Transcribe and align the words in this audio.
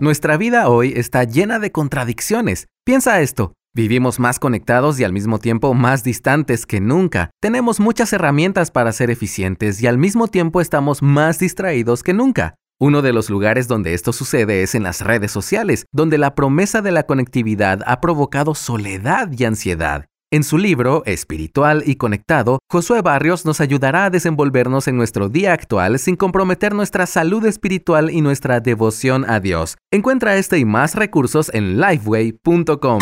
Nuestra 0.00 0.36
vida 0.36 0.68
hoy 0.68 0.92
está 0.94 1.24
llena 1.24 1.58
de 1.58 1.72
contradicciones. 1.72 2.68
Piensa 2.84 3.20
esto. 3.20 3.52
Vivimos 3.74 4.20
más 4.20 4.38
conectados 4.38 5.00
y 5.00 5.04
al 5.04 5.12
mismo 5.12 5.40
tiempo 5.40 5.74
más 5.74 6.04
distantes 6.04 6.66
que 6.66 6.80
nunca. 6.80 7.30
Tenemos 7.40 7.80
muchas 7.80 8.12
herramientas 8.12 8.70
para 8.70 8.92
ser 8.92 9.10
eficientes 9.10 9.82
y 9.82 9.88
al 9.88 9.98
mismo 9.98 10.28
tiempo 10.28 10.60
estamos 10.60 11.02
más 11.02 11.40
distraídos 11.40 12.04
que 12.04 12.14
nunca. 12.14 12.54
Uno 12.80 13.02
de 13.02 13.12
los 13.12 13.28
lugares 13.28 13.66
donde 13.66 13.92
esto 13.92 14.12
sucede 14.12 14.62
es 14.62 14.76
en 14.76 14.84
las 14.84 15.00
redes 15.00 15.32
sociales, 15.32 15.84
donde 15.92 16.16
la 16.16 16.36
promesa 16.36 16.80
de 16.80 16.92
la 16.92 17.02
conectividad 17.02 17.80
ha 17.84 18.00
provocado 18.00 18.54
soledad 18.54 19.32
y 19.36 19.44
ansiedad. 19.44 20.06
En 20.30 20.44
su 20.44 20.58
libro 20.58 21.04
Espiritual 21.06 21.82
y 21.86 21.96
Conectado, 21.96 22.58
Josué 22.70 23.00
Barrios 23.00 23.46
nos 23.46 23.62
ayudará 23.62 24.04
a 24.04 24.10
desenvolvernos 24.10 24.86
en 24.86 24.98
nuestro 24.98 25.30
día 25.30 25.54
actual 25.54 25.98
sin 25.98 26.16
comprometer 26.16 26.74
nuestra 26.74 27.06
salud 27.06 27.46
espiritual 27.46 28.10
y 28.10 28.20
nuestra 28.20 28.60
devoción 28.60 29.24
a 29.26 29.40
Dios. 29.40 29.78
Encuentra 29.90 30.36
este 30.36 30.58
y 30.58 30.66
más 30.66 30.96
recursos 30.96 31.50
en 31.54 31.80
lifeway.com. 31.80 32.98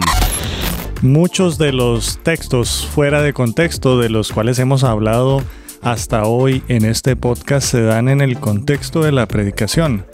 Muchos 1.03 1.59
de 1.59 1.73
los 1.73 2.21
textos 2.23 2.87
fuera 2.95 3.21
de 3.23 3.33
contexto 3.33 3.99
de 3.99 4.09
los 4.09 4.31
cuales 4.31 4.61
hemos 4.61 4.85
hablado 4.85 5.43
hasta 5.83 6.27
hoy 6.27 6.63
en 6.69 6.85
este 6.85 7.17
podcast 7.17 7.67
se 7.67 7.83
dan 7.83 8.09
en 8.09 8.21
el 8.21 8.39
contexto 8.39 9.03
de 9.03 9.11
la 9.11 9.27
predicación. 9.27 10.07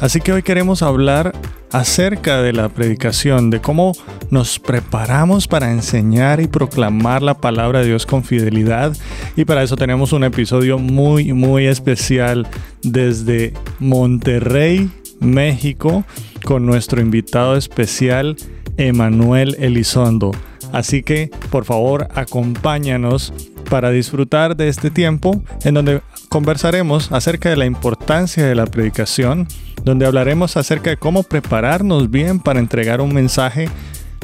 Así 0.00 0.20
que 0.20 0.32
hoy 0.32 0.44
queremos 0.44 0.82
hablar 0.82 1.32
acerca 1.72 2.42
de 2.42 2.52
la 2.52 2.68
predicación, 2.68 3.50
de 3.50 3.60
cómo 3.60 3.92
nos 4.30 4.58
preparamos 4.58 5.48
para 5.48 5.72
enseñar 5.72 6.40
y 6.40 6.46
proclamar 6.46 7.22
la 7.22 7.34
palabra 7.34 7.80
de 7.80 7.86
Dios 7.86 8.06
con 8.06 8.24
fidelidad. 8.24 8.96
Y 9.36 9.44
para 9.44 9.62
eso 9.62 9.76
tenemos 9.76 10.12
un 10.12 10.24
episodio 10.24 10.78
muy, 10.78 11.32
muy 11.32 11.66
especial 11.66 12.46
desde 12.82 13.54
Monterrey, 13.78 14.90
México, 15.20 16.04
con 16.44 16.66
nuestro 16.66 17.00
invitado 17.00 17.56
especial, 17.56 18.36
Emanuel 18.76 19.56
Elizondo. 19.58 20.32
Así 20.72 21.02
que, 21.02 21.30
por 21.50 21.64
favor, 21.64 22.08
acompáñanos 22.14 23.32
para 23.68 23.90
disfrutar 23.90 24.56
de 24.56 24.68
este 24.68 24.90
tiempo 24.90 25.42
en 25.64 25.74
donde 25.74 26.02
conversaremos 26.32 27.12
acerca 27.12 27.50
de 27.50 27.56
la 27.58 27.66
importancia 27.66 28.46
de 28.46 28.54
la 28.54 28.64
predicación, 28.64 29.46
donde 29.84 30.06
hablaremos 30.06 30.56
acerca 30.56 30.88
de 30.88 30.96
cómo 30.96 31.24
prepararnos 31.24 32.10
bien 32.10 32.40
para 32.40 32.58
entregar 32.58 33.02
un 33.02 33.12
mensaje 33.12 33.68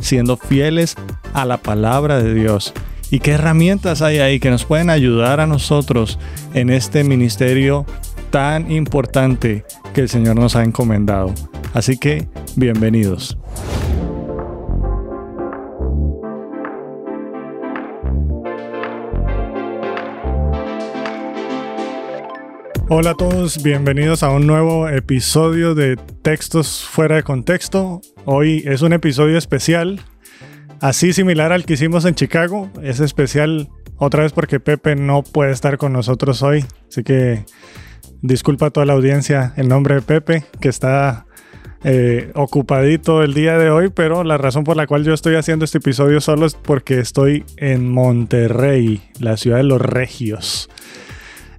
siendo 0.01 0.39
fieles 0.39 0.95
a 1.35 1.45
la 1.45 1.59
palabra 1.59 2.23
de 2.23 2.33
Dios. 2.33 2.73
¿Y 3.11 3.19
qué 3.19 3.33
herramientas 3.33 4.01
hay 4.01 4.21
ahí 4.21 4.41
que 4.41 4.49
nos 4.49 4.65
pueden 4.65 4.89
ayudar 4.89 5.39
a 5.41 5.47
nosotros 5.47 6.19
en 6.55 6.71
este 6.71 7.05
ministerio 7.05 7.85
tan 8.31 8.73
importante 8.73 9.67
que 9.93 10.01
el 10.01 10.09
Señor 10.09 10.37
nos 10.37 10.57
ha 10.57 10.65
encomendado? 10.65 11.35
Así 11.75 11.99
que, 11.99 12.27
bienvenidos. 12.57 13.37
Hola 22.91 23.11
a 23.11 23.15
todos, 23.15 23.63
bienvenidos 23.63 24.23
a 24.23 24.31
un 24.31 24.47
nuevo 24.47 24.89
episodio 24.89 25.75
de 25.75 25.97
Textos 26.23 26.83
fuera 26.91 27.17
de 27.17 27.23
contexto. 27.23 28.01
Hoy 28.25 28.63
es 28.65 28.81
un 28.81 28.95
episodio 28.95 29.37
especial, 29.37 30.01
así 30.81 31.13
similar 31.13 31.53
al 31.53 31.67
que 31.67 31.75
hicimos 31.75 32.07
en 32.07 32.15
Chicago. 32.15 32.71
Es 32.83 33.01
especial 33.01 33.69
otra 33.99 34.23
vez 34.23 34.33
porque 34.33 34.59
Pepe 34.59 34.97
no 34.97 35.23
puede 35.23 35.53
estar 35.53 35.77
con 35.77 35.93
nosotros 35.93 36.43
hoy, 36.43 36.65
así 36.89 37.03
que 37.03 37.45
disculpa 38.23 38.69
a 38.69 38.71
toda 38.71 38.87
la 38.87 38.95
audiencia 38.95 39.53
el 39.59 39.69
nombre 39.69 39.97
de 39.97 40.01
Pepe, 40.01 40.45
que 40.59 40.71
está 40.71 41.27
eh, 41.85 42.33
ocupadito 42.35 43.23
el 43.23 43.35
día 43.35 43.59
de 43.59 43.69
hoy, 43.69 43.91
pero 43.91 44.25
la 44.25 44.39
razón 44.39 44.65
por 44.65 44.79
la 44.79 44.87
cual 44.87 45.05
yo 45.05 45.13
estoy 45.13 45.35
haciendo 45.35 45.67
este 45.67 45.77
episodio 45.77 46.23
solo 46.23 46.47
es 46.47 46.55
porque 46.55 47.01
estoy 47.01 47.45
en 47.59 47.93
Monterrey, 47.93 49.03
la 49.21 49.37
ciudad 49.37 49.59
de 49.59 49.65
los 49.65 49.83
Regios. 49.83 50.71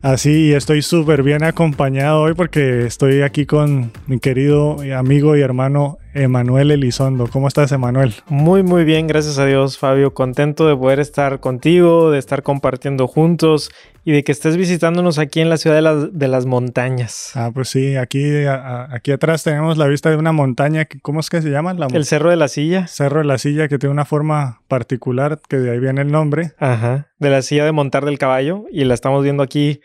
Así 0.01 0.53
estoy 0.53 0.81
súper 0.81 1.23
bien 1.23 1.43
acompañado 1.43 2.21
hoy 2.21 2.33
porque 2.33 2.85
estoy 2.85 3.21
aquí 3.21 3.45
con 3.45 3.91
mi 4.07 4.19
querido 4.19 4.77
amigo 4.95 5.35
y 5.35 5.41
hermano 5.41 5.97
Emanuel 6.13 6.71
Elizondo. 6.71 7.27
¿Cómo 7.27 7.47
estás, 7.47 7.71
Emanuel? 7.71 8.15
Muy, 8.27 8.63
muy 8.63 8.83
bien, 8.83 9.07
gracias 9.07 9.37
a 9.37 9.45
Dios, 9.45 9.77
Fabio. 9.77 10.13
Contento 10.13 10.67
de 10.67 10.75
poder 10.75 10.99
estar 10.99 11.39
contigo, 11.39 12.11
de 12.11 12.19
estar 12.19 12.41
compartiendo 12.41 13.07
juntos 13.07 13.69
y 14.03 14.11
de 14.11 14.23
que 14.23 14.31
estés 14.31 14.57
visitándonos 14.57 15.19
aquí 15.19 15.39
en 15.39 15.49
la 15.49 15.57
ciudad 15.57 15.75
de 15.75 15.81
las, 15.81 16.17
de 16.17 16.27
las 16.27 16.45
montañas. 16.45 17.31
Ah, 17.35 17.51
pues 17.53 17.69
sí, 17.69 17.95
aquí, 17.95 18.23
aquí 18.45 19.11
atrás 19.11 19.43
tenemos 19.43 19.77
la 19.77 19.87
vista 19.87 20.09
de 20.09 20.15
una 20.15 20.31
montaña. 20.31 20.87
¿Cómo 21.01 21.19
es 21.19 21.29
que 21.29 21.41
se 21.41 21.49
llama? 21.49 21.75
el 21.93 22.05
Cerro 22.05 22.29
de 22.29 22.35
la 22.37 22.47
Silla. 22.47 22.87
Cerro 22.87 23.19
de 23.19 23.25
la 23.25 23.37
Silla, 23.37 23.67
que 23.67 23.77
tiene 23.77 23.93
una 23.93 24.05
forma 24.05 24.61
particular, 24.67 25.39
que 25.47 25.57
de 25.57 25.71
ahí 25.71 25.79
viene 25.79 26.01
el 26.01 26.11
nombre. 26.11 26.53
Ajá, 26.57 27.09
de 27.19 27.29
la 27.29 27.41
silla 27.41 27.65
de 27.65 27.71
montar 27.71 28.05
del 28.05 28.17
caballo 28.17 28.65
y 28.71 28.85
la 28.85 28.93
estamos 28.93 29.23
viendo 29.23 29.43
aquí 29.43 29.81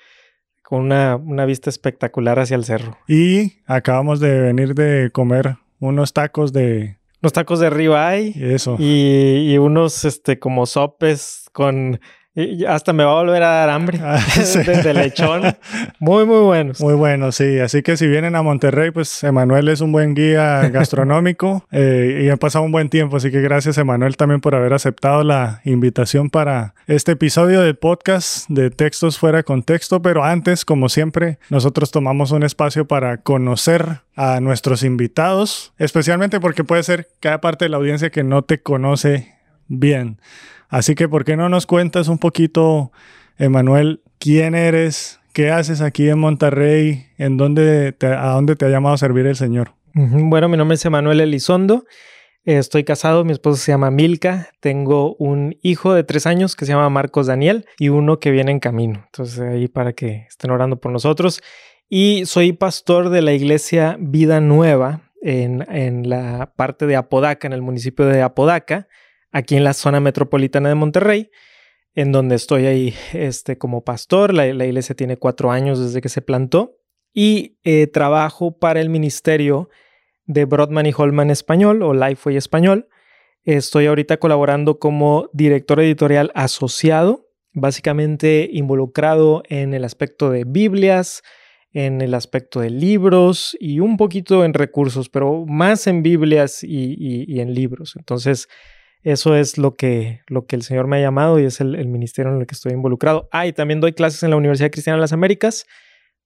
con 0.63 0.81
una, 0.81 1.17
una 1.17 1.45
vista 1.45 1.69
espectacular 1.69 2.39
hacia 2.39 2.57
el 2.57 2.65
cerro. 2.65 2.97
Y 3.07 3.59
acabamos 3.67 4.21
de 4.21 4.41
venir 4.41 4.75
de 4.75 5.11
comer 5.13 5.57
unos 5.89 6.13
tacos 6.13 6.53
de... 6.53 6.99
Unos 7.23 7.33
tacos 7.33 7.59
de 7.61 7.71
ribeye. 7.71 8.55
Eso. 8.55 8.77
Y, 8.79 9.53
y 9.53 9.59
unos, 9.59 10.05
este, 10.05 10.39
como 10.39 10.67
sopes 10.67 11.49
con 11.53 12.01
hasta 12.67 12.93
me 12.93 13.05
va 13.05 13.13
a 13.13 13.23
volver 13.23 13.43
a 13.45 13.49
dar 13.49 13.71
hambre 13.71 14.01
ah, 14.03 14.19
de, 14.83 14.95
lechón. 14.95 15.43
Muy, 16.01 16.25
muy 16.25 16.41
buenos. 16.41 16.81
Muy 16.81 16.95
buenos, 16.95 17.37
sí. 17.37 17.61
Así 17.61 17.83
que 17.83 17.97
si 17.97 18.09
vienen 18.09 18.35
a 18.35 18.43
Monterrey, 18.43 18.91
pues 18.91 19.23
Emanuel 19.23 19.69
es 19.69 19.81
un 19.81 19.93
buen 19.93 20.15
guía 20.15 20.69
gastronómico 20.73 21.65
eh, 21.71 22.23
y 22.25 22.31
ha 22.31 22.37
pasado 22.37 22.65
un 22.65 22.73
buen 22.73 22.89
tiempo. 22.89 23.17
Así 23.17 23.31
que 23.31 23.41
gracias, 23.41 23.79
Emanuel, 23.79 24.17
también 24.17 24.41
por 24.41 24.57
haber 24.57 24.73
aceptado 24.73 25.23
la 25.23 25.61
invitación 25.65 26.29
para 26.29 26.75
este 26.89 27.13
episodio 27.13 27.61
del 27.61 27.77
podcast 27.77 28.49
de 28.49 28.71
Textos 28.71 29.17
Fuera 29.17 29.39
de 29.39 29.45
Contexto. 29.45 30.03
Pero 30.03 30.25
antes, 30.25 30.65
como 30.65 30.89
siempre, 30.89 31.39
nosotros 31.51 31.93
tomamos 31.93 32.33
un 32.33 32.43
espacio 32.43 32.85
para 32.89 33.19
conocer 33.19 34.01
a 34.17 34.41
nuestros 34.41 34.83
invitados, 34.83 35.73
especialmente 35.79 36.41
porque 36.41 36.65
puede 36.65 36.83
ser 36.83 37.09
cada 37.21 37.41
parte 37.41 37.67
de 37.67 37.69
la 37.69 37.77
audiencia 37.77 38.11
que 38.11 38.25
no 38.25 38.43
te 38.43 38.61
conoce 38.61 39.35
bien. 39.69 40.19
Así 40.69 40.95
que, 40.95 41.09
¿por 41.09 41.25
qué 41.25 41.37
no 41.37 41.49
nos 41.49 41.67
cuentas 41.67 42.09
un 42.09 42.19
poquito, 42.19 42.93
Emanuel, 43.39 44.03
quién 44.19 44.55
eres, 44.55 45.21
qué 45.33 45.51
haces 45.51 45.81
aquí 45.81 46.09
en 46.09 46.19
Monterrey, 46.19 47.07
en 47.19 47.37
dónde 47.37 47.95
a 48.01 48.31
dónde 48.31 48.57
te 48.57 48.65
ha 48.65 48.69
llamado 48.69 48.95
a 48.95 48.99
servir 48.99 49.27
el 49.27 49.37
Señor? 49.37 49.75
Bueno, 49.93 50.49
mi 50.49 50.57
nombre 50.57 50.75
es 50.75 50.85
Emanuel 50.85 51.21
Elizondo. 51.21 51.85
Estoy 52.45 52.85
casado, 52.85 53.25
mi 53.25 53.33
esposa 53.33 53.63
se 53.63 53.73
llama 53.73 53.91
Milka, 53.91 54.51
tengo 54.61 55.15
un 55.17 55.57
hijo 55.63 55.95
de 55.95 56.05
tres 56.05 56.27
años 56.27 56.57
que 56.57 56.67
se 56.67 56.73
llama 56.73 56.91
Marcos 56.91 57.27
Daniel 57.27 57.65
y 57.79 57.89
uno 57.89 58.19
que 58.19 58.31
viene 58.31 58.51
en 58.51 58.61
camino. 58.61 59.03
Entonces 59.07 59.41
ahí 59.41 59.67
para 59.67 59.95
que 59.95 60.27
estén 60.29 60.51
orando 60.51 60.79
por 60.79 60.93
nosotros. 60.93 61.41
Y 61.89 62.27
soy 62.27 62.53
pastor 62.53 63.09
de 63.09 63.23
la 63.23 63.33
iglesia 63.33 63.97
Vida 63.99 64.41
Nueva 64.41 65.11
en, 65.23 65.65
en 65.71 66.09
la 66.11 66.53
parte 66.55 66.87
de 66.87 66.97
Apodaca, 66.97 67.47
en 67.47 67.55
el 67.55 67.63
municipio 67.63 68.05
de 68.05 68.21
Apodaca 68.21 68.89
aquí 69.35 69.57
en 69.57 69.65
la 69.65 69.75
zona 69.75 69.99
metropolitana 69.99 70.69
de 70.69 70.77
Monterrey, 70.77 71.31
en 71.95 72.13
donde 72.13 72.37
estoy 72.37 72.67
ahí 72.67 72.95
este, 73.13 73.59
como 73.59 73.83
pastor. 73.83 74.33
La, 74.33 74.47
iglesia 74.47 74.95
tiene 74.95 75.17
cuatro 75.17 75.51
años 75.51 75.81
desde 75.81 76.01
que 76.01 76.09
se 76.09 76.23
plantó 76.23 76.79
y 77.13 77.59
eh, 77.65 77.89
trabajo 77.89 78.57
para 78.57 78.81
el 78.81 78.89
ministerio 78.89 79.69
de 80.25 80.45
Broadman 80.45 80.87
y 80.87 80.93
Holman 80.97 81.31
Español 81.31 81.83
o 81.83 81.93
Lifeway 81.93 82.37
Español. 82.37 82.89
Estoy 83.43 83.87
ahorita 83.87 84.19
colaborando 84.19 84.79
como 84.79 85.29
director 85.33 85.81
editorial 85.81 86.31
asociado, 86.37 87.27
básicamente 87.53 88.49
involucrado 88.53 89.43
en 89.49 89.75
el 89.75 89.85
aspecto 89.85 90.31
de 90.31 90.45
Biblias, 90.45 91.23
en 91.73 92.03
el 92.03 92.15
aspecto 92.15 92.61
de 92.61 92.71
libros 92.71 93.57
y 93.59 93.81
un 93.81 93.97
poquito 93.97 94.45
en 94.45 94.55
recursos, 94.55 95.09
pero 95.09 95.45
más 95.45 95.89
en 95.89 96.05
Biblias 96.05 96.63
y 96.63 97.41
en 97.41 97.53
libros. 97.53 97.97
Entonces, 97.97 98.49
eso 99.05 99.37
es 99.37 99.59
lo 99.59 99.75
que, 99.75 100.21
lo 100.27 100.47
que 100.47 100.57
el 100.57 100.63
Señor 100.63 100.87
me 100.87 100.97
ha 100.97 101.01
llamado 101.01 101.39
y 101.39 101.45
es 101.45 101.61
el, 101.61 101.87
ministerio 101.87 102.33
en 102.33 102.41
el 102.41 102.47
que 102.47 102.55
estoy 102.55 102.73
involucrado. 102.73 103.29
Ah, 103.33 103.47
y 103.47 103.53
también 103.53 103.81
doy 103.81 103.93
clases 103.93 104.23
en 104.23 104.31
la 104.31 104.37
Universidad 104.37 104.71
Cristiana 104.71 104.97
de 104.97 105.03
las 105.03 105.13
Américas 105.13 105.67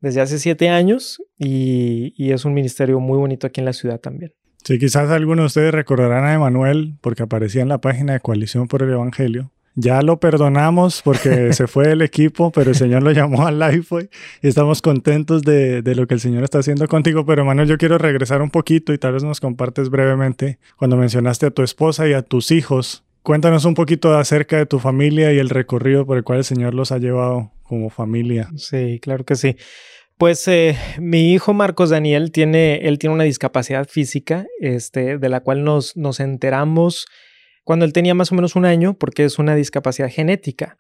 desde 0.01 0.21
hace 0.21 0.39
siete 0.39 0.69
años 0.69 1.21
y, 1.37 2.15
y 2.17 2.33
es 2.33 2.45
un 2.45 2.55
ministerio 2.55 3.01
muy 3.01 3.19
bonito 3.19 3.47
aquí 3.47 3.61
en 3.61 3.65
la 3.65 3.73
ciudad 3.73 4.01
también. 4.01 4.33
Sí, 4.65 4.79
quizás 4.79 5.11
algunos 5.11 5.43
de 5.43 5.47
ustedes 5.47 5.75
recordarán 5.75 6.25
a 6.25 6.35
Emanuel 6.35 6.97
porque 7.01 7.25
aparecía 7.25 7.63
en 7.63 7.69
la 7.69 7.81
página 7.81 8.13
de 8.15 8.21
Coalición 8.21 8.69
por 8.69 8.83
el 8.83 8.91
Evangelio 8.91 9.53
ya 9.81 10.03
lo 10.03 10.19
perdonamos 10.19 11.03
porque 11.03 11.53
se 11.53 11.69
fue 11.69 11.93
el 11.93 12.03
equipo, 12.03 12.51
pero 12.51 12.71
el 12.71 12.77
Señor 12.77 13.03
lo 13.03 13.13
llamó 13.13 13.47
al 13.47 13.61
Lifeway 13.61 14.11
y 14.43 14.49
estamos 14.49 14.83
contentos 14.83 15.43
de, 15.43 15.83
de, 15.83 15.95
lo 15.95 16.07
que 16.09 16.15
el 16.15 16.21
Señor 16.21 16.43
está 16.43 16.59
haciendo 16.59 16.89
contigo. 16.89 17.25
Pero 17.25 17.45
Manuel, 17.45 17.69
yo 17.69 17.79
quiero 17.79 17.97
regresar 17.97 18.43
un 18.43 18.51
poquito 18.51 18.93
y 18.93 18.99
tal 18.99 19.13
vez 19.13 19.23
nos 19.23 19.41
compartes 19.41 19.89
brevemente 19.89 20.59
cuando 20.77 20.97
mencionaste 20.97 21.47
a 21.47 21.51
tu 21.51 21.63
esposa 21.63 22.09
y 22.09 22.13
a 22.13 22.23
tus 22.23 22.51
hijos. 22.51 23.05
Cuéntanos 23.23 23.65
un 23.65 23.75
poquito 23.75 24.17
acerca 24.17 24.57
de 24.57 24.67
tu 24.67 24.81
familia 24.81 25.33
y 25.33 25.39
el 25.39 25.49
recorrido 25.49 26.05
por 26.07 26.17
el 26.17 26.25
cual 26.25 26.39
el 26.39 26.45
Señor 26.45 26.75
los 26.75 26.91
ha 26.91 26.99
llevado 26.99 27.53
como 27.63 27.89
familia. 27.91 28.49
Sí, 28.57 28.99
claro 29.01 29.25
que 29.25 29.37
sí. 29.37 29.57
Pues 30.17 30.49
eh, 30.49 30.77
mi 30.99 31.33
hijo 31.33 31.55
Marcos 31.55 31.91
Daniel 31.91 32.33
tiene, 32.33 32.89
él 32.89 32.99
tiene 32.99 33.15
una 33.15 33.25
discapacidad 33.25 33.87
física, 33.87 34.47
este, 34.59 35.19
de 35.19 35.29
la 35.29 35.41
cual 35.41 35.63
nos, 35.63 35.97
nos 35.97 36.19
enteramos 36.19 37.07
cuando 37.69 37.85
él 37.85 37.93
tenía 37.93 38.15
más 38.15 38.33
o 38.33 38.35
menos 38.35 38.57
un 38.57 38.65
año, 38.65 38.95
porque 38.95 39.27
es 39.27 39.39
una 39.39 39.55
discapacidad 39.55 40.09
genética. 40.09 40.79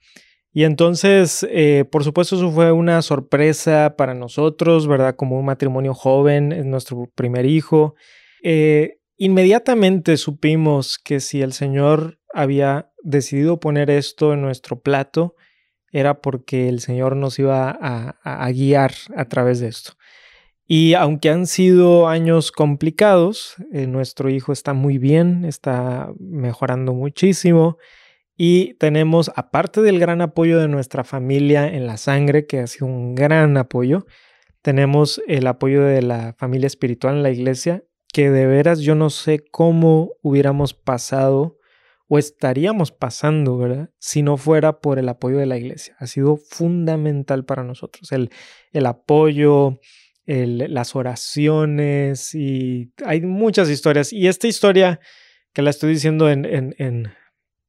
Y 0.54 0.64
entonces, 0.64 1.46
eh, 1.50 1.84
por 1.84 2.02
supuesto, 2.02 2.36
eso 2.36 2.50
fue 2.50 2.72
una 2.72 3.02
sorpresa 3.02 3.94
para 3.98 4.14
nosotros, 4.14 4.88
¿verdad? 4.88 5.14
Como 5.14 5.38
un 5.38 5.44
matrimonio 5.44 5.92
joven, 5.92 6.50
es 6.50 6.64
nuestro 6.64 7.04
primer 7.14 7.44
hijo. 7.44 7.94
Eh, 8.42 9.00
inmediatamente 9.18 10.16
supimos 10.16 10.96
que 10.96 11.20
si 11.20 11.42
el 11.42 11.52
Señor 11.52 12.20
había 12.32 12.90
decidido 13.02 13.60
poner 13.60 13.90
esto 13.90 14.32
en 14.32 14.40
nuestro 14.40 14.80
plato, 14.80 15.34
era 15.92 16.22
porque 16.22 16.70
el 16.70 16.80
Señor 16.80 17.16
nos 17.16 17.38
iba 17.38 17.68
a, 17.68 18.50
guiar 18.52 18.94
a 19.14 19.26
través 19.26 19.60
de 19.60 19.68
esto. 19.68 19.92
Y 20.70 20.92
aunque 20.92 21.30
han 21.30 21.46
sido 21.46 22.08
años 22.08 22.52
complicados, 22.52 23.56
eh, 23.72 23.86
nuestro 23.86 24.28
hijo 24.28 24.52
está 24.52 24.74
muy 24.74 24.98
bien, 24.98 25.46
está 25.46 26.12
mejorando 26.20 26.92
muchísimo. 26.92 27.78
Y 28.36 28.74
tenemos, 28.74 29.32
aparte 29.34 29.80
del 29.80 29.98
gran 29.98 30.20
apoyo 30.20 30.60
de 30.60 30.68
nuestra 30.68 31.04
familia 31.04 31.66
en 31.66 31.86
la 31.86 31.96
sangre, 31.96 32.46
que 32.46 32.60
ha 32.60 32.66
sido 32.66 32.86
un 32.86 33.14
gran 33.14 33.56
apoyo, 33.56 34.06
tenemos 34.60 35.22
el 35.26 35.46
apoyo 35.46 35.82
de 35.84 36.02
la 36.02 36.34
familia 36.36 36.66
espiritual 36.66 37.16
en 37.16 37.22
la 37.22 37.30
iglesia, 37.30 37.84
que 38.12 38.30
de 38.30 38.46
veras 38.46 38.80
yo 38.80 38.94
no 38.94 39.08
sé 39.08 39.42
cómo 39.50 40.12
hubiéramos 40.20 40.74
pasado 40.74 41.56
o 42.08 42.18
estaríamos 42.18 42.92
pasando, 42.92 43.56
¿verdad? 43.56 43.90
Si 43.98 44.20
no 44.20 44.36
fuera 44.36 44.80
por 44.80 44.98
el 44.98 45.08
apoyo 45.08 45.38
de 45.38 45.46
la 45.46 45.56
iglesia. 45.56 45.96
Ha 45.98 46.06
sido 46.06 46.36
fundamental 46.36 47.46
para 47.46 47.64
nosotros. 47.64 48.12
El, 48.12 48.30
el 48.72 48.86
apoyo, 48.86 49.80
las 50.28 50.94
oraciones 50.94 52.34
y 52.34 52.92
hay 53.04 53.22
muchas 53.22 53.70
historias. 53.70 54.12
Y 54.12 54.28
esta 54.28 54.46
historia 54.46 55.00
que 55.52 55.62
la 55.62 55.70
estoy 55.70 55.90
diciendo 55.90 56.30
en, 56.30 56.44
en 56.46 57.08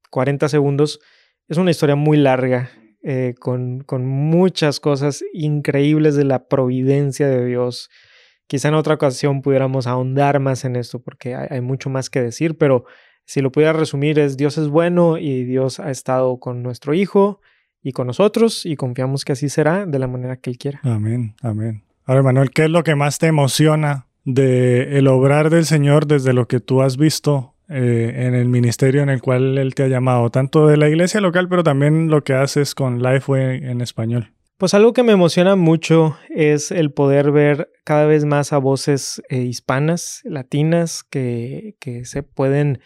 40 0.10 0.50
segundos. 0.50 1.00
Es 1.48 1.58
una 1.58 1.72
historia 1.72 1.96
muy 1.96 2.18
larga, 2.18 2.70
eh, 3.02 3.36
con, 3.40 3.82
con, 3.82 4.06
muchas 4.06 4.80
cosas 4.80 5.24
increíbles 5.34 6.16
de 6.16 6.26
la 6.26 6.48
providencia 6.48 7.28
de 7.28 7.46
Dios. 7.46 7.90
Quizá 8.48 8.70
en 8.70 8.76
otra 8.76 8.96
ocasión 8.96 9.42
pudiéramos 9.42 9.88
ahondar 9.88 10.40
más 10.40 10.66
en 10.66 10.76
esto 10.76 11.00
porque 11.00 11.36
hay, 11.36 11.62
mucho 11.62 11.90
más 11.90 12.10
que 12.10 12.22
decir, 12.22 12.58
pero 12.58 12.86
si 13.26 13.42
lo 13.42 13.52
pudiera 13.52 13.74
resumir 13.74 14.18
es 14.18 14.38
Dios 14.38 14.58
es 14.58 14.70
bueno 14.70 15.18
y 15.18 15.44
Dios 15.44 15.80
ha 15.80 15.92
estado 15.92 16.40
con 16.40 16.64
nuestro 16.64 16.96
Hijo 16.96 17.42
y 17.84 17.92
con 17.92 18.08
nosotros 18.08 18.66
y 18.66 18.76
confiamos 18.76 19.24
que 19.24 19.34
así 19.34 19.50
será 19.50 19.86
de 19.86 20.00
la 20.00 20.08
manera 20.08 20.38
que 20.38 20.50
Él 20.50 20.58
quiera. 20.58 20.80
Amén, 20.84 21.36
amén. 21.42 21.89
Ahora, 22.10 22.24
Manuel, 22.24 22.50
¿qué 22.50 22.64
es 22.64 22.72
lo 22.72 22.84
que 22.84 22.96
más 22.96 23.20
te 23.20 23.28
emociona 23.28 24.08
de 24.26 24.98
el 24.98 25.08
obrar 25.08 25.52
del 25.52 25.68
Señor 25.68 26.08
desde 26.08 26.34
lo 26.34 26.48
que 26.48 26.60
tú 26.60 26.82
has 26.82 26.98
visto 26.98 27.54
eh, 27.70 28.12
en 28.16 28.34
el 28.34 28.48
ministerio 28.48 29.04
en 29.04 29.10
el 29.10 29.22
cual 29.22 29.60
Él 29.60 29.76
te 29.76 29.84
ha 29.84 29.88
llamado, 29.90 30.32
tanto 30.32 30.66
de 30.66 30.78
la 30.78 30.90
iglesia 30.90 31.22
local, 31.22 31.48
pero 31.48 31.62
también 31.62 32.10
lo 32.10 32.24
que 32.24 32.34
haces 32.34 32.74
con 32.74 33.04
Lifeway 33.04 33.64
en 33.64 33.82
español. 33.82 34.34
Pues 34.58 34.74
algo 34.74 34.92
que 34.92 35.04
me 35.04 35.12
emociona 35.12 35.56
mucho 35.56 36.18
es 36.30 36.72
el 36.72 36.92
poder 36.92 37.32
ver 37.32 37.70
cada 37.84 38.08
vez 38.08 38.26
más 38.26 38.54
a 38.54 38.58
voces 38.58 39.22
eh, 39.30 39.42
hispanas, 39.42 40.22
latinas, 40.24 41.04
que, 41.04 41.76
que 41.80 42.06
se 42.06 42.24
pueden, 42.24 42.80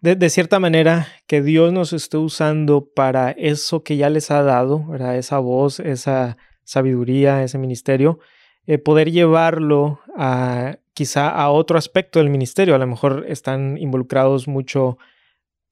de, 0.00 0.16
de, 0.16 0.30
cierta 0.30 0.60
manera, 0.60 1.08
que 1.26 1.42
Dios 1.42 1.74
nos 1.74 1.92
esté 1.92 2.16
usando 2.16 2.88
para 2.96 3.32
eso 3.32 3.82
que 3.82 3.98
ya 3.98 4.08
les 4.08 4.30
ha 4.30 4.42
dado, 4.42 4.82
¿verdad? 4.86 5.18
esa 5.18 5.40
voz, 5.40 5.78
esa 5.78 6.38
sabiduría, 6.64 7.42
ese 7.42 7.58
ministerio, 7.58 8.18
eh, 8.66 8.78
poder 8.78 9.10
llevarlo 9.10 10.00
a 10.16 10.78
quizá 10.94 11.28
a 11.28 11.50
otro 11.50 11.78
aspecto 11.78 12.18
del 12.18 12.30
ministerio. 12.30 12.74
A 12.74 12.78
lo 12.78 12.86
mejor 12.86 13.26
están 13.28 13.76
involucrados 13.78 14.48
mucho, 14.48 14.98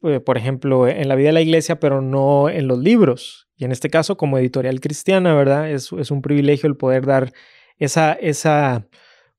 eh, 0.02 0.20
por 0.20 0.36
ejemplo, 0.36 0.86
en 0.86 1.08
la 1.08 1.14
vida 1.14 1.28
de 1.28 1.34
la 1.34 1.40
iglesia, 1.40 1.80
pero 1.80 2.00
no 2.00 2.48
en 2.48 2.68
los 2.68 2.78
libros. 2.78 3.48
Y 3.56 3.64
en 3.64 3.72
este 3.72 3.90
caso, 3.90 4.16
como 4.16 4.38
editorial 4.38 4.80
cristiana, 4.80 5.34
¿verdad? 5.34 5.70
Es, 5.70 5.92
es 5.92 6.10
un 6.10 6.22
privilegio 6.22 6.68
el 6.68 6.76
poder 6.76 7.06
dar 7.06 7.32
esa, 7.78 8.12
esa 8.12 8.86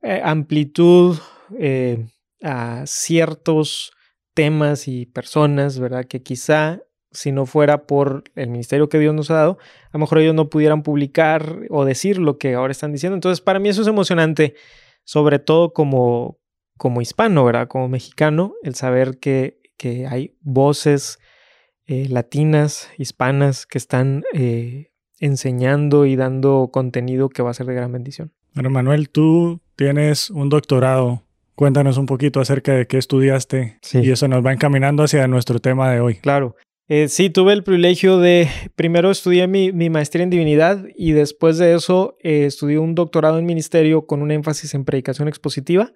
eh, 0.01 0.22
amplitud 0.24 1.18
a 2.42 2.84
ciertos 2.86 3.92
temas 4.34 4.88
y 4.88 5.06
personas, 5.06 5.80
¿verdad? 5.80 6.06
Que 6.06 6.22
quizá 6.22 6.81
si 7.16 7.32
no 7.32 7.46
fuera 7.46 7.88
por 7.88 8.24
el 8.36 8.50
ministerio 8.50 8.90
que 8.90 9.00
Dios 9.00 9.16
nos 9.16 9.32
ha 9.32 9.36
dado, 9.36 9.58
a 9.88 9.90
lo 9.94 10.00
mejor 10.00 10.20
ellos 10.20 10.36
no 10.36 10.50
pudieran 10.50 10.84
publicar 10.84 11.62
o 11.70 11.86
decir 11.86 12.20
lo 12.20 12.38
que 12.38 12.54
ahora 12.54 12.72
están 12.72 12.92
diciendo. 12.92 13.16
Entonces, 13.16 13.42
para 13.42 13.60
mí 13.60 13.70
eso 13.70 13.82
es 13.82 13.88
emocionante, 13.88 14.56
sobre 15.04 15.40
todo 15.40 15.74
como, 15.74 16.38
como 16.78 17.02
hispano, 17.02 17.44
¿verdad? 17.46 17.68
Como 17.68 17.88
mexicano, 17.88 18.54
el 18.64 18.76
saber 18.76 19.18
que, 19.20 19.60
que 19.78 20.06
hay 20.06 20.36
voces 20.42 21.20
eh, 21.88 22.08
latinas, 22.10 22.90
hispanas, 22.98 23.66
que 23.66 23.78
están 23.78 24.24
eh, 24.34 24.92
enseñando 25.20 26.06
y 26.06 26.16
dando 26.16 26.70
contenido 26.72 27.30
que 27.30 27.44
va 27.44 27.52
a 27.52 27.54
ser 27.54 27.68
de 27.68 27.76
gran 27.76 27.92
bendición. 27.92 28.32
Bueno, 28.54 28.70
Manuel, 28.70 29.10
tú 29.10 29.62
tienes 29.76 30.30
un 30.30 30.50
doctorado. 30.50 31.24
Cuéntanos 31.56 31.98
un 31.98 32.06
poquito 32.06 32.42
acerca 32.42 32.74
de 32.74 32.86
qué 32.86 32.98
estudiaste 32.98 33.80
y 33.94 34.12
eso 34.12 34.28
nos 34.28 34.46
va 34.46 34.52
encaminando 34.52 35.04
hacia 35.04 35.28
nuestro 35.28 35.60
tema 35.60 35.90
de 35.92 36.02
hoy. 36.02 36.16
Claro. 36.16 36.56
Eh, 36.88 37.08
sí, 37.08 37.32
tuve 37.32 37.54
el 37.54 37.64
privilegio 37.64 38.20
de, 38.20 38.48
primero 38.76 39.10
estudié 39.10 39.48
mi, 39.48 39.72
maestría 39.90 40.24
en 40.24 40.30
divinidad 40.30 40.86
y 40.96 41.14
después 41.14 41.58
de 41.58 41.74
eso 41.74 42.16
eh, 42.22 42.46
estudié 42.46 42.78
un 42.78 42.94
doctorado 42.94 43.40
en 43.40 43.46
ministerio 43.46 44.06
con 44.06 44.22
un 44.22 44.32
énfasis 44.32 44.74
en 44.76 44.86
predicación 44.86 45.28
expositiva. 45.28 45.94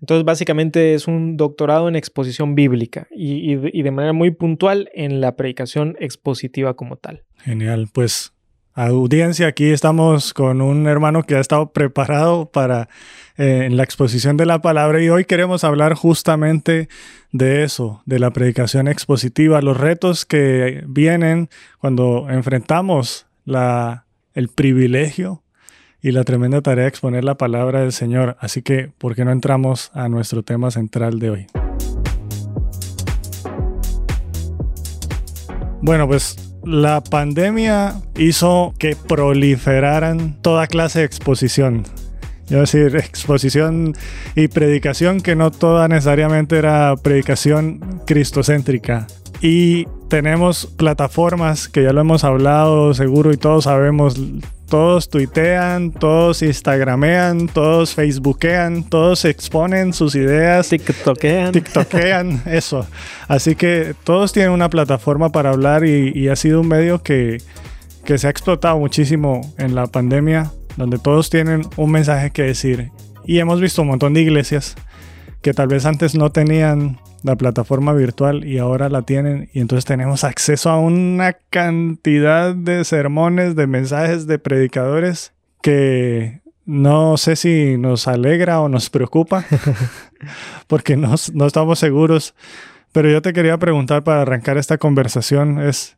Entonces, 0.00 0.24
básicamente 0.24 0.94
es 0.94 1.06
un 1.06 1.36
doctorado 1.36 1.88
en 1.88 1.96
exposición 1.96 2.54
bíblica 2.54 3.06
y, 3.10 3.52
y 3.52 3.82
de 3.82 3.90
manera 3.90 4.12
muy 4.12 4.32
puntual 4.32 4.90
en 4.94 5.20
la 5.20 5.36
predicación 5.36 5.96
expositiva 6.00 6.74
como 6.74 6.96
tal. 6.96 7.24
Genial, 7.38 7.88
pues 7.92 8.32
audiencia, 8.74 9.46
aquí 9.46 9.70
estamos 9.70 10.32
con 10.32 10.62
un 10.62 10.86
hermano 10.86 11.24
que 11.24 11.36
ha 11.36 11.40
estado 11.40 11.72
preparado 11.72 12.46
para 12.46 12.88
eh, 13.36 13.68
la 13.70 13.82
exposición 13.82 14.36
de 14.36 14.46
la 14.46 14.60
palabra 14.60 15.02
y 15.02 15.08
hoy 15.08 15.24
queremos 15.24 15.64
hablar 15.64 15.94
justamente 15.94 16.88
de 17.32 17.64
eso, 17.64 18.02
de 18.06 18.18
la 18.18 18.30
predicación 18.30 18.88
expositiva, 18.88 19.60
los 19.62 19.76
retos 19.76 20.24
que 20.24 20.84
vienen 20.86 21.48
cuando 21.78 22.28
enfrentamos 22.30 23.26
la, 23.44 24.04
el 24.34 24.48
privilegio 24.48 25.42
y 26.00 26.10
la 26.10 26.24
tremenda 26.24 26.62
tarea 26.62 26.84
de 26.84 26.88
exponer 26.88 27.24
la 27.24 27.36
palabra 27.36 27.80
del 27.80 27.92
Señor. 27.92 28.36
Así 28.40 28.62
que, 28.62 28.90
¿por 28.98 29.14
qué 29.14 29.24
no 29.24 29.32
entramos 29.32 29.90
a 29.94 30.08
nuestro 30.08 30.42
tema 30.42 30.70
central 30.70 31.18
de 31.18 31.30
hoy? 31.30 31.46
Bueno, 35.80 36.06
pues 36.06 36.51
la 36.64 37.02
pandemia 37.02 37.94
hizo 38.16 38.74
que 38.78 38.96
proliferaran 38.96 40.36
toda 40.42 40.66
clase 40.66 41.00
de 41.00 41.04
exposición. 41.06 41.84
Yo 42.48 42.60
decir, 42.60 42.96
exposición 42.96 43.94
y 44.36 44.48
predicación 44.48 45.20
que 45.20 45.36
no 45.36 45.50
toda 45.50 45.88
necesariamente 45.88 46.58
era 46.58 46.94
predicación 46.96 48.02
cristocéntrica. 48.06 49.06
Y 49.40 49.86
tenemos 50.08 50.66
plataformas 50.66 51.68
que 51.68 51.82
ya 51.82 51.92
lo 51.92 52.02
hemos 52.02 52.24
hablado 52.24 52.94
seguro 52.94 53.32
y 53.32 53.36
todos 53.36 53.64
sabemos 53.64 54.20
todos 54.72 55.10
tuitean, 55.10 55.90
todos 55.90 56.40
instagramean, 56.40 57.46
todos 57.46 57.94
facebookean, 57.94 58.84
todos 58.84 59.26
exponen 59.26 59.92
sus 59.92 60.14
ideas. 60.14 60.70
TikTokean. 60.70 61.52
TikTokean, 61.52 62.42
eso. 62.46 62.86
Así 63.28 63.54
que 63.54 63.94
todos 64.02 64.32
tienen 64.32 64.50
una 64.50 64.70
plataforma 64.70 65.30
para 65.30 65.50
hablar 65.50 65.84
y, 65.84 66.26
ha 66.28 66.36
sido 66.36 66.62
un 66.62 66.68
medio 66.68 67.02
que, 67.02 67.42
que 68.06 68.16
se 68.16 68.28
ha 68.28 68.30
explotado 68.30 68.78
muchísimo 68.78 69.42
en 69.58 69.74
la 69.74 69.88
pandemia, 69.88 70.50
donde 70.78 70.98
todos 70.98 71.28
tienen 71.28 71.66
un 71.76 71.90
mensaje 71.90 72.30
que 72.30 72.44
decir. 72.44 72.92
Y 73.26 73.40
hemos 73.40 73.60
visto 73.60 73.82
un 73.82 73.88
montón 73.88 74.14
de 74.14 74.22
iglesias 74.22 74.74
que 75.42 75.52
tal 75.52 75.68
vez 75.68 75.84
antes 75.84 76.14
no 76.14 76.32
tenían 76.32 76.98
la 77.22 77.36
plataforma 77.36 77.92
virtual 77.92 78.44
y 78.44 78.58
ahora 78.58 78.88
la 78.88 79.02
tienen 79.02 79.48
y 79.52 79.60
entonces 79.60 79.84
tenemos 79.84 80.24
acceso 80.24 80.70
a 80.70 80.78
una 80.78 81.34
cantidad 81.50 82.54
de 82.54 82.84
sermones, 82.84 83.54
de 83.56 83.66
mensajes 83.66 84.26
de 84.26 84.38
predicadores 84.38 85.32
que 85.62 86.40
no 86.64 87.16
sé 87.16 87.36
si 87.36 87.76
nos 87.76 88.08
alegra 88.08 88.60
o 88.60 88.68
nos 88.68 88.90
preocupa 88.90 89.44
porque 90.66 90.96
no, 90.96 91.14
no 91.34 91.46
estamos 91.46 91.78
seguros. 91.78 92.34
Pero 92.92 93.10
yo 93.10 93.22
te 93.22 93.32
quería 93.32 93.58
preguntar 93.58 94.04
para 94.04 94.22
arrancar 94.22 94.58
esta 94.58 94.78
conversación 94.78 95.60
es, 95.60 95.96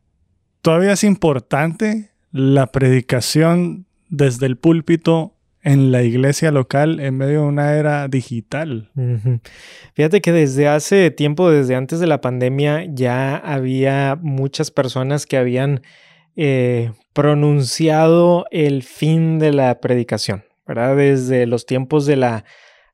¿todavía 0.61 0.93
es 0.93 1.03
importante 1.03 2.11
la 2.31 2.67
predicación 2.67 3.85
desde 4.09 4.45
el 4.45 4.57
púlpito 4.57 5.34
en 5.65 5.91
la 5.91 6.03
iglesia 6.03 6.51
local 6.51 6.99
en 6.99 7.17
medio 7.17 7.41
de 7.41 7.47
una 7.47 7.73
era 7.73 8.07
digital. 8.07 8.91
Fíjate 9.95 10.21
que 10.21 10.31
desde 10.31 10.67
hace 10.67 11.09
tiempo, 11.09 11.49
desde 11.49 11.75
antes 11.75 11.99
de 11.99 12.05
la 12.05 12.21
pandemia, 12.21 12.85
ya 12.87 13.35
había 13.35 14.15
muchas 14.21 14.69
personas 14.69 15.25
que 15.25 15.37
habían 15.37 15.81
eh, 16.35 16.91
pronunciado 17.13 18.45
el 18.51 18.83
fin 18.83 19.39
de 19.39 19.53
la 19.53 19.81
predicación, 19.81 20.45
¿verdad? 20.67 20.95
Desde 20.95 21.47
los 21.47 21.65
tiempos 21.65 22.05
de 22.05 22.17
la, 22.17 22.45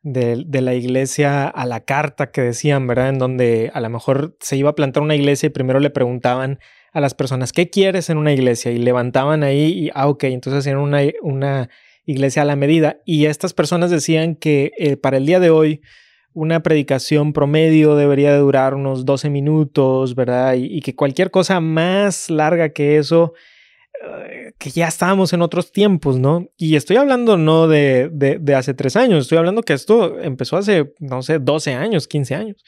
de, 0.02 0.46
la 0.62 0.74
iglesia 0.74 1.50
a 1.50 1.66
la 1.66 1.82
carta 1.82 2.32
que 2.32 2.42
decían, 2.42 2.88
¿verdad? 2.88 3.10
En 3.10 3.20
donde 3.20 3.70
a 3.74 3.82
lo 3.82 3.90
mejor 3.90 4.38
se 4.40 4.56
iba 4.56 4.70
a 4.70 4.76
plantar 4.76 5.04
una 5.04 5.16
iglesia 5.16 5.48
y 5.48 5.50
primero 5.50 5.82
le 5.82 5.90
preguntaban 5.90 6.60
a 6.94 7.02
las 7.02 7.16
personas, 7.16 7.52
¿qué 7.52 7.70
quieres 7.70 8.10
en 8.10 8.18
una 8.18 8.32
iglesia? 8.32 8.72
Y 8.72 8.78
levantaban 8.78 9.44
ahí 9.44 9.88
y, 9.88 9.90
ah, 9.94 10.08
ok, 10.08 10.24
entonces 10.24 10.60
hacían 10.60 10.78
una 10.78 11.70
iglesia 12.12 12.44
a 12.44 12.46
la 12.46 12.56
medida. 12.56 13.02
Y 13.06 13.26
estas 13.26 13.54
personas 13.54 13.90
decían 13.92 14.36
que 14.36 14.72
eh, 14.78 14.98
para 14.98 15.18
el 15.18 15.26
día 15.26 15.40
de 15.40 15.50
hoy 15.50 15.82
una 16.34 16.64
predicación 16.64 17.34
promedio 17.34 17.96
debería 17.96 18.32
de 18.32 18.40
durar 18.40 18.74
unos 18.74 19.06
12 19.06 19.30
minutos, 19.30 20.16
¿verdad? 20.16 20.56
Y, 20.58 20.80
que 20.82 20.96
cualquier 20.96 21.30
cosa 21.32 21.60
más 21.60 22.30
larga 22.30 22.70
que 22.70 22.98
eso, 22.98 23.34
eh, 24.04 24.54
que 24.58 24.70
ya 24.70 24.88
estábamos 24.88 25.34
en 25.34 25.42
otros 25.42 25.72
tiempos, 25.72 26.18
¿no? 26.18 26.48
Y 26.58 26.76
estoy 26.76 26.98
hablando 26.98 27.38
no 27.38 27.68
de, 27.68 28.10
de, 28.12 28.56
hace 28.56 28.74
tres 28.74 28.96
años, 28.96 29.24
estoy 29.24 29.40
hablando 29.40 29.64
que 29.64 29.74
esto 29.74 30.20
empezó 30.22 30.58
hace, 30.58 30.94
no 31.00 31.22
sé, 31.22 31.40
12 31.40 31.74
años, 31.74 32.08
15 32.08 32.36
años. 32.36 32.64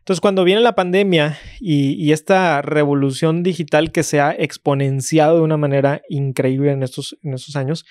Entonces, 0.00 0.20
cuando 0.20 0.44
viene 0.44 0.60
la 0.60 0.76
pandemia 0.76 1.36
y, 1.60 1.92
y, 1.94 2.12
esta 2.12 2.62
revolución 2.62 3.42
digital 3.42 3.90
que 3.90 4.04
se 4.04 4.20
ha 4.20 4.30
exponenciado 4.30 5.36
de 5.36 5.42
una 5.42 5.56
manera 5.56 6.02
increíble 6.08 6.70
en 6.70 6.84
estos, 6.84 7.18
en 7.24 7.34
estos 7.34 7.56
años, 7.56 7.84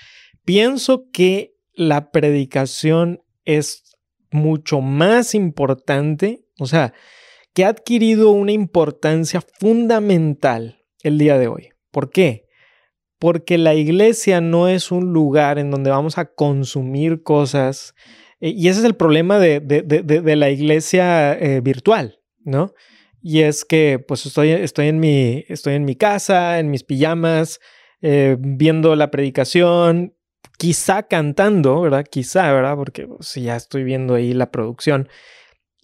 pienso 0.45 1.09
que 1.11 1.55
la 1.73 2.11
predicación 2.11 3.21
es 3.43 3.97
mucho 4.31 4.81
más 4.81 5.35
importante, 5.35 6.45
o 6.59 6.67
sea, 6.67 6.93
que 7.53 7.65
ha 7.65 7.69
adquirido 7.69 8.31
una 8.31 8.51
importancia 8.51 9.41
fundamental 9.41 10.83
el 11.03 11.17
día 11.17 11.37
de 11.37 11.47
hoy. 11.47 11.69
¿Por 11.91 12.11
qué? 12.11 12.47
Porque 13.17 13.57
la 13.57 13.75
iglesia 13.75 14.41
no 14.41 14.67
es 14.67 14.91
un 14.91 15.13
lugar 15.13 15.57
en 15.57 15.71
donde 15.71 15.89
vamos 15.89 16.17
a 16.17 16.25
consumir 16.25 17.23
cosas, 17.23 17.95
eh, 18.41 18.49
y 18.49 18.67
ese 18.67 18.79
es 18.79 18.85
el 18.85 18.95
problema 18.95 19.39
de, 19.39 19.61
la 20.35 20.49
iglesia 20.49 21.33
eh, 21.33 21.61
virtual, 21.61 22.19
¿no? 22.43 22.73
Y 23.21 23.41
es 23.41 23.65
que 23.65 23.97
pues 24.05 24.25
estoy, 24.25 24.51
estoy, 24.51 24.87
en, 24.87 24.99
mi, 24.99 25.45
estoy 25.47 25.75
en 25.75 25.85
mi 25.85 25.95
casa, 25.95 26.59
en 26.59 26.69
mis 26.69 26.83
pijamas, 26.83 27.59
eh, 28.01 28.37
viendo 28.39 28.95
la 28.95 29.09
predicación, 29.09 30.14
quizá 30.57 31.03
cantando, 31.03 31.81
¿verdad? 31.81 32.05
Quizá, 32.09 32.51
¿verdad? 32.51 32.75
Porque 32.75 33.07
si 33.21 33.43
ya 33.43 33.55
estoy 33.55 33.83
viendo 33.83 34.15
ahí 34.15 34.33
la 34.33 34.51
producción. 34.51 35.09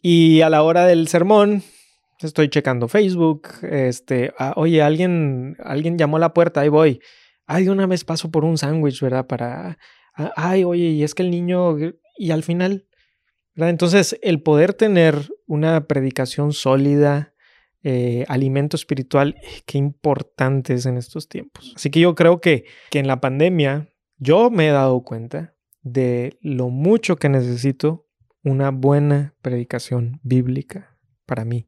Y 0.02 0.42
a 0.42 0.50
la 0.50 0.64
hora 0.64 0.86
del 0.86 1.08
sermón, 1.08 1.64
estoy 2.20 2.50
checando 2.50 2.88
Facebook, 2.88 3.50
este, 3.64 4.34
ah, 4.38 4.54
oye, 4.56 4.82
alguien, 4.82 5.56
alguien 5.64 5.98
llamó 5.98 6.18
a 6.18 6.22
la 6.22 6.34
puerta, 6.34 6.62
ahí 6.62 6.70
voy. 6.70 7.00
Ay, 7.46 7.68
una 7.68 7.86
vez 7.86 8.04
paso 8.04 8.32
por 8.32 8.46
un 8.46 8.58
sándwich, 8.58 9.02
¿verdad? 9.02 9.28
Para, 9.28 9.78
ah, 10.16 10.32
ay, 10.36 10.64
oye, 10.64 10.90
y 10.90 11.04
es 11.04 11.14
que 11.14 11.24
el 11.24 11.32
niño, 11.32 11.78
y 12.18 12.32
al 12.32 12.44
final, 12.44 12.88
¿verdad? 13.56 13.70
Entonces, 13.70 14.18
el 14.22 14.42
poder 14.42 14.74
tener 14.74 15.30
una 15.48 15.88
predicación 15.88 16.54
sólida, 16.54 17.34
eh, 17.84 18.26
alimento 18.28 18.76
espiritual, 18.76 19.36
qué 19.66 19.78
importante 19.78 20.76
es 20.76 20.86
en 20.86 20.98
estos 20.98 21.28
tiempos. 21.28 21.74
Así 21.76 21.90
que 21.90 22.00
yo 22.00 22.16
creo 22.16 22.40
que, 22.40 22.66
que 22.92 23.00
en 23.00 23.08
la 23.08 23.20
pandemia 23.20 23.91
yo 24.22 24.52
me 24.52 24.68
he 24.68 24.72
dado 24.72 25.02
cuenta 25.02 25.56
de 25.82 26.38
lo 26.42 26.70
mucho 26.70 27.16
que 27.16 27.28
necesito 27.28 28.06
una 28.44 28.70
buena 28.70 29.34
predicación 29.42 30.20
bíblica 30.22 30.96
para 31.26 31.44
mí. 31.44 31.68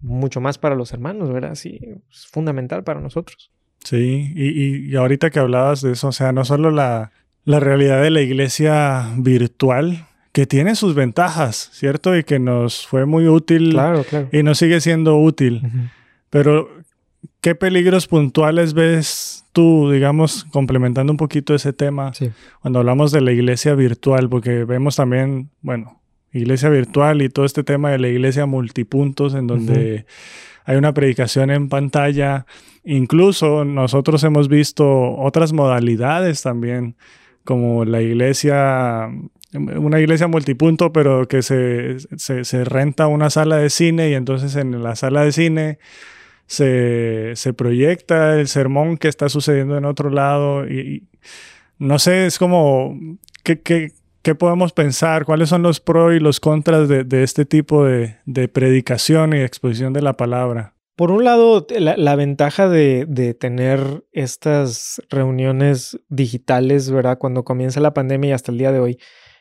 Mucho 0.00 0.40
más 0.40 0.56
para 0.56 0.74
los 0.74 0.92
hermanos, 0.94 1.30
¿verdad? 1.30 1.54
Sí, 1.54 1.78
es 2.10 2.26
fundamental 2.26 2.84
para 2.84 3.00
nosotros. 3.00 3.52
Sí, 3.84 4.32
y, 4.34 4.96
ahorita 4.96 5.28
que 5.28 5.38
hablabas 5.38 5.82
de 5.82 5.92
eso, 5.92 6.08
o 6.08 6.12
sea, 6.12 6.32
no 6.32 6.46
solo 6.46 6.70
la, 6.70 7.12
realidad 7.44 8.02
de 8.02 8.10
la 8.10 8.22
iglesia 8.22 9.12
virtual, 9.18 10.06
que 10.32 10.46
tiene 10.46 10.76
sus 10.76 10.94
ventajas, 10.94 11.68
¿cierto? 11.72 12.16
Y 12.16 12.24
que 12.24 12.38
nos 12.38 12.86
fue 12.86 13.04
muy 13.04 13.28
útil 13.28 13.72
claro, 13.72 14.04
claro. 14.04 14.28
y 14.32 14.42
nos 14.42 14.56
sigue 14.56 14.80
siendo 14.80 15.18
útil. 15.18 15.60
Pero, 16.30 16.70
¿qué 17.40 17.54
peligros 17.54 18.06
puntuales 18.06 18.74
ves 18.74 19.44
tú, 19.52 19.90
digamos, 19.90 20.44
complementando 20.50 21.12
un 21.12 21.16
poquito 21.16 21.54
ese 21.54 21.72
tema, 21.72 22.12
cuando 22.60 22.80
hablamos 22.80 23.12
de 23.12 23.20
la 23.20 23.32
iglesia 23.32 23.74
virtual, 23.74 24.28
porque 24.28 24.64
vemos 24.64 24.96
también, 24.96 25.50
bueno, 25.62 26.00
iglesia 26.32 26.68
virtual 26.68 27.22
y 27.22 27.28
todo 27.28 27.44
este 27.44 27.62
tema 27.62 27.90
de 27.90 27.98
la 27.98 28.08
iglesia 28.08 28.46
multipuntos, 28.46 29.34
en 29.34 29.46
donde 29.46 30.06
hay 30.64 30.76
una 30.76 30.92
predicación 30.92 31.50
en 31.50 31.68
pantalla. 31.68 32.46
Incluso 32.84 33.64
nosotros 33.64 34.24
hemos 34.24 34.48
visto 34.48 35.16
otras 35.16 35.52
modalidades 35.52 36.42
también, 36.42 36.96
como 37.44 37.84
la 37.84 38.02
iglesia, 38.02 39.08
una 39.52 40.00
iglesia 40.00 40.26
multipunto, 40.26 40.92
pero 40.92 41.28
que 41.28 41.42
se, 41.42 41.98
se 42.16 42.64
renta 42.64 43.06
una 43.06 43.30
sala 43.30 43.58
de 43.58 43.70
cine 43.70 44.10
y 44.10 44.14
entonces 44.14 44.56
en 44.56 44.82
la 44.82 44.96
sala 44.96 45.22
de 45.24 45.32
cine 45.32 45.78
se, 46.46 47.52
proyecta 47.56 48.38
el 48.38 48.48
sermón 48.48 48.96
que 48.96 49.08
está 49.08 49.28
sucediendo 49.28 49.76
en 49.76 49.84
otro 49.84 50.10
lado 50.10 50.68
y, 50.68 51.08
no 51.78 51.98
sé, 51.98 52.26
es 52.26 52.38
como, 52.38 52.98
¿qué, 53.42 53.60
qué, 53.60 54.34
podemos 54.34 54.72
pensar? 54.72 55.24
¿Cuáles 55.24 55.48
son 55.48 55.62
los 55.62 55.80
pros 55.80 56.14
y 56.14 56.20
los 56.20 56.40
contras 56.40 56.88
de, 56.88 57.22
este 57.22 57.44
tipo 57.44 57.84
de, 57.84 58.48
predicación 58.52 59.34
y 59.34 59.40
exposición 59.40 59.92
de 59.92 60.02
la 60.02 60.14
palabra? 60.14 60.74
Por 60.96 61.10
un 61.10 61.24
lado, 61.24 61.66
la, 61.70 62.16
ventaja 62.16 62.68
de, 62.68 63.36
tener 63.38 64.04
estas 64.12 65.02
reuniones 65.10 65.98
digitales, 66.08 66.90
¿verdad? 66.90 67.18
Cuando 67.18 67.44
comienza 67.44 67.80
la 67.80 67.94
pandemia 67.94 68.30
y 68.30 68.32
hasta 68.32 68.52
el 68.52 68.58
día 68.58 68.72
de 68.72 68.80
hoy, 68.80 68.98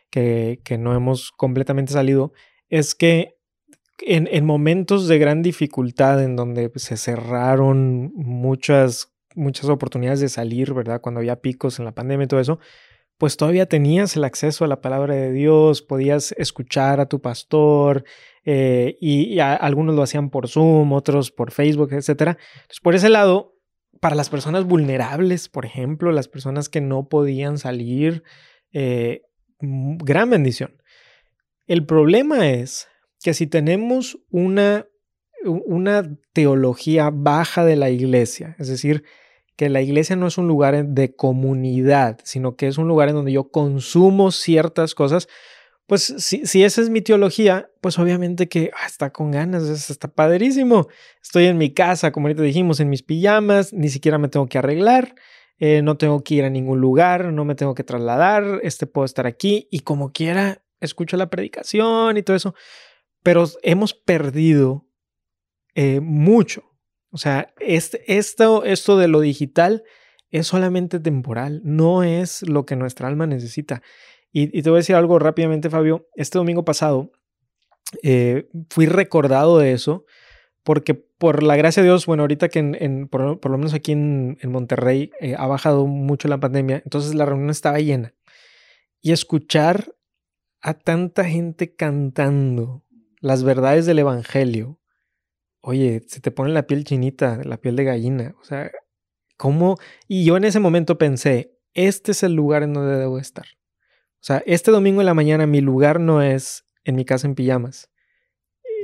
que, 0.10 0.62
que 0.64 0.78
no 0.78 0.96
hemos 0.96 1.32
completamente 1.32 1.94
salido, 1.94 2.34
es 2.70 2.96
que 2.96 3.36
en, 4.00 4.46
momentos 4.46 5.08
de 5.08 5.18
gran 5.20 5.42
dificultad, 5.42 6.24
en 6.24 6.36
donde 6.36 6.70
pues, 6.70 6.84
se 6.84 6.98
cerraron 6.98 8.12
muchas, 8.16 9.14
muchas 9.36 9.70
oportunidades 9.70 10.20
de 10.20 10.30
salir, 10.30 10.74
¿verdad? 10.74 11.02
Cuando 11.02 11.20
había 11.20 11.42
picos 11.42 11.80
en 11.80 11.86
la 11.86 11.94
pandemia 11.94 12.26
y 12.26 12.28
todo 12.28 12.40
eso, 12.40 12.60
pues 13.18 13.38
todavía 13.38 13.68
tenías 13.68 14.16
el 14.16 14.24
acceso 14.24 14.66
a 14.66 14.68
la 14.68 14.82
palabra 14.82 15.16
de 15.16 15.32
Dios, 15.32 15.82
podías 15.82 16.34
escuchar 16.34 17.00
a 17.00 17.08
tu 17.08 17.22
pastor, 17.22 18.04
eh, 18.46 18.98
y, 19.00 19.40
algunos 19.40 19.96
lo 19.96 20.04
hacían 20.04 20.30
por 20.30 20.48
Zoom, 20.50 20.92
otros 20.92 21.32
por 21.32 21.52
Facebook, 21.52 21.94
etc. 21.94 22.10
Entonces, 22.10 22.80
por 22.82 22.96
ese 22.96 23.10
lado, 23.10 23.56
para 24.02 24.16
las 24.16 24.30
personas 24.30 24.66
vulnerables, 24.66 25.48
por 25.48 25.66
ejemplo, 25.66 26.12
las 26.12 26.28
personas 26.28 26.68
que 26.68 26.82
no 26.82 27.08
podían 27.08 27.58
salir, 27.58 28.24
eh, 28.74 29.22
gran 29.60 30.30
bendición. 30.30 30.82
El 31.68 31.86
problema 31.86 32.50
es 32.50 32.90
que 33.24 33.34
si 33.34 33.48
tenemos 33.48 34.20
una, 34.30 34.86
una 35.46 36.16
teología 36.34 37.10
baja 37.12 37.66
de 37.66 37.78
la 37.78 37.90
iglesia, 37.90 38.56
es 38.60 38.68
decir, 38.68 39.04
que 39.56 39.70
la 39.70 39.82
iglesia 39.82 40.16
no 40.16 40.28
es 40.28 40.38
un 40.38 40.48
lugar 40.48 40.86
de 40.86 41.16
comunidad, 41.16 42.20
sino 42.24 42.56
que 42.56 42.68
es 42.68 42.78
un 42.78 42.88
lugar 42.88 43.10
en 43.10 43.16
donde 43.16 43.32
yo 43.32 43.50
consumo 43.50 44.32
ciertas 44.32 44.94
cosas, 44.94 45.30
pues 45.88 46.14
si, 46.18 46.46
si 46.46 46.64
esa 46.64 46.82
es 46.82 46.90
mi 46.90 47.02
teología, 47.02 47.70
pues 47.82 47.98
obviamente 48.00 48.50
que 48.50 48.72
ah, 48.74 48.88
está 48.88 49.12
con 49.12 49.32
ganas, 49.32 49.64
está 49.90 50.08
padrísimo. 50.08 50.88
Estoy 51.22 51.46
en 51.46 51.58
mi 51.58 51.74
casa, 51.74 52.12
como 52.12 52.28
ahorita 52.28 52.42
dijimos, 52.42 52.80
en 52.80 52.90
mis 52.90 53.04
pijamas, 53.04 53.74
ni 53.74 53.90
siquiera 53.90 54.18
me 54.18 54.30
tengo 54.30 54.48
que 54.48 54.58
arreglar, 54.58 55.16
eh, 55.60 55.82
no 55.82 55.98
tengo 55.98 56.24
que 56.24 56.36
ir 56.36 56.46
a 56.46 56.50
ningún 56.50 56.80
lugar, 56.80 57.26
no 57.26 57.46
me 57.46 57.56
tengo 57.56 57.76
que 57.76 57.84
trasladar, 57.84 58.60
este 58.64 58.88
puedo 58.88 59.06
estar 59.06 59.28
aquí 59.28 59.68
y 59.72 59.82
como 59.82 60.12
quiera, 60.12 60.64
escucho 60.80 61.16
la 61.16 61.30
predicación 61.30 62.18
y 62.18 62.24
todo 62.24 62.36
eso 62.36 62.56
pero 63.24 63.46
hemos 63.64 63.94
perdido 63.94 64.88
eh, 65.76 66.00
mucho. 66.02 66.64
O 67.10 67.18
sea, 67.18 67.54
este, 67.60 68.04
esto, 68.18 68.64
esto 68.64 68.98
de 68.98 69.08
lo 69.08 69.22
digital 69.22 69.84
es 70.30 70.48
solamente 70.48 71.00
temporal, 71.00 71.62
no 71.64 72.04
es 72.04 72.42
lo 72.48 72.66
que 72.66 72.76
nuestra 72.76 73.08
alma 73.08 73.28
necesita. 73.28 73.82
Y, 74.32 74.64
te 74.64 74.70
voy 74.70 74.78
a 74.78 74.82
decir 74.82 74.96
algo 74.96 75.20
rápidamente, 75.20 75.70
Fabio. 75.70 76.08
Este 76.16 76.40
domingo 76.40 76.66
pasado 76.66 77.12
eh, 78.02 78.50
fui 78.72 78.88
recordado 78.88 79.60
de 79.60 79.74
eso 79.74 80.06
porque 80.64 80.96
por 80.96 81.44
la 81.44 81.56
gracia 81.56 81.84
de 81.84 81.90
Dios, 81.90 82.06
bueno, 82.06 82.24
ahorita 82.24 82.50
que 82.50 82.60
en, 82.60 83.08
por, 83.10 83.22
lo 83.22 83.58
menos 83.58 83.74
aquí 83.74 83.92
en, 83.92 84.38
Monterrey 84.44 85.12
eh, 85.20 85.36
ha 85.38 85.46
bajado 85.46 85.86
mucho 85.86 86.28
la 86.28 86.40
pandemia, 86.40 86.82
entonces 86.84 87.14
la 87.14 87.26
reunión 87.26 87.50
estaba 87.50 87.80
llena. 87.80 88.16
Y 89.02 89.12
escuchar 89.12 89.94
a 90.62 90.74
tanta 90.74 91.26
gente 91.26 91.76
cantando, 91.76 92.83
las 93.24 93.46
verdades 93.46 93.86
del 93.86 94.00
Evangelio, 94.00 94.82
oye, 95.62 96.04
se 96.08 96.20
te 96.20 96.30
pone 96.30 96.52
la 96.52 96.68
piel 96.68 96.84
chinita, 96.84 97.40
la 97.46 97.56
piel 97.56 97.78
de 97.78 97.86
gallina. 97.86 98.36
O 98.42 98.44
sea, 98.44 98.70
¿cómo? 99.38 99.78
Y 100.10 100.26
yo 100.26 100.36
en 100.36 100.44
ese 100.44 100.60
momento 100.60 100.98
pensé, 100.98 101.58
este 101.74 102.12
es 102.12 102.24
el 102.24 102.34
lugar 102.34 102.64
en 102.64 102.74
donde 102.74 102.98
debo 102.98 103.18
estar. 103.18 103.46
O 104.16 104.26
sea, 104.26 104.44
este 104.46 104.72
domingo 104.72 105.00
en 105.00 105.06
la 105.06 105.14
mañana 105.14 105.48
mi 105.48 105.62
lugar 105.62 106.02
no 106.02 106.22
es 106.22 106.66
en 106.84 106.98
mi 106.98 107.06
casa 107.06 107.26
en 107.26 107.36
pijamas. 107.36 107.90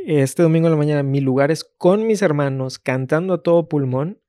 Este 0.05 0.41
domingo 0.41 0.67
en 0.67 0.71
la 0.71 0.77
mañana 0.77 1.03
mi 1.03 1.19
lugar 1.19 1.51
es 1.51 1.65
con 1.65 2.07
mis 2.07 2.21
hermanos 2.21 2.79
cantando 2.79 3.33
a 3.33 3.43
todo 3.43 3.67
pulmón 3.67 4.21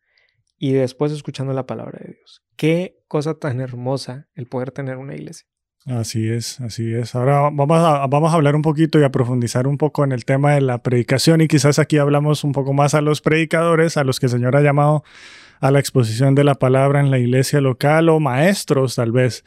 y 0.59 0.73
después 0.73 1.13
escuchando 1.13 1.53
la 1.53 1.67
palabra 1.67 2.01
de 2.03 2.15
Dios. 2.15 2.43
Qué 2.57 3.01
cosa 3.07 3.39
tan 3.39 3.61
hermosa 3.61 4.29
el 4.35 4.49
poder 4.49 4.73
tener 4.73 4.97
una 4.97 5.15
iglesia. 5.15 5.47
Así 5.91 6.29
es, 6.29 6.61
así 6.61 6.95
es. 6.95 7.15
Ahora 7.17 7.51
vamos 7.53 7.79
a, 7.79 8.07
vamos 8.07 8.33
a 8.33 8.37
hablar 8.37 8.55
un 8.55 8.63
poquito 8.63 9.01
y 9.01 9.03
a 9.03 9.11
profundizar 9.11 9.67
un 9.67 9.77
poco 9.77 10.05
en 10.05 10.13
el 10.13 10.25
tema 10.25 10.55
de 10.55 10.61
la 10.61 10.79
predicación 10.79 11.41
y 11.41 11.49
quizás 11.49 11.81
aquí 11.81 11.99
hablamos 11.99 12.45
un 12.45 12.53
poco 12.53 12.73
más 12.73 12.95
a 12.95 13.01
los 13.01 13.21
predicadores, 13.21 13.97
a 13.97 14.05
los 14.05 14.21
que 14.21 14.27
el 14.27 14.33
Señor 14.33 14.57
ha 14.57 14.61
llamado 14.61 15.03
a 15.61 15.71
la 15.73 15.81
exposición 15.81 16.35
de 16.37 16.45
la 16.45 16.55
palabra 16.55 17.01
en 17.01 17.11
la 17.11 17.19
iglesia 17.19 17.61
local 17.61 18.09
o 18.09 18.21
maestros 18.21 18.95
tal 18.95 19.11
vez. 19.11 19.45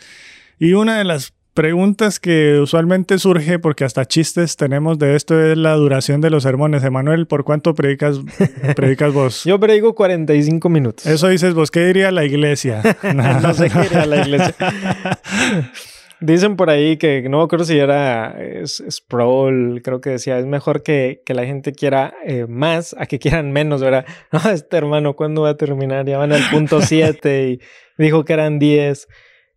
Y 0.60 0.74
una 0.74 0.98
de 0.98 1.06
las 1.06 1.34
preguntas 1.54 2.20
que 2.20 2.60
usualmente 2.60 3.20
surge, 3.20 3.60
porque 3.60 3.86
hasta 3.86 4.06
chistes 4.06 4.58
tenemos 4.58 5.00
de 5.00 5.16
esto, 5.16 5.40
es 5.42 5.58
la 5.58 5.76
duración 5.76 6.20
de 6.20 6.30
los 6.30 6.44
sermones. 6.44 6.84
Emanuel, 6.84 7.26
¿por 7.26 7.44
cuánto 7.44 7.74
predicas, 7.74 8.20
predicas 8.76 9.14
vos? 9.14 9.44
Yo 9.46 9.60
predico 9.60 9.96
45 9.96 10.68
minutos. 10.70 11.06
Eso 11.06 11.30
dices 11.30 11.54
vos, 11.54 11.72
¿qué 11.72 11.86
diría 11.86 12.12
la 12.12 12.26
iglesia? 12.26 12.82
no 13.14 13.54
sé 13.54 13.70
qué 13.70 13.80
diría 13.80 14.06
la 14.06 14.22
iglesia. 14.22 14.56
Dicen 16.26 16.56
por 16.56 16.70
ahí 16.70 16.96
que 16.96 17.28
no 17.28 17.42
acuerdo 17.42 17.66
si 17.66 17.78
era 17.78 18.34
Sproul, 18.66 19.82
creo 19.84 20.00
que 20.00 20.12
decía, 20.12 20.40
es 20.40 20.46
mejor 20.46 20.82
que, 20.82 21.22
que 21.26 21.34
la 21.34 21.46
gente 21.46 21.74
quiera 21.74 22.14
eh, 22.26 22.46
más 22.48 22.96
a 22.98 23.08
que 23.08 23.20
quieran 23.20 23.52
menos, 23.52 23.82
¿verdad? 23.82 24.06
No, 24.32 24.40
este 24.50 24.78
hermano, 24.78 25.18
¿cuándo 25.18 25.42
va 25.42 25.50
a 25.50 25.58
terminar? 25.58 26.06
Ya 26.06 26.18
van 26.18 26.32
al 26.32 26.50
punto 26.50 26.82
7 26.82 27.50
y 27.50 27.60
dijo 27.98 28.24
que 28.24 28.32
eran 28.32 28.58
10. 28.58 29.06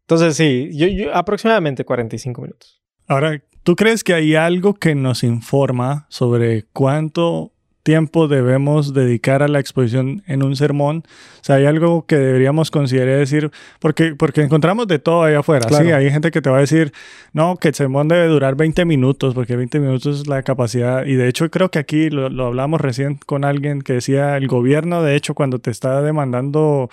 Entonces, 0.01 0.37
sí, 0.37 0.71
yo, 0.73 1.15
aproximadamente 1.15 1.85
45 1.85 2.43
minutos. 2.43 2.83
Ahora, 3.07 3.41
¿tú 3.63 3.77
crees 3.77 4.03
que 4.03 4.15
hay 4.15 4.35
algo 4.35 4.75
que 4.75 4.97
nos 4.97 5.23
informa 5.23 6.07
sobre 6.09 6.65
cuánto 6.73 7.53
tiempo 7.87 8.27
debemos 8.27 8.93
dedicar 8.93 9.45
a 9.45 9.49
la 9.49 9.61
exposición 9.61 10.25
en 10.27 10.43
un 10.43 10.57
sermón? 10.57 11.05
O 11.41 11.45
sea, 11.45 11.57
hay 11.57 11.67
algo 11.67 12.05
que 12.05 12.17
deberíamos 12.17 12.73
considerar 12.73 13.19
decir, 13.19 13.53
porque, 13.79 14.17
porque 14.17 14.43
encontramos 14.43 14.89
de 14.89 14.99
todo 14.99 15.23
ahí 15.23 15.35
afuera. 15.35 15.69
Sí, 15.69 15.93
hay 15.93 16.11
gente 16.11 16.33
que 16.33 16.43
te 16.43 16.51
va 16.51 16.57
a 16.57 16.61
decir, 16.61 16.93
no, 17.33 17.57
que 17.57 17.69
el 17.69 17.75
sermón 17.75 18.09
debe 18.09 18.27
durar 18.27 18.57
20 18.57 18.85
minutos, 18.85 19.35
porque 19.35 19.55
20 19.55 19.79
minutos 19.79 20.23
es 20.23 20.27
la 20.27 20.43
capacidad. 20.43 21.07
Y 21.07 21.15
de 21.15 21.29
hecho, 21.29 21.49
creo 21.49 21.71
que 21.71 21.79
aquí 21.79 22.11
lo, 22.11 22.29
lo 22.29 22.47
hablamos 22.47 22.81
recién 22.81 23.21
con 23.25 23.45
alguien 23.45 23.83
que 23.83 23.93
decía, 23.93 24.37
el 24.37 24.49
gobierno, 24.49 25.05
de 25.05 25.15
hecho, 25.15 25.35
cuando 25.35 25.61
te 25.61 25.71
está 25.71 26.03
demandando 26.03 26.91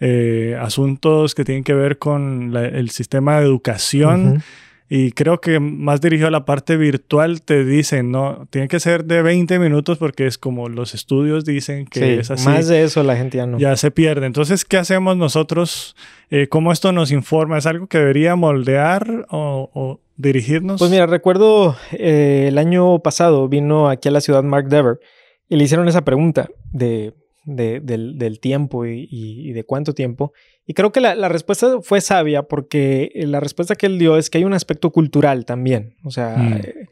eh, 0.00 0.58
asuntos 0.60 1.36
que 1.36 1.44
tienen 1.44 1.62
que 1.62 1.72
ver 1.72 1.98
con 1.98 2.54
el 2.56 2.90
sistema 2.90 3.38
de 3.38 3.46
educación. 3.46 4.42
Y 4.88 5.12
creo 5.12 5.40
que 5.40 5.60
más 5.60 6.00
dirigido 6.02 6.28
a 6.28 6.30
la 6.30 6.44
parte 6.44 6.76
virtual 6.76 7.40
te 7.42 7.64
dicen, 7.64 8.10
no, 8.10 8.46
tiene 8.50 8.68
que 8.68 8.78
ser 8.80 9.04
de 9.06 9.22
20 9.22 9.58
minutos 9.58 9.96
porque 9.96 10.26
es 10.26 10.36
como 10.36 10.68
los 10.68 10.92
estudios 10.94 11.44
dicen 11.44 11.86
que 11.86 12.18
es 12.20 12.30
así. 12.30 12.46
Más 12.46 12.68
de 12.68 12.84
eso 12.84 13.02
la 13.02 13.16
gente 13.16 13.38
ya 13.38 13.46
no. 13.46 13.58
Ya 13.58 13.76
se 13.76 13.90
pierde. 13.90 14.26
Entonces, 14.26 14.64
¿qué 14.64 14.76
hacemos 14.76 15.16
nosotros? 15.16 15.96
Eh, 16.30 16.48
¿Cómo 16.48 16.70
esto 16.70 16.92
nos 16.92 17.12
informa? 17.12 17.56
¿Es 17.56 17.66
algo 17.66 17.86
que 17.86 17.98
debería 17.98 18.36
moldear 18.36 19.26
o, 19.30 20.00
dirigirnos? 20.16 20.78
Pues 20.78 20.90
mira, 20.90 21.06
recuerdo 21.06 21.76
eh, 21.92 22.46
el 22.48 22.58
año 22.58 22.98
pasado 22.98 23.48
vino 23.48 23.88
aquí 23.88 24.08
a 24.08 24.12
la 24.12 24.20
ciudad 24.20 24.42
Mark 24.42 24.68
Dever 24.68 25.00
y 25.48 25.56
le 25.56 25.64
hicieron 25.64 25.88
esa 25.88 26.04
pregunta 26.04 26.48
de 26.72 27.14
del, 27.44 28.38
tiempo 28.40 28.86
y, 28.86 29.52
de 29.52 29.64
cuánto 29.64 29.94
tiempo. 29.94 30.32
Y 30.66 30.74
creo 30.74 30.92
que 30.92 31.00
la, 31.00 31.28
respuesta 31.28 31.80
fue 31.82 32.00
sabia 32.00 32.44
porque 32.44 33.10
eh, 33.14 33.26
la 33.26 33.40
respuesta 33.40 33.74
que 33.74 33.86
él 33.86 33.98
dio 33.98 34.16
es 34.16 34.30
que 34.30 34.38
hay 34.38 34.44
un 34.44 34.54
aspecto 34.54 34.90
cultural 34.90 35.44
también. 35.44 35.96
O 36.04 36.10
sea, 36.10 36.36
mm. 36.36 36.52
eh, 36.54 36.88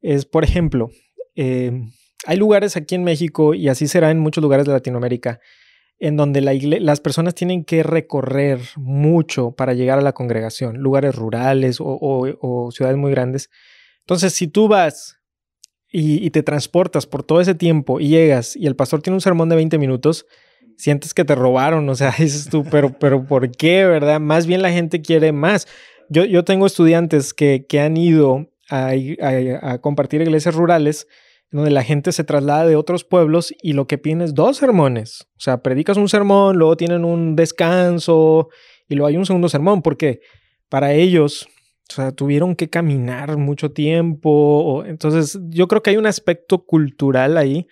es, 0.00 0.26
por 0.26 0.44
ejemplo, 0.44 0.90
eh, 1.34 1.72
hay 2.24 2.36
lugares 2.36 2.76
aquí 2.76 2.94
en 2.94 3.04
México 3.04 3.54
y 3.54 3.68
así 3.68 3.88
será 3.88 4.10
en 4.10 4.20
muchos 4.20 4.42
lugares 4.42 4.66
de 4.66 4.72
Latinoamérica 4.72 5.40
en 5.98 6.16
donde 6.18 6.42
las 6.42 7.00
personas 7.00 7.34
tienen 7.34 7.64
que 7.64 7.82
recorrer 7.82 8.60
mucho 8.76 9.52
para 9.52 9.72
llegar 9.72 9.98
a 9.98 10.02
la 10.02 10.12
congregación, 10.12 10.76
lugares 10.76 11.14
rurales 11.14 11.78
o 11.80 12.68
ciudades 12.70 12.98
muy 12.98 13.10
grandes. 13.10 13.48
Entonces, 14.00 14.34
si 14.34 14.46
tú 14.46 14.68
vas 14.68 15.16
y, 15.98 16.30
te 16.30 16.42
transportas 16.42 17.06
por 17.06 17.22
todo 17.22 17.40
ese 17.40 17.54
tiempo 17.54 18.00
y 18.00 18.08
llegas 18.08 18.54
y 18.54 18.66
el 18.66 18.76
pastor 18.76 19.02
tiene 19.02 19.14
un 19.14 19.20
sermón 19.20 19.48
de 19.48 19.56
20 19.56 19.78
minutos, 19.78 20.26
sientes 20.76 21.14
que 21.14 21.24
te 21.24 21.34
robaron, 21.34 21.88
o 21.88 21.94
sea, 21.94 22.14
dices 22.18 22.48
tú, 22.48 22.64
pero, 22.70 22.98
pero 22.98 23.24
¿por 23.24 23.50
qué, 23.50 23.84
verdad? 23.84 24.20
Más 24.20 24.46
bien 24.46 24.62
la 24.62 24.70
gente 24.70 25.02
quiere 25.02 25.32
más. 25.32 25.66
Yo, 26.08 26.24
yo 26.24 26.44
tengo 26.44 26.66
estudiantes 26.66 27.34
que, 27.34 27.66
que 27.68 27.80
han 27.80 27.96
ido 27.96 28.48
a, 28.70 28.92
a, 29.62 29.78
compartir 29.78 30.22
iglesias 30.22 30.54
rurales 30.54 31.06
donde 31.50 31.70
la 31.70 31.84
gente 31.84 32.12
se 32.12 32.24
traslada 32.24 32.66
de 32.66 32.76
otros 32.76 33.04
pueblos 33.04 33.54
y 33.62 33.72
lo 33.72 33.86
que 33.86 33.98
piden 33.98 34.20
es 34.20 34.34
dos 34.34 34.56
sermones. 34.56 35.26
O 35.36 35.40
sea, 35.40 35.62
predicas 35.62 35.96
un 35.96 36.08
sermón, 36.08 36.56
luego 36.56 36.76
tienen 36.76 37.04
un 37.04 37.36
descanso 37.36 38.48
y 38.88 38.94
luego 38.94 39.08
hay 39.08 39.16
un 39.16 39.26
segundo 39.26 39.48
sermón, 39.48 39.82
porque 39.82 40.20
para 40.68 40.92
ellos 40.92 41.48
o 41.88 41.92
sea, 41.92 42.12
tuvieron 42.12 42.56
que 42.56 42.68
caminar 42.68 43.36
mucho 43.36 43.70
tiempo. 43.70 44.84
entonces, 44.86 45.38
yo 45.48 45.68
creo 45.68 45.82
que 45.82 45.90
hay 45.90 45.96
un 45.96 46.06
aspecto 46.06 46.64
cultural 46.64 47.36
ahí 47.36 47.68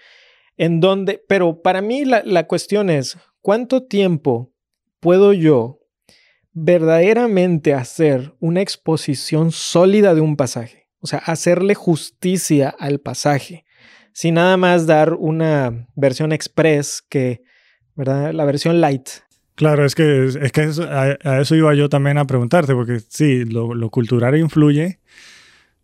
en 0.57 0.81
donde, 0.81 1.23
pero 1.29 1.63
para 1.63 1.81
mí 1.81 2.05
la, 2.05 2.23
la 2.25 2.47
cuestión 2.47 2.91
es, 2.91 3.17
¿cuánto 3.41 3.85
tiempo 3.85 4.53
puedo 5.01 5.33
yo 5.33 5.81
verdaderamente 6.53 7.75
hacer 7.75 8.35
una 8.41 8.61
exposición 8.61 9.53
sólida 9.53 10.15
de 10.15 10.21
un 10.21 10.37
pasaje? 10.37 10.89
O 11.01 11.07
sea, 11.07 11.19
hacerle 11.19 11.75
justicia 11.75 12.75
al 12.79 12.99
pasaje, 12.99 13.67
sin 14.15 14.35
nada 14.35 14.57
más 14.57 14.87
dar 14.87 15.13
una 15.13 15.87
versión 15.95 16.33
express 16.33 17.03
que, 17.07 17.43
¿verdad? 17.95 18.33
La 18.33 18.47
versión 18.47 18.81
light. 18.81 19.09
Claro, 19.55 19.85
es 19.85 19.95
que, 19.95 20.25
es 20.25 20.51
que 20.51 20.71
a, 20.89 21.41
eso 21.41 21.55
iba 21.55 21.75
yo 21.75 21.89
también 21.89 22.19
a 22.19 22.27
preguntarte, 22.27 22.75
porque 22.75 23.01
sí, 23.01 23.45
lo, 23.45 23.91
cultural 23.91 24.37
influye, 24.37 24.99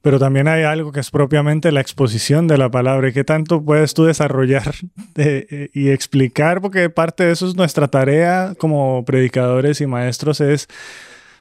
pero 0.02 0.18
también 0.18 0.48
hay 0.48 0.62
algo 0.62 0.92
que 0.92 1.00
es 1.00 1.10
propiamente 1.10 1.72
la 1.72 1.80
exposición 1.80 2.48
de 2.48 2.58
la 2.58 2.70
palabra 2.70 3.08
y 3.08 3.12
qué 3.12 3.24
tanto 3.24 3.62
puedes 3.62 3.94
tú 3.94 4.04
desarrollar 4.04 4.74
y 5.74 5.88
explicar, 5.90 6.60
porque 6.60 6.90
parte 6.90 7.24
de 7.24 7.32
eso 7.32 7.46
es 7.46 7.54
nuestra 7.54 7.88
tarea 7.88 8.54
como 8.58 9.04
predicadores 9.04 9.80
y 9.80 9.86
maestros, 9.86 10.40
es 10.40 10.68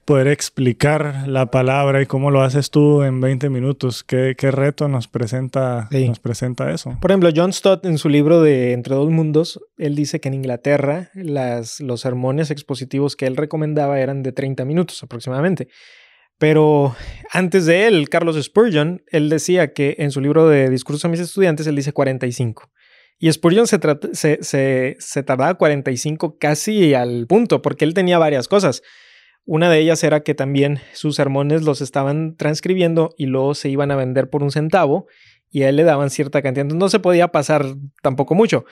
poder 0.09 0.27
explicar 0.27 1.27
la 1.27 1.51
palabra 1.51 2.01
y 2.01 2.07
cómo 2.07 2.31
lo 2.31 2.41
haces 2.41 2.71
tú 2.71 3.03
en 3.03 3.21
20 3.21 3.51
minutos. 3.51 4.03
¿Qué, 4.03 4.33
qué 4.35 4.49
reto 4.49 4.87
nos 4.87 5.07
presenta, 5.07 5.87
nos 5.91 6.19
presenta 6.19 6.71
eso? 6.71 6.97
Por 6.99 7.11
ejemplo, 7.11 7.29
John 7.35 7.53
Stott 7.53 7.85
en 7.85 7.99
su 7.99 8.09
libro 8.09 8.41
de 8.41 8.73
Entre 8.73 8.95
dos 8.95 9.11
mundos, 9.11 9.59
él 9.77 9.93
dice 9.93 10.19
que 10.19 10.29
en 10.29 10.33
Inglaterra 10.33 11.11
las, 11.13 11.79
los 11.79 12.01
sermones 12.01 12.49
expositivos 12.49 13.15
que 13.15 13.27
él 13.27 13.37
recomendaba 13.37 13.99
eran 13.99 14.23
de 14.23 14.31
30 14.31 14.65
minutos 14.65 15.03
aproximadamente. 15.03 15.67
Pero 16.39 16.95
antes 17.31 17.65
de 17.67 17.85
él, 17.85 18.09
Carlos 18.09 18.41
Spurgeon, 18.41 19.03
él 19.07 19.29
decía 19.29 19.73
que 19.73 19.97
en 19.99 20.09
su 20.09 20.21
libro 20.21 20.47
de 20.47 20.69
Discursos 20.69 21.05
a 21.05 21.09
mis 21.09 21.19
estudiantes, 21.19 21.67
él 21.67 21.75
dice 21.75 21.93
45. 21.93 22.71
Y 23.19 23.31
Spurgeon 23.31 23.67
se, 23.67 23.79
se, 24.13 24.39
se, 24.41 24.95
se 24.97 25.23
tardaba 25.23 25.53
45 25.55 26.37
casi 26.39 26.93
al 26.93 27.27
punto, 27.27 27.61
porque 27.61 27.83
él 27.83 27.93
tenía 27.93 28.17
varias 28.17 28.47
cosas. 28.47 28.81
Una 29.45 29.69
de 29.69 29.79
ellas 29.79 30.03
era 30.03 30.21
que 30.21 30.33
también 30.33 30.79
sus 30.93 31.15
sermones 31.15 31.63
los 31.63 31.81
estaban 31.81 32.37
transcribiendo 32.37 33.13
y 33.17 33.25
luego 33.25 33.53
se 33.53 33.69
iban 33.69 33.91
a 33.91 33.95
vender 33.95 34.29
por 34.29 34.41
un 34.41 34.51
centavo 34.51 35.07
y 35.51 35.63
a 35.63 35.69
él 35.69 35.75
le 35.75 35.83
daban 35.83 36.09
cierta 36.09 36.41
cantidad. 36.41 36.61
Entonces 36.61 36.79
no 36.79 36.89
se 36.89 36.99
podía 36.99 37.29
pasar 37.29 37.65
tampoco 38.01 38.35
mucho. 38.35 38.65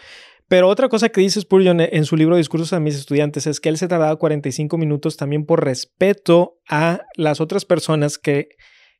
Pero 0.47 0.69
otra 0.69 0.87
cosa 0.87 1.09
que 1.09 1.19
dice 1.19 1.41
Spurgeon 1.41 1.81
en 1.81 2.05
su 2.05 2.15
libro 2.15 2.37
Discursos 2.37 2.71
a 2.71 2.79
mis 2.79 2.95
estudiantes 2.95 3.47
es 3.47 3.59
que 3.59 3.67
él 3.67 3.77
se 3.77 3.89
tardaba 3.89 4.15
45 4.15 4.77
minutos 4.77 5.17
también 5.17 5.45
por 5.45 5.63
respeto 5.63 6.59
a 6.69 7.01
las 7.15 7.41
otras 7.41 7.65
personas 7.65 8.17
que, 8.17 8.49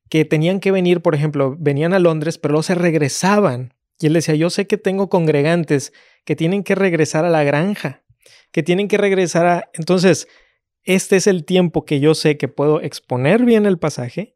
que 0.10 0.26
tenían 0.26 0.60
que 0.60 0.72
venir, 0.72 1.02
por 1.02 1.16
ejemplo, 1.16 1.56
venían 1.58 1.94
a 1.94 2.00
Londres, 2.00 2.38
pero 2.38 2.54
luego 2.54 2.64
se 2.64 2.76
regresaban. 2.76 3.74
Y 4.00 4.08
él 4.08 4.14
decía, 4.14 4.36
yo 4.36 4.50
sé 4.50 4.68
que 4.68 4.78
tengo 4.78 5.10
congregantes 5.10 5.94
que 6.26 6.36
tienen 6.36 6.64
que 6.64 6.76
regresar 6.76 7.24
a 7.24 7.30
la 7.30 7.44
granja, 7.44 8.04
que 8.52 8.62
tienen 8.62 8.90
que 8.90 8.98
regresar 8.98 9.46
a... 9.48 9.70
Entonces, 9.74 10.28
este 10.84 11.16
es 11.16 11.28
el 11.28 11.46
tiempo 11.46 11.86
que 11.86 12.02
yo 12.02 12.14
sé 12.14 12.38
que 12.38 12.50
puedo 12.50 12.82
exponer 12.82 13.46
bien 13.46 13.66
el 13.66 13.80
pasaje 13.80 14.36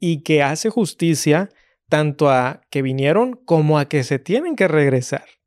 y 0.00 0.22
que 0.22 0.42
hace 0.42 0.70
justicia 0.70 1.50
tanto 1.88 2.30
a 2.30 2.62
que 2.70 2.82
vinieron 2.82 3.34
como 3.44 3.78
a 3.78 3.88
que 3.88 4.02
se 4.02 4.18
tienen 4.18 4.56
que 4.56 4.68
regresar. 4.68 5.37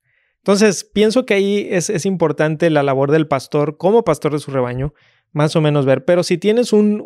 Entonces, 0.41 0.83
pienso 0.83 1.25
que 1.25 1.35
ahí 1.35 1.67
es, 1.69 2.05
importante 2.05 2.69
la 2.71 2.81
labor 2.81 3.11
del 3.11 3.27
pastor 3.27 3.77
como 3.77 4.03
pastor 4.03 4.33
de 4.33 4.39
su 4.39 4.49
rebaño, 4.49 4.93
más 5.31 5.55
o 5.55 5.61
menos 5.61 5.85
ver. 5.85 6.03
Pero 6.03 6.23
si 6.23 6.39
tienes 6.39 6.73
un, 6.73 7.03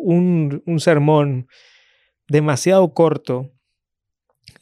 un, 0.65 0.79
sermón 0.79 1.47
demasiado 2.29 2.93
corto, 2.93 3.51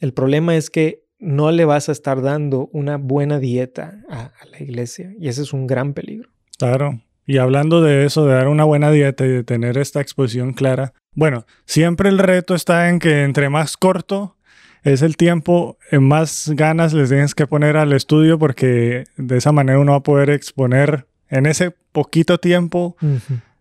el 0.00 0.12
problema 0.12 0.56
es 0.56 0.70
que 0.70 1.04
no 1.20 1.52
le 1.52 1.64
vas 1.64 1.88
a 1.88 1.92
estar 1.92 2.20
dando 2.20 2.68
una 2.72 2.96
buena 2.96 3.38
dieta 3.38 4.02
a, 4.08 4.32
a 4.40 4.46
la 4.50 4.60
iglesia 4.60 5.14
y 5.20 5.28
ese 5.28 5.42
es 5.42 5.52
un 5.52 5.68
gran 5.68 5.94
peligro. 5.94 6.28
Claro, 6.58 7.00
y 7.26 7.38
hablando 7.38 7.80
de 7.80 8.04
eso, 8.04 8.26
de 8.26 8.34
dar 8.34 8.48
una 8.48 8.64
buena 8.64 8.90
dieta 8.90 9.24
y 9.24 9.28
de 9.28 9.44
tener 9.44 9.78
esta 9.78 10.00
exposición 10.00 10.52
clara, 10.52 10.92
bueno, 11.12 11.46
siempre 11.64 12.08
el 12.08 12.18
reto 12.18 12.56
está 12.56 12.90
en 12.90 12.98
que 12.98 13.22
entre 13.22 13.48
más 13.48 13.76
corto 13.76 14.36
es 14.84 15.02
el 15.02 15.16
tiempo, 15.16 15.78
más 15.92 16.52
ganas 16.54 16.92
les 16.92 17.08
tienes 17.08 17.34
que 17.34 17.46
poner 17.46 17.76
al 17.76 17.92
estudio 17.92 18.38
porque 18.38 19.04
de 19.16 19.36
esa 19.36 19.50
manera 19.50 19.78
uno 19.78 19.92
va 19.92 19.98
a 19.98 20.02
poder 20.02 20.30
exponer 20.30 21.06
en 21.28 21.46
ese 21.46 21.74
poquito 21.92 22.38
tiempo 22.38 22.96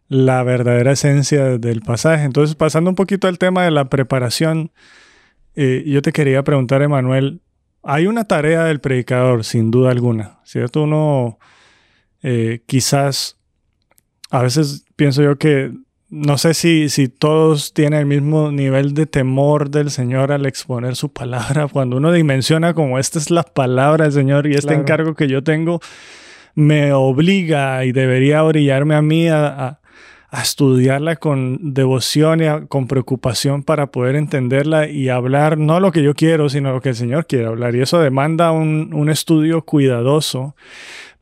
la 0.10 0.44
verdadera 0.44 0.92
esencia 0.92 1.58
del 1.58 1.82
pasaje. 1.82 2.26
Entonces, 2.26 2.56
pasando 2.56 2.90
un 2.90 2.96
poquito 2.96 3.28
al 3.28 3.40
tema 3.40 3.64
de 3.64 3.72
la 3.72 3.90
preparación, 3.90 4.72
eh, 5.56 5.84
yo 5.88 6.02
te 6.02 6.12
quería 6.12 6.44
preguntar, 6.44 6.82
Emanuel, 6.82 7.42
hay 7.84 8.08
una 8.08 8.26
tarea 8.26 8.66
del 8.66 8.80
predicador, 8.80 9.44
sin 9.44 9.72
duda 9.72 9.92
alguna, 9.92 10.40
¿cierto? 10.44 10.84
Uno 10.84 11.40
eh, 12.22 12.64
quizás, 12.66 13.38
a 14.30 14.42
veces 14.42 14.86
pienso 14.96 15.24
yo 15.24 15.38
que 15.38 15.72
no 16.14 16.38
sé 16.38 16.54
si, 16.54 16.90
si 16.90 17.10
todos 17.10 17.74
tienen 17.74 18.02
el 18.02 18.06
mismo 18.06 18.52
nivel 18.52 18.94
de 18.94 19.08
temor 19.08 19.72
del 19.72 19.90
Señor 19.90 20.32
al 20.32 20.46
exponer 20.46 20.96
su 20.96 21.12
palabra. 21.12 21.68
Cuando 21.72 21.98
uno 21.98 22.12
dimensiona 22.12 22.76
como 22.76 23.00
esta 23.00 23.18
es 23.18 23.32
la 23.32 23.42
palabra 23.42 24.06
del 24.06 24.14
Señor 24.14 24.46
y 24.46 24.54
este 24.54 24.76
encargo 24.76 25.16
que 25.16 25.28
yo 25.28 25.44
tengo, 25.44 25.82
me 26.54 26.94
obliga 26.94 27.84
y 27.84 27.94
debería 27.94 28.44
orillarme 28.44 28.94
a 28.94 29.02
mí 29.02 29.28
a, 29.28 29.80
estudiarla 30.32 31.16
con 31.18 31.74
devoción 31.76 32.42
y 32.42 32.68
con 32.68 32.88
preocupación 32.88 33.62
para 33.62 33.88
poder 33.88 34.16
entenderla 34.16 34.88
y 34.88 35.10
hablar 35.10 35.60
no 35.60 35.80
lo 35.80 35.92
que 35.92 36.02
yo 36.02 36.16
quiero, 36.16 36.50
sino 36.50 36.72
lo 36.72 36.82
que 36.82 36.90
el 36.90 36.96
Señor 36.96 37.28
quiere 37.28 37.46
hablar. 37.46 37.76
Y 37.76 37.82
eso 37.82 38.00
demanda 38.00 38.52
un, 38.52 38.96
un 38.96 39.10
estudio 39.10 39.64
cuidadoso. 39.64 40.56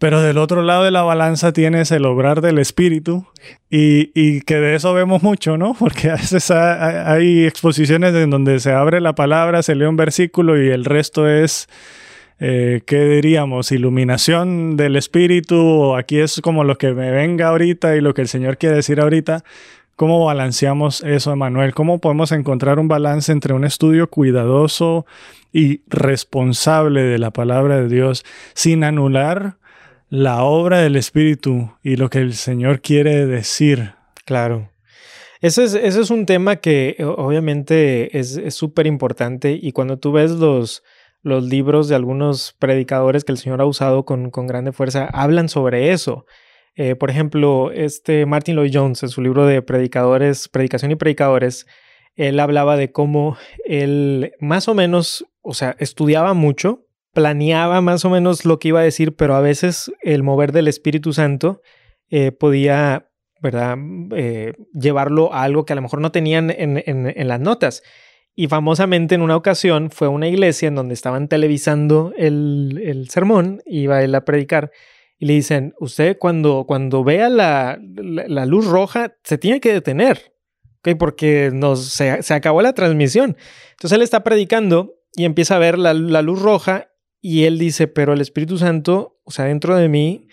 Pero 0.02 0.20
del 0.20 0.40
otro 0.40 0.64
lado 0.64 0.84
de 0.84 0.90
la 0.90 1.04
balanza 1.04 1.54
tienes 1.54 1.92
el 1.92 2.08
obrar 2.08 2.42
del 2.42 2.58
Espíritu 2.58 3.28
y, 3.70 4.10
y, 4.20 4.42
que 4.42 4.56
de 4.56 4.74
eso 4.74 4.96
vemos 4.96 5.22
mucho, 5.22 5.60
¿no? 5.60 5.76
Porque 5.80 6.10
a 6.10 6.16
veces 6.16 6.50
hay 6.50 7.46
exposiciones 7.46 8.16
en 8.16 8.32
donde 8.32 8.60
se 8.60 8.72
abre 8.72 9.00
la 9.00 9.14
palabra, 9.14 9.62
se 9.62 9.76
lee 9.76 9.86
un 9.86 9.98
versículo 9.98 10.60
y 10.60 10.70
el 10.70 10.86
resto 10.86 11.30
es 11.30 11.70
eh, 12.40 12.82
¿qué 12.88 13.06
diríamos? 13.06 13.72
Iluminación 13.72 14.76
del 14.76 14.96
espíritu, 14.96 15.96
aquí 15.96 16.18
es 16.18 16.42
como 16.42 16.64
lo 16.64 16.80
que 16.80 16.94
me 16.94 17.12
venga 17.12 17.50
ahorita 17.50 17.96
y 17.96 18.02
lo 18.02 18.16
que 18.16 18.24
el 18.24 18.28
Señor 18.28 18.58
quiere 18.58 18.78
decir 18.78 19.00
ahorita. 19.00 19.44
¿Cómo 19.96 20.26
balanceamos 20.26 21.04
eso, 21.04 21.32
Emanuel? 21.32 21.76
¿Cómo 21.76 22.00
podemos 22.00 22.32
encontrar 22.32 22.80
un 22.80 22.88
balance 22.88 23.32
entre 23.32 23.54
un 23.54 23.66
estudio 23.66 24.10
cuidadoso 24.10 25.06
y 25.54 25.82
responsable 25.86 27.04
de 27.04 27.20
la 27.20 27.30
palabra 27.30 27.78
de 27.78 27.88
Dios 27.88 28.26
sin 28.56 28.84
anular 28.84 29.58
la 30.12 30.44
obra 30.44 30.82
del 30.82 30.98
Espíritu 30.98 31.72
y 31.82 31.96
lo 31.96 32.10
que 32.10 32.18
el 32.18 32.34
Señor 32.34 32.82
quiere 32.82 33.26
decir? 33.26 33.94
Claro. 34.26 34.70
Ese 35.40 35.64
es, 35.64 35.74
ese 35.74 36.02
es 36.02 36.12
un 36.12 36.26
tema 36.26 36.58
que 36.58 36.98
obviamente 37.00 38.20
es 38.20 38.38
súper 38.54 38.88
importante 38.88 39.58
y 39.60 39.72
cuando 39.72 39.98
tú 39.98 40.12
ves 40.12 40.32
los, 40.32 40.84
los 41.24 41.46
libros 41.46 41.88
de 41.88 41.96
algunos 41.96 42.54
predicadores 42.60 43.24
que 43.24 43.32
el 43.32 43.38
Señor 43.38 43.62
ha 43.62 43.66
usado 43.66 44.04
con, 44.04 44.32
con 44.32 44.48
grande 44.48 44.74
fuerza 44.74 45.06
hablan 45.14 45.48
sobre 45.48 45.94
eso. 45.94 46.26
Eh, 46.76 46.96
por 46.96 47.10
ejemplo, 47.10 47.72
este 47.72 48.26
Martin 48.26 48.58
Lloyd 48.58 48.72
Jones, 48.74 49.04
en 49.04 49.10
su 49.10 49.22
libro 49.22 49.46
de 49.46 49.62
predicadores, 49.62 50.50
predicación 50.50 50.92
y 50.92 50.96
predicadores, 50.96 51.68
él 52.16 52.38
hablaba 52.42 52.76
de 52.76 52.92
cómo 52.92 53.38
él 53.64 54.34
más 54.42 54.68
o 54.68 54.74
menos, 54.74 55.26
o 55.42 55.54
sea, 55.54 55.78
estudiaba 55.80 56.34
mucho, 56.34 56.86
planeaba 57.14 57.82
más 57.82 58.06
o 58.06 58.10
menos 58.10 58.46
lo 58.46 58.60
que 58.60 58.70
iba 58.70 58.80
a 58.80 58.84
decir, 58.84 59.16
pero 59.16 59.36
a 59.36 59.42
veces 59.42 59.92
el 60.02 60.24
mover 60.24 60.52
del 60.52 60.68
Espíritu 60.68 61.14
Santo 61.14 61.62
eh, 62.10 62.32
podía, 62.32 63.10
¿verdad?, 63.42 63.78
eh, 64.16 64.54
llevarlo 64.74 65.34
a 65.34 65.44
algo 65.44 65.66
que 65.66 65.74
a 65.74 65.76
lo 65.76 65.82
mejor 65.82 66.02
no 66.02 66.12
tenían 66.12 66.50
en, 66.50 66.82
en 66.86 67.28
las 67.28 67.40
notas. 67.40 67.84
Y 68.34 68.48
famosamente 68.48 69.16
en 69.16 69.22
una 69.22 69.36
ocasión 69.36 69.92
fue 69.92 70.08
a 70.08 70.10
una 70.10 70.28
iglesia 70.28 70.70
en 70.70 70.76
donde 70.76 70.94
estaban 70.94 71.28
televisando 71.28 72.14
el, 72.16 73.08
sermón, 73.10 73.62
iba 73.66 74.02
él 74.02 74.16
a 74.16 74.24
predicar, 74.24 74.72
y 75.20 75.26
le 75.26 75.34
dicen, 75.34 75.74
usted 75.80 76.18
cuando, 76.18 76.66
cuando 76.66 77.04
vea 77.04 77.30
la, 77.30 77.78
luz 78.46 78.66
roja 78.66 79.16
se 79.24 79.38
tiene 79.38 79.60
que 79.60 79.74
detener, 79.74 80.34
¿okay? 80.80 80.96
porque 80.96 81.52
nos, 81.54 81.86
se, 81.86 82.24
se, 82.24 82.34
acabó 82.34 82.62
la 82.62 82.74
transmisión. 82.74 83.38
Entonces 83.72 83.98
él 83.98 84.02
está 84.02 84.24
predicando 84.24 84.96
y 85.14 85.26
empieza 85.26 85.58
a 85.58 85.60
ver 85.60 85.78
la, 85.78 85.94
la 85.94 86.22
luz 86.22 86.42
roja 86.42 86.91
y 87.22 87.44
él 87.46 87.60
dice, 87.60 87.88
pero 87.88 88.14
el 88.14 88.22
Espíritu 88.22 88.58
Santo, 88.58 89.20
o 89.24 89.32
sea, 89.32 89.46
dentro 89.46 89.76
de 89.76 89.88
mí, 89.88 90.28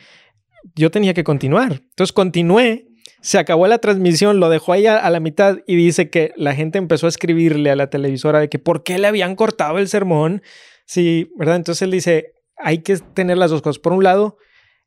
yo 0.75 0.91
tenía 0.91 1.15
que 1.15 1.25
continuar. 1.25 1.83
Entonces 1.91 2.13
continué 2.13 2.89
se 3.21 3.39
acabó 3.39 3.67
la 3.67 3.79
transmisión, 3.79 4.41
lo 4.41 4.49
dejó 4.49 4.73
ahí 4.73 4.87
a, 4.87 5.09
la 5.11 5.21
mitad 5.21 5.59
y 5.67 5.77
dice 5.77 6.11
que 6.11 6.33
la 6.37 6.55
gente 6.55 6.79
empezó 6.79 7.07
a 7.07 7.09
escribirle 7.09 7.71
a 7.71 7.77
la 7.77 7.91
televisora 7.91 8.41
de 8.41 8.49
que 8.49 8.59
por 8.59 8.85
qué 8.85 8.99
le 8.99 9.07
habían 9.07 9.35
cortado 9.35 9.79
el 9.79 9.89
sermón. 9.89 10.43
Sí, 10.87 11.31
¿verdad? 11.37 11.57
Entonces 11.57 11.83
él 11.83 11.91
dice, 11.91 12.35
hay 12.57 12.79
que 12.79 12.97
tener 12.97 13.37
las 13.37 13.51
dos 13.51 13.63
cosas. 13.63 13.81
Por 13.81 13.93
un 13.93 14.05
lado, 14.05 14.39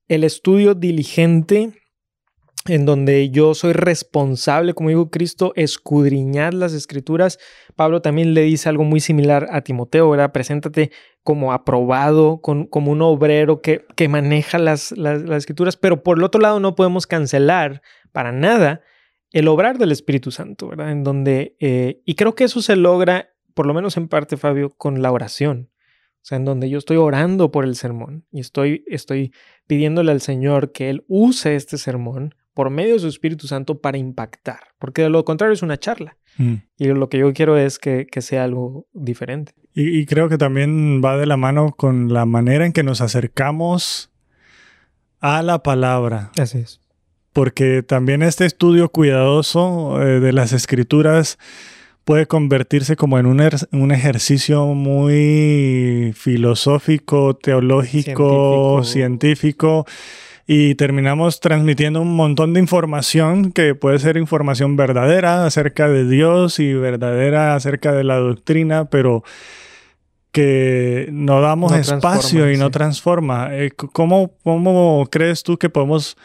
el 0.08 0.24
estudio 0.24 0.76
diligente 0.76 1.72
en 2.66 2.86
donde 2.86 3.32
yo 3.32 3.56
soy 3.56 3.74
responsable, 3.74 4.74
como 4.74 4.90
dijo 4.90 5.10
Cristo, 5.10 5.52
escudriñar 5.56 6.54
las 6.54 6.74
escrituras. 6.74 7.40
Pablo 7.76 8.02
también 8.02 8.34
le 8.34 8.42
dice 8.42 8.70
algo 8.70 8.84
muy 8.84 9.00
similar 9.00 9.48
a 9.52 9.62
Timoteo, 9.62 10.10
¿verdad? 10.10 10.32
Preséntate 10.32 10.92
como 11.24 11.54
aprobado, 11.54 12.40
como 12.42 12.92
un 12.92 13.02
obrero 13.02 13.62
que, 13.62 13.86
que 13.96 14.08
maneja 14.08 14.60
las, 14.60 14.92
las, 14.92 15.24
escrituras, 15.32 15.76
pero 15.76 16.04
por 16.04 16.18
el 16.18 16.24
otro 16.24 16.40
lado 16.40 16.60
no 16.60 16.76
podemos 16.76 17.08
cancelar 17.08 17.82
para 18.12 18.32
nada 18.32 18.82
el 19.32 19.48
obrar 19.48 19.78
del 19.78 19.92
Espíritu 19.92 20.30
Santo, 20.32 20.68
¿verdad? 20.68 20.92
En 20.92 21.04
donde, 21.04 21.56
eh, 21.60 22.02
y 22.06 22.16
creo 22.16 22.36
que 22.36 22.44
eso 22.44 22.62
se 22.62 22.76
logra, 22.76 23.30
por 23.54 23.66
lo 23.66 23.74
menos 23.74 23.98
en 23.98 24.08
parte, 24.08 24.38
Fabio, 24.38 24.70
con 24.70 25.02
la 25.02 25.12
oración. 25.12 25.70
O 26.18 26.24
sea, 26.24 26.38
en 26.38 26.46
donde 26.46 26.70
yo 26.70 26.78
estoy 26.78 26.98
orando 26.98 27.50
por 27.50 27.66
el 27.66 27.76
sermón 27.76 28.26
y 28.32 28.42
estoy, 28.42 28.84
estoy 28.88 29.34
pidiéndole 29.66 30.12
al 30.12 30.22
Señor 30.22 30.72
que 30.72 30.92
Él 30.92 31.04
use 31.08 31.56
este 31.56 31.80
sermón 31.80 32.36
por 32.54 32.70
medio 32.70 32.94
de 32.94 33.00
su 33.00 33.08
Espíritu 33.08 33.48
Santo 33.48 33.80
para 33.80 33.98
impactar, 33.98 34.60
porque 34.80 35.04
de 35.04 35.10
lo 35.10 35.24
contrario 35.26 35.54
es 35.54 35.62
una 35.62 35.78
charla. 35.78 36.18
Mm. 36.38 36.56
Y 36.78 36.88
lo 36.88 37.10
que 37.10 37.20
yo 37.20 37.34
quiero 37.34 37.58
es 37.58 37.80
que, 37.80 38.08
sea 38.20 38.44
algo 38.44 38.88
diferente. 38.94 39.54
Y, 39.74 40.06
creo 40.06 40.28
que 40.28 40.38
también 40.38 41.02
va 41.04 41.18
de 41.18 41.26
la 41.26 41.38
mano 41.38 41.74
con 41.78 42.14
la 42.14 42.26
manera 42.26 42.66
en 42.66 42.74
que 42.74 42.84
nos 42.84 43.00
acercamos 43.00 44.12
a 45.20 45.42
la 45.44 45.64
palabra. 45.64 46.32
Así 46.38 46.60
es. 46.60 46.82
Porque 47.32 47.82
también 47.82 48.22
este 48.22 48.46
estudio 48.46 48.90
cuidadoso 48.90 50.02
eh, 50.02 50.20
de 50.20 50.34
las 50.34 50.52
escrituras 50.52 51.38
puede 52.04 52.26
convertirse 52.26 52.98
como 52.98 53.18
en 53.20 53.26
un, 53.26 53.42
un 53.72 53.92
ejercicio 53.92 54.66
muy 54.66 56.12
filosófico, 56.16 57.38
teológico, 57.38 58.84
científico 58.84 59.86
y 60.48 60.76
terminamos 60.76 61.40
transmitiendo 61.40 62.02
un 62.02 62.16
montón 62.16 62.54
de 62.54 62.60
información 62.60 63.52
que 63.52 63.76
puede 63.76 64.00
ser 64.00 64.18
información 64.18 64.76
verdadera 64.76 65.46
acerca 65.46 65.88
de 65.88 66.08
Dios 66.08 66.60
y 66.60 66.74
verdadera 66.74 67.56
acerca 67.56 67.92
de 67.94 68.04
la 68.04 68.18
doctrina, 68.18 68.86
pero 68.86 69.24
que 70.32 71.10
no 71.12 71.42
damos 71.42 71.74
espacio 71.74 72.52
y 72.52 72.58
no 72.58 72.72
transforma. 72.72 73.50
Eh, 73.52 73.72
¿Cómo, 73.72 74.32
¿Cómo, 74.44 75.08
crees 75.12 75.44
tú 75.44 75.58
que 75.58 75.70
podemos 75.70 76.18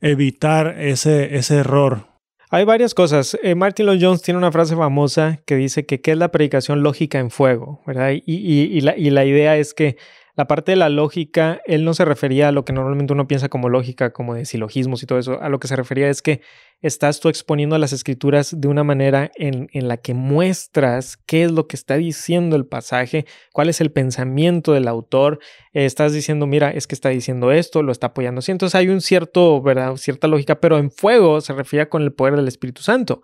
evitar 0.00 0.76
ese, 0.78 1.36
ese 1.36 1.58
error? 1.58 2.06
Hay 2.50 2.64
varias 2.64 2.94
cosas. 2.94 3.36
Eh, 3.42 3.54
Martin 3.54 3.86
Lloyd 3.86 4.00
Jones 4.00 4.22
tiene 4.22 4.38
una 4.38 4.52
frase 4.52 4.76
famosa 4.76 5.40
que 5.46 5.56
dice 5.56 5.86
que 5.86 6.00
¿qué 6.00 6.12
es 6.12 6.18
la 6.18 6.30
predicación 6.30 6.82
lógica 6.82 7.18
en 7.18 7.30
fuego? 7.30 7.80
¿verdad? 7.86 8.12
Y, 8.12 8.22
y, 8.26 8.80
la, 8.80 8.96
y 8.96 9.10
la 9.10 9.24
idea 9.24 9.56
es 9.56 9.74
que 9.74 9.96
la 10.36 10.48
parte 10.48 10.72
de 10.72 10.76
la 10.76 10.88
lógica, 10.88 11.60
él 11.64 11.84
no 11.84 11.94
se 11.94 12.04
refería 12.04 12.48
a 12.48 12.52
lo 12.52 12.64
que 12.64 12.72
normalmente 12.72 13.12
uno 13.12 13.28
piensa 13.28 13.48
como 13.48 13.68
lógica, 13.68 14.12
como 14.12 14.34
de 14.34 14.44
silogismos 14.44 15.02
y 15.02 15.06
todo 15.06 15.18
eso. 15.20 15.40
A 15.40 15.48
lo 15.48 15.60
que 15.60 15.68
se 15.68 15.76
refería 15.76 16.08
es 16.08 16.22
que 16.22 16.40
estás 16.82 17.20
tú 17.20 17.28
exponiendo 17.28 17.78
las 17.78 17.92
escrituras 17.92 18.60
de 18.60 18.66
una 18.66 18.82
manera 18.82 19.30
en, 19.36 19.68
la 19.72 19.96
que 19.96 20.12
muestras 20.12 21.16
qué 21.16 21.44
es 21.44 21.52
lo 21.52 21.68
que 21.68 21.76
está 21.76 21.94
diciendo 21.96 22.56
el 22.56 22.66
pasaje, 22.66 23.26
cuál 23.52 23.68
es 23.68 23.80
el 23.80 23.92
pensamiento 23.92 24.72
del 24.72 24.88
autor. 24.88 25.38
estás 25.72 26.12
diciendo, 26.12 26.48
mira, 26.48 26.70
es 26.70 26.88
que 26.88 26.96
está 26.96 27.10
diciendo 27.10 27.52
esto, 27.52 27.84
lo 27.84 27.92
está 27.92 28.08
apoyando 28.08 28.40
así. 28.40 28.50
Entonces 28.50 28.74
hay 28.74 28.88
un 28.88 29.00
cierto, 29.00 29.62
¿verdad? 29.62 29.94
Cierta 29.96 30.26
lógica, 30.26 30.60
pero 30.60 30.78
en 30.78 30.90
fuego 30.90 31.40
se 31.40 31.52
refería 31.52 31.88
con 31.88 32.02
el 32.02 32.12
poder 32.12 32.34
del 32.34 32.48
Espíritu 32.48 32.82
Santo. 32.82 33.22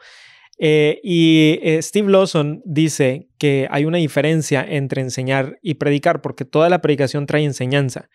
Eh, 0.62 1.00
y 1.02 1.58
eh, 1.62 1.80
Steve 1.80 2.12
Lawson 2.12 2.60
dice 2.66 3.30
que 3.38 3.66
hay 3.70 3.86
una 3.86 3.96
diferencia 3.96 4.62
entre 4.62 5.00
enseñar 5.00 5.58
y 5.62 5.74
predicar, 5.74 6.20
porque 6.20 6.44
toda 6.44 6.68
la 6.68 6.82
predicación 6.82 7.24
trae 7.24 7.44
enseñanza. 7.44 8.10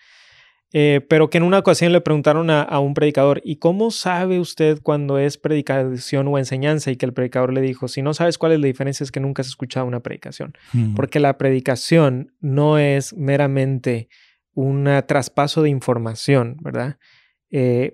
Eh, 0.71 1.01
pero 1.09 1.29
que 1.29 1.39
en 1.39 1.43
una 1.43 1.57
ocasión 1.57 1.91
le 1.91 2.01
preguntaron 2.01 2.51
a, 2.51 2.79
un 2.79 2.93
predicador, 2.93 3.41
¿y 3.43 3.55
cómo 3.55 3.89
sabe 3.89 4.39
usted 4.39 4.79
cuando 4.83 5.17
es 5.17 5.39
predicación 5.39 6.27
o 6.27 6.37
enseñanza? 6.37 6.91
Y 6.91 6.97
que 6.97 7.07
el 7.07 7.13
predicador 7.13 7.51
le 7.51 7.61
dijo, 7.61 7.87
si 7.87 8.03
no 8.03 8.13
sabes 8.13 8.37
cuál 8.37 8.51
es 8.51 8.59
la 8.59 8.67
diferencia 8.67 9.03
es 9.03 9.11
que 9.11 9.19
nunca 9.19 9.41
has 9.41 9.47
escuchado 9.47 9.87
una 9.87 10.01
predicación, 10.01 10.53
mm. 10.73 10.93
porque 10.93 11.19
la 11.19 11.39
predicación 11.39 12.33
no 12.41 12.77
es 12.77 13.13
meramente 13.15 14.07
un 14.53 14.87
traspaso 15.07 15.63
de 15.63 15.69
información, 15.69 16.57
¿verdad? 16.61 16.97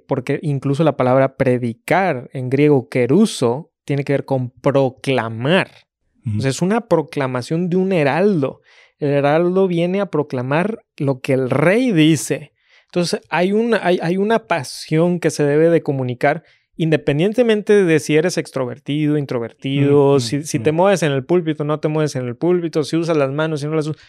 porque 0.08 0.40
incluso 0.42 0.84
la 0.84 0.98
palabra 0.98 1.38
predicar 1.38 2.32
en 2.34 2.50
griego, 2.50 2.90
queruso, 2.90 3.71
tiene 3.86 4.04
que 4.04 4.14
ver 4.14 4.26
con 4.26 4.50
proclamar. 4.50 5.72
es 6.44 6.62
una 6.62 6.82
proclamación 6.88 7.70
de 7.70 7.78
un 7.78 7.92
heraldo. 7.92 8.62
El 9.00 9.10
heraldo 9.10 9.68
viene 9.68 10.02
a 10.02 10.08
proclamar 10.08 10.84
lo 10.98 11.22
que 11.22 11.34
el 11.34 11.50
rey 11.50 11.92
dice. 11.92 12.54
Entonces 12.86 13.22
hay 13.30 13.52
una, 13.54 13.80
hay, 13.84 14.00
hay 14.02 14.18
una 14.18 14.48
pasión 14.48 15.20
que 15.20 15.32
se 15.32 15.44
debe 15.44 15.70
de 15.70 15.82
comunicar 15.82 16.44
independientemente 16.78 17.84
de 17.84 18.00
si 18.00 18.16
eres 18.16 18.38
extrovertido, 18.38 19.18
introvertido, 19.18 20.16
Mm, 20.16 20.20
si, 20.20 20.38
mm, 20.38 20.44
si 20.44 20.60
te 20.60 20.72
mueves 20.72 21.04
en 21.04 21.12
el 21.12 21.24
púlpito, 21.24 21.64
no 21.64 21.80
te 21.80 21.88
mueves 21.88 22.16
en 22.16 22.26
el 22.26 22.36
púlpito, 22.36 22.84
si 22.84 22.98
usas 22.98 23.16
las 23.18 23.32
manos, 23.32 23.62
si 23.62 23.68
no 23.68 23.76
las 23.76 23.88
usas. 23.88 24.02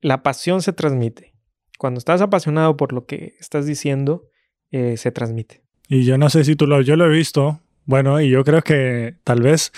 La 0.00 0.22
pasión 0.22 0.62
se 0.62 0.72
transmite. 0.72 1.34
Cuando 1.78 1.98
estás 1.98 2.22
apasionado 2.22 2.76
por 2.76 2.92
lo 2.92 3.04
que 3.04 3.34
estás 3.40 3.66
diciendo, 3.66 4.24
eh, 4.70 4.96
se 4.96 5.12
transmite. 5.12 5.62
Y 5.88 6.04
yo 6.04 6.16
no 6.16 6.30
sé 6.30 6.44
si 6.44 6.56
tú 6.56 6.66
lo, 6.66 6.80
yo 6.80 6.96
lo 6.96 7.04
he 7.06 7.10
visto, 7.10 7.60
bueno, 7.90 8.20
y 8.20 8.30
yo 8.30 8.44
creo 8.44 8.62
que 8.62 9.16
tal 9.24 9.42
vez 9.42 9.72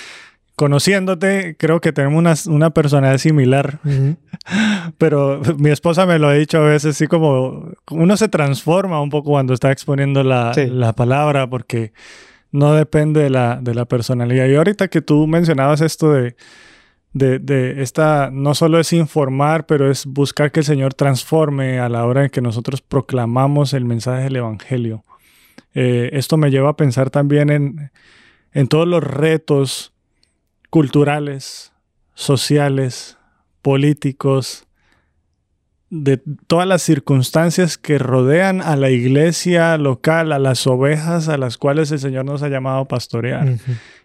conociéndote, 0.55 1.57
creo 1.59 1.81
que 1.81 1.93
tenemos 1.93 2.19
una, 2.19 2.35
una 2.55 2.71
personalidad 2.71 3.19
similar, 3.19 3.81
pero 4.99 5.41
mi 5.59 5.71
esposa 5.71 6.07
me 6.07 6.19
lo 6.19 6.29
ha 6.29 6.35
dicho 6.35 6.59
a 6.59 6.67
veces, 6.67 6.95
así 6.97 7.07
como 7.07 7.71
uno 7.91 8.17
se 8.17 8.29
transforma 8.29 9.01
un 9.01 9.11
poco 9.11 9.31
cuando 9.31 9.55
está 9.55 9.73
exponiendo 9.73 10.23
la, 10.23 10.53
Sí. 10.55 10.67
la 10.67 10.93
palabra, 10.93 11.49
porque 11.49 11.93
no 12.51 12.75
depende 12.75 13.23
de 13.23 13.31
la, 13.31 13.59
de 13.63 13.75
la 13.75 13.87
personalidad. 13.87 14.47
Y 14.47 14.55
ahorita 14.55 14.89
que 14.89 15.01
tú 15.01 15.27
mencionabas 15.27 15.81
esto 15.81 16.13
de, 16.13 16.37
de, 17.15 17.39
de 17.39 17.83
esta, 17.83 18.29
no 18.31 18.55
solo 18.55 18.79
es 18.79 18.93
informar, 18.93 19.65
pero 19.65 19.91
es 19.91 20.05
buscar 20.05 20.53
que 20.53 20.61
el 20.61 20.67
Señor 20.67 20.93
transforme 20.93 21.79
a 21.81 21.89
la 21.89 22.05
hora 22.05 22.25
en 22.25 22.31
que 22.31 22.43
nosotros 22.43 22.83
proclamamos 22.83 23.73
el 23.73 23.87
mensaje 23.87 24.25
del 24.25 24.37
Evangelio. 24.37 25.03
Eh, 25.75 26.11
esto 26.13 26.37
me 26.37 26.51
lleva 26.51 26.71
a 26.71 26.77
pensar 26.77 27.11
también 27.11 27.51
en, 27.51 27.91
en 28.53 28.69
todos 28.69 28.87
los 28.87 29.03
retos 29.03 29.93
culturales, 30.71 31.73
sociales, 32.15 33.19
políticos, 33.63 34.67
de 35.91 36.23
todas 36.47 36.67
las 36.67 36.81
circunstancias 36.81 37.77
que 37.77 37.99
rodean 37.99 38.63
a 38.63 38.77
la 38.77 38.89
iglesia 38.89 39.77
local, 39.77 40.33
a 40.33 40.39
las 40.39 40.67
ovejas 40.67 41.29
a 41.29 41.37
las 41.37 41.59
cuales 41.59 41.93
el 41.93 41.99
Señor 41.99 42.25
nos 42.25 42.43
ha 42.43 42.49
llamado 42.49 42.81
a 42.81 42.89
pastorear. 42.89 43.59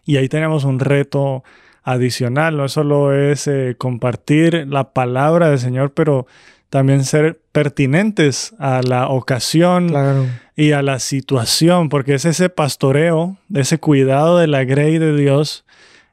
Y 0.04 0.18
ahí 0.18 0.28
tenemos 0.28 0.66
un 0.66 0.80
reto 0.80 1.46
adicional, 1.84 2.58
no 2.58 2.68
solo 2.68 3.14
es 3.14 3.48
eh, 3.48 3.76
compartir 3.78 4.68
la 4.68 4.92
palabra 4.92 5.50
del 5.50 5.60
Señor, 5.60 5.94
pero 5.94 6.28
también 6.70 7.06
ser 7.06 7.40
pertinentes 7.54 8.54
a 8.60 8.82
la 8.82 9.08
ocasión 9.08 9.88
Claro. 9.88 10.26
Y 10.58 10.72
a 10.72 10.82
la 10.82 11.00
situación, 11.00 11.88
porque 11.88 12.16
es 12.16 12.26
ese 12.26 12.50
pastoreo, 12.50 13.38
ese 13.54 13.78
cuidado 13.78 14.40
de 14.40 14.48
la 14.48 14.66
grey 14.66 14.98
de 14.98 15.16
Dios 15.16 15.66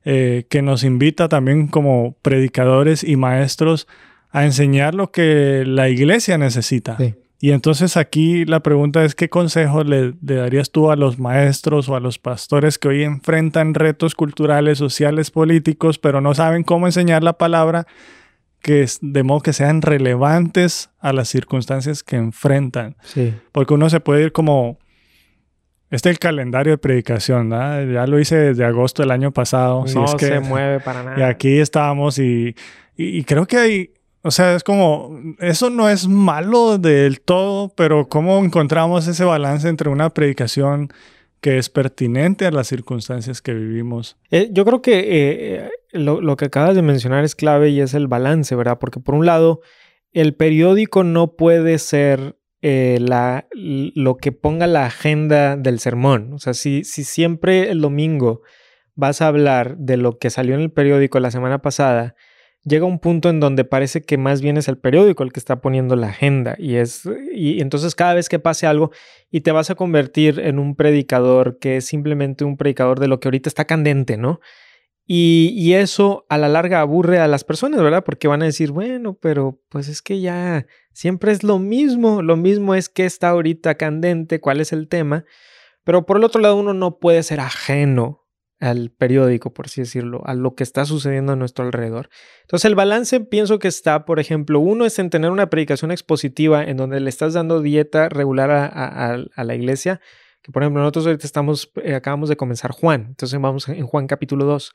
eh, 0.04 0.44
que 0.50 0.60
nos 0.60 0.84
invita 0.84 1.30
también 1.30 1.66
como 1.66 2.14
predicadores 2.20 3.02
y 3.02 3.16
maestros 3.16 3.88
a 4.30 4.44
enseñar 4.44 4.94
lo 4.94 5.10
que 5.10 5.64
la 5.66 5.88
iglesia 5.88 6.36
necesita. 6.36 6.98
Sí. 6.98 7.14
Y 7.40 7.52
entonces 7.52 7.96
aquí 7.96 8.44
la 8.44 8.60
pregunta 8.60 9.02
es, 9.04 9.14
¿qué 9.14 9.30
consejo 9.30 9.82
le, 9.82 10.12
le 10.22 10.34
darías 10.34 10.70
tú 10.70 10.90
a 10.90 10.96
los 10.96 11.18
maestros 11.18 11.88
o 11.88 11.96
a 11.96 12.00
los 12.00 12.18
pastores 12.18 12.78
que 12.78 12.88
hoy 12.88 13.02
enfrentan 13.02 13.72
retos 13.72 14.14
culturales, 14.14 14.76
sociales, 14.76 15.30
políticos, 15.30 15.98
pero 15.98 16.20
no 16.20 16.34
saben 16.34 16.64
cómo 16.64 16.86
enseñar 16.86 17.22
la 17.22 17.34
palabra, 17.34 17.86
que 18.64 18.86
de 19.02 19.22
modo 19.22 19.40
que 19.42 19.52
sean 19.52 19.82
relevantes 19.82 20.88
a 20.98 21.12
las 21.12 21.28
circunstancias 21.28 22.02
que 22.02 22.16
enfrentan? 22.16 22.96
Sí. 23.02 23.34
Porque 23.52 23.74
uno 23.74 23.90
se 23.90 24.00
puede 24.00 24.22
ir 24.24 24.32
como... 24.32 24.78
Este 25.90 26.08
es 26.08 26.14
el 26.14 26.18
calendario 26.18 26.72
de 26.72 26.78
predicación, 26.78 27.50
¿verdad? 27.50 27.86
Ya 27.86 28.06
lo 28.06 28.18
hice 28.18 28.36
desde 28.36 28.64
agosto 28.64 29.02
del 29.02 29.10
año 29.10 29.32
pasado. 29.32 29.84
no 29.94 30.04
es 30.06 30.14
que, 30.16 30.26
se 30.26 30.40
mueve 30.40 30.80
para 30.80 31.02
nada. 31.04 31.18
y 31.20 31.22
aquí 31.22 31.58
estábamos 31.58 32.18
y, 32.18 32.56
y- 32.96 33.18
y 33.18 33.24
creo 33.24 33.46
que 33.46 33.58
hay, 33.58 33.90
o 34.22 34.30
sea, 34.30 34.56
es 34.56 34.64
como, 34.64 35.20
eso 35.40 35.68
no 35.70 35.88
es 35.90 36.08
malo 36.08 36.78
del 36.78 37.20
todo, 37.20 37.68
pero 37.76 38.08
¿cómo 38.08 38.42
encontramos 38.42 39.06
ese 39.06 39.24
balance 39.24 39.68
entre 39.68 39.90
una 39.90 40.08
predicación 40.10 40.88
que 41.40 41.58
es 41.58 41.68
pertinente 41.68 42.46
a 42.46 42.50
las 42.50 42.66
circunstancias 42.66 43.40
que 43.42 43.52
vivimos? 43.54 44.16
Eh, 44.30 44.48
yo 44.50 44.64
creo 44.64 44.80
que 44.82 44.98
eh, 45.06 45.70
lo, 45.94 46.20
lo 46.20 46.36
que 46.36 46.46
acabas 46.46 46.74
de 46.76 46.82
mencionar 46.82 47.24
es 47.24 47.34
clave 47.34 47.70
y 47.70 47.80
es 47.80 47.94
el 47.94 48.08
balance, 48.08 48.54
¿verdad? 48.54 48.78
Porque 48.78 49.00
por 49.00 49.14
un 49.14 49.26
lado, 49.26 49.60
el 50.12 50.34
periódico 50.34 51.04
no 51.04 51.36
puede 51.36 51.78
ser 51.78 52.36
eh, 52.62 52.98
la, 53.00 53.46
lo 53.52 54.16
que 54.16 54.32
ponga 54.32 54.66
la 54.66 54.86
agenda 54.86 55.56
del 55.56 55.80
sermón. 55.80 56.32
O 56.32 56.38
sea, 56.38 56.54
si, 56.54 56.84
si 56.84 57.04
siempre 57.04 57.70
el 57.70 57.80
domingo 57.80 58.42
vas 58.94 59.20
a 59.20 59.26
hablar 59.26 59.76
de 59.76 59.96
lo 59.96 60.18
que 60.18 60.30
salió 60.30 60.54
en 60.54 60.62
el 60.62 60.72
periódico 60.72 61.20
la 61.20 61.30
semana 61.30 61.60
pasada, 61.60 62.14
llega 62.62 62.86
un 62.86 63.00
punto 63.00 63.28
en 63.28 63.40
donde 63.40 63.64
parece 63.64 64.02
que 64.02 64.16
más 64.16 64.40
bien 64.40 64.56
es 64.56 64.68
el 64.68 64.78
periódico 64.78 65.22
el 65.22 65.32
que 65.32 65.40
está 65.40 65.60
poniendo 65.60 65.96
la 65.96 66.08
agenda 66.08 66.56
y 66.58 66.76
es 66.76 67.02
y 67.34 67.60
entonces 67.60 67.94
cada 67.94 68.14
vez 68.14 68.30
que 68.30 68.38
pase 68.38 68.66
algo 68.66 68.90
y 69.30 69.42
te 69.42 69.52
vas 69.52 69.68
a 69.68 69.74
convertir 69.74 70.40
en 70.40 70.58
un 70.58 70.74
predicador 70.74 71.58
que 71.58 71.76
es 71.76 71.84
simplemente 71.84 72.44
un 72.44 72.56
predicador 72.56 72.98
de 72.98 73.08
lo 73.08 73.20
que 73.20 73.28
ahorita 73.28 73.50
está 73.50 73.66
candente, 73.66 74.16
¿no? 74.16 74.40
Y, 75.06 75.74
eso 75.74 76.24
a 76.30 76.38
la 76.38 76.48
larga 76.48 76.80
aburre 76.80 77.18
a 77.18 77.28
las 77.28 77.44
personas, 77.44 77.82
¿verdad? 77.82 78.04
Porque 78.04 78.28
van 78.28 78.42
a 78.42 78.46
decir, 78.46 78.70
bueno, 78.70 79.18
pero 79.20 79.60
pues 79.68 79.88
es 79.88 80.00
que 80.00 80.20
ya 80.20 80.66
siempre 80.92 81.32
es 81.32 81.42
lo 81.42 81.58
mismo, 81.58 82.22
lo 82.22 82.36
mismo 82.36 82.74
es 82.74 82.88
que 82.88 83.04
está 83.04 83.28
ahorita 83.30 83.74
candente, 83.74 84.40
cuál 84.40 84.60
es 84.60 84.72
el 84.72 84.88
tema, 84.88 85.24
pero 85.84 86.06
por 86.06 86.16
el 86.16 86.24
otro 86.24 86.40
lado 86.40 86.56
uno 86.56 86.72
no 86.72 86.98
puede 86.98 87.22
ser 87.22 87.40
ajeno 87.40 88.22
al 88.60 88.90
periódico, 88.90 89.52
por 89.52 89.66
así 89.66 89.82
decirlo, 89.82 90.22
a 90.24 90.32
lo 90.32 90.54
que 90.54 90.62
está 90.62 90.86
sucediendo 90.86 91.32
a 91.32 91.36
nuestro 91.36 91.66
alrededor. 91.66 92.08
Entonces 92.42 92.64
el 92.64 92.74
balance 92.74 93.20
pienso 93.20 93.58
que 93.58 93.68
está, 93.68 94.06
por 94.06 94.20
ejemplo, 94.20 94.58
uno 94.60 94.86
es 94.86 94.98
en 94.98 95.10
tener 95.10 95.30
una 95.30 95.50
predicación 95.50 95.90
expositiva 95.90 96.64
en 96.64 96.78
donde 96.78 97.00
le 97.00 97.10
estás 97.10 97.34
dando 97.34 97.60
dieta 97.60 98.08
regular 98.08 98.50
a 98.50 99.44
la 99.44 99.54
iglesia, 99.54 100.00
que 100.44 100.52
por 100.52 100.62
ejemplo 100.62 100.82
nosotros 100.82 101.06
ahorita 101.06 101.26
estamos, 101.26 101.72
eh, 101.82 101.94
acabamos 101.94 102.28
de 102.28 102.36
comenzar 102.36 102.70
Juan, 102.70 103.06
entonces 103.08 103.40
vamos 103.40 103.66
en 103.66 103.86
Juan 103.86 104.06
capítulo 104.06 104.44
2. 104.44 104.72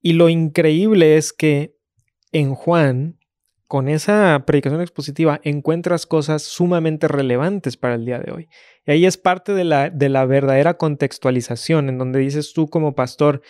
Y 0.00 0.12
lo 0.12 0.28
increíble 0.28 1.16
es 1.16 1.32
que 1.32 1.76
en 2.32 2.54
Juan, 2.54 3.18
con 3.66 3.88
esa 3.88 4.44
predicación 4.46 4.80
expositiva, 4.80 5.40
encuentras 5.42 6.06
cosas 6.06 6.42
sumamente 6.42 7.08
relevantes 7.08 7.76
para 7.76 7.94
el 7.94 8.04
día 8.04 8.18
de 8.18 8.32
hoy. 8.32 8.48
Y 8.86 8.92
ahí 8.92 9.06
es 9.06 9.16
parte 9.16 9.52
de 9.52 9.64
la, 9.64 9.90
de 9.90 10.08
la 10.08 10.24
verdadera 10.24 10.74
contextualización, 10.74 11.88
en 11.88 11.98
donde 11.98 12.20
dices 12.20 12.52
tú 12.52 12.68
como 12.68 12.94
pastor, 12.94 13.42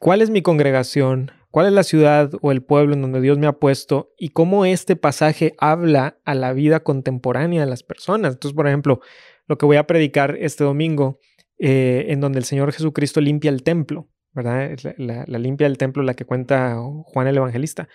¿cuál 0.00 0.22
es 0.22 0.30
mi 0.30 0.42
congregación? 0.42 1.30
¿Cuál 1.50 1.66
es 1.66 1.72
la 1.72 1.84
ciudad 1.84 2.32
o 2.42 2.50
el 2.50 2.64
pueblo 2.64 2.94
en 2.94 3.02
donde 3.02 3.20
Dios 3.20 3.38
me 3.38 3.46
ha 3.46 3.52
puesto? 3.52 4.12
Y 4.18 4.30
cómo 4.30 4.64
este 4.64 4.96
pasaje 4.96 5.54
habla 5.58 6.18
a 6.24 6.34
la 6.34 6.52
vida 6.52 6.80
contemporánea 6.80 7.60
de 7.60 7.70
las 7.70 7.84
personas. 7.84 8.32
Entonces, 8.32 8.56
por 8.56 8.66
ejemplo, 8.66 9.00
lo 9.46 9.56
que 9.56 9.66
voy 9.66 9.76
a 9.76 9.86
predicar 9.86 10.36
este 10.40 10.64
domingo, 10.64 11.20
eh, 11.58 12.06
en 12.08 12.20
donde 12.20 12.40
el 12.40 12.44
Señor 12.44 12.72
Jesucristo 12.72 13.20
limpia 13.20 13.50
el 13.50 13.62
templo, 13.62 14.08
¿verdad? 14.34 14.76
La, 14.98 15.38
limpia 15.38 15.68
del 15.68 15.78
templo, 15.78 16.02
la 16.02 16.14
que 16.14 16.24
cuenta 16.24 16.76
Juan 17.04 17.26
el 17.26 17.36
Evangelista. 17.36 17.88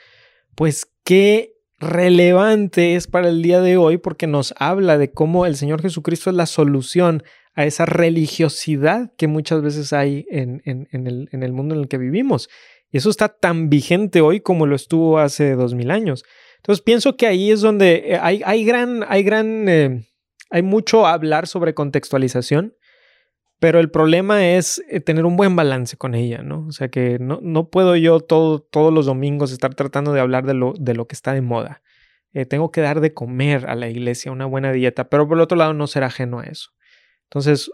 Pues 0.56 0.88
qué 1.04 1.54
relevante 1.80 2.96
es 2.96 3.08
para 3.08 3.30
el 3.30 3.42
día 3.42 3.62
de 3.62 3.78
hoy 3.78 3.98
porque 3.98 4.28
nos 4.28 4.54
habla 4.58 4.98
de 4.98 5.12
cómo 5.12 5.46
el 5.46 5.56
Señor 5.56 5.82
Jesucristo 5.82 6.30
es 6.30 6.36
la 6.36 6.46
solución 6.46 7.24
a 7.56 7.66
esa 7.66 7.86
religiosidad 7.86 9.12
que 9.18 9.28
muchas 9.28 9.62
veces 9.62 9.94
hay 9.94 10.26
en, 10.30 10.62
en- 10.66 10.88
el, 11.08 11.30
en 11.32 11.44
el 11.44 11.52
mundo 11.52 11.76
en 11.76 11.82
el 11.82 11.88
que 11.88 11.98
vivimos. 11.98 12.50
Y 12.92 12.98
eso 12.98 13.10
está 13.10 13.30
tan 13.30 13.70
vigente 13.70 14.22
hoy 14.22 14.40
como 14.40 14.66
lo 14.66 14.76
estuvo 14.76 15.20
hace 15.20 15.56
dos 15.56 15.74
mil 15.76 15.92
años. 15.92 16.24
Entonces 16.58 16.82
pienso 16.82 17.16
que 17.16 17.28
ahí 17.28 17.52
es 17.52 17.62
donde 17.62 18.04
eh, 18.14 18.20
hay, 18.22 18.42
hay 18.46 18.66
gran, 18.66 19.06
hay 19.08 19.24
gran, 19.24 19.70
eh, 19.70 20.08
hay 20.50 20.62
mucho 20.62 21.06
hablar 21.06 21.48
sobre 21.48 21.74
contextualización, 21.74 22.74
pero 23.60 23.80
el 23.80 23.92
problema 23.92 24.48
es 24.48 24.82
eh, 24.90 25.00
tener 25.02 25.26
un 25.26 25.36
buen 25.36 25.56
balance 25.56 25.98
con 25.98 26.16
ella, 26.16 26.42
¿no? 26.44 26.66
O 26.68 26.72
sea 26.72 26.88
que 26.90 27.20
no, 27.20 27.40
no 27.42 27.70
puedo 27.70 27.96
yo 27.96 28.20
todo, 28.22 28.60
todos 28.62 28.94
los 28.94 29.06
domingos 29.06 29.52
estar 29.52 29.76
tratando 29.76 30.14
de 30.14 30.22
hablar 30.22 30.46
de 30.46 30.54
lo, 30.54 30.74
de 30.80 30.94
lo 30.96 31.08
que 31.08 31.16
está 31.16 31.34
de 31.34 31.42
moda. 31.42 31.82
Eh, 32.34 32.46
tengo 32.46 32.72
que 32.72 32.82
dar 32.82 33.02
de 33.02 33.14
comer 33.14 33.68
a 33.70 33.76
la 33.76 33.90
iglesia 33.90 34.32
una 34.32 34.46
buena 34.46 34.72
dieta, 34.72 35.10
pero 35.10 35.28
por 35.28 35.38
el 35.38 35.42
otro 35.42 35.58
lado 35.58 35.74
no 35.74 35.88
ser 35.88 36.04
ajeno 36.04 36.40
a 36.40 36.44
eso. 36.46 36.70
Entonces, 37.24 37.72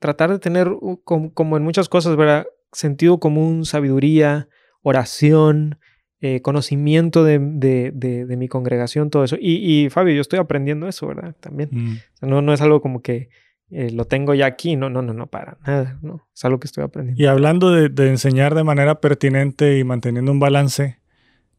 tratar 0.00 0.30
de 0.30 0.38
tener, 0.38 0.68
como, 1.04 1.32
como 1.32 1.56
en 1.56 1.62
muchas 1.62 1.88
cosas, 1.88 2.16
¿verdad? 2.16 2.46
Sentido 2.72 3.18
común, 3.20 3.64
sabiduría, 3.64 4.48
oración, 4.82 5.78
eh, 6.20 6.40
conocimiento 6.42 7.24
de, 7.24 7.38
de- 7.40 7.90
de- 7.94 8.26
de 8.26 8.36
mi 8.36 8.48
congregación, 8.48 9.10
todo 9.10 9.24
eso. 9.24 9.36
Y, 9.40 9.84
y, 9.84 9.90
Fabio, 9.90 10.14
yo 10.14 10.20
estoy 10.20 10.38
aprendiendo 10.38 10.86
eso, 10.88 11.06
¿verdad? 11.06 11.34
También. 11.40 11.68
Mm. 11.72 11.92
O 12.14 12.16
sea, 12.18 12.28
no, 12.28 12.42
no 12.42 12.52
es 12.52 12.60
algo 12.60 12.80
como 12.82 13.02
que 13.02 13.28
eh, 13.72 13.90
lo 13.90 14.04
tengo 14.04 14.34
ya 14.34 14.46
aquí, 14.46 14.76
no, 14.76 14.90
no, 14.90 15.02
no, 15.02 15.14
no, 15.14 15.26
para 15.26 15.58
nada, 15.66 15.98
no. 16.02 16.28
Es 16.34 16.44
algo 16.44 16.60
que 16.60 16.66
estoy 16.66 16.84
aprendiendo. 16.84 17.22
Y 17.22 17.26
hablando 17.26 17.70
de, 17.70 17.88
de 17.88 18.10
enseñar 18.10 18.54
de 18.54 18.64
manera 18.64 19.00
pertinente 19.00 19.78
y 19.78 19.84
manteniendo 19.84 20.30
un 20.30 20.40
balance, 20.40 21.00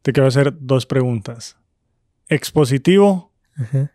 te 0.02 0.12
quiero 0.12 0.28
hacer 0.28 0.54
dos 0.60 0.86
preguntas. 0.86 1.58
¿Expositivo 2.28 3.33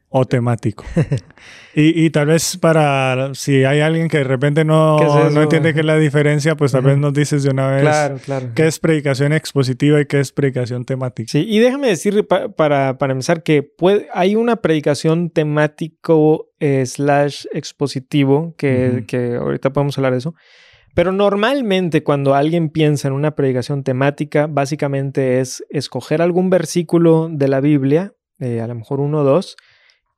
o 0.10 0.26
temático. 0.26 0.86
y, 1.76 2.10
tal 2.10 2.28
vez 2.28 2.58
para, 2.58 3.34
si 3.34 3.64
hay 3.64 3.82
alguien 3.82 4.08
que 4.08 4.20
de 4.20 4.24
repente 4.24 4.66
no, 4.66 5.30
no 5.30 5.42
entiende 5.42 5.74
qué 5.74 5.82
es 5.82 5.86
la 5.86 5.98
diferencia, 5.98 6.56
pues 6.56 6.72
tal 6.72 6.84
vez 6.84 6.98
nos 6.98 7.14
dices 7.14 7.44
de 7.44 7.50
una 7.50 7.68
vez 7.68 7.82
claro, 7.82 8.18
claro. 8.24 8.50
qué 8.56 8.68
es 8.68 8.80
predicación 8.80 9.34
expositiva 9.34 10.00
y 10.02 10.06
qué 10.06 10.20
es 10.20 10.32
predicación 10.32 10.86
temática. 10.86 11.32
Sí, 11.32 11.46
y 11.48 11.60
déjame 11.60 11.88
decir 11.88 12.28
para, 12.28 12.98
para 12.98 13.12
empezar 13.12 13.44
que 13.44 13.64
puede, 13.64 14.08
hay 14.14 14.36
una 14.36 14.58
predicación 14.58 15.30
temático 15.30 16.50
eh, 16.60 16.86
slash 16.86 17.46
expositivo, 17.54 18.56
que, 18.58 19.04
que 19.08 19.36
ahorita 19.36 19.72
podemos 19.72 19.98
hablar 19.98 20.14
de 20.14 20.20
eso. 20.20 20.36
Pero 20.96 21.12
normalmente 21.12 22.04
cuando 22.04 22.36
alguien 22.36 22.70
piensa 22.70 23.08
en 23.08 23.14
una 23.14 23.36
predicación 23.36 23.84
temática, 23.84 24.48
básicamente 24.48 25.40
es 25.40 25.64
escoger 25.70 26.22
algún 26.22 26.50
versículo 26.50 27.30
de 27.32 27.48
la 27.48 27.62
Biblia, 27.62 28.14
eh, 28.40 28.62
a 28.62 28.68
lo 28.68 28.76
mejor 28.76 29.00
uno 29.00 29.20
o 29.20 29.24
dos, 29.24 29.58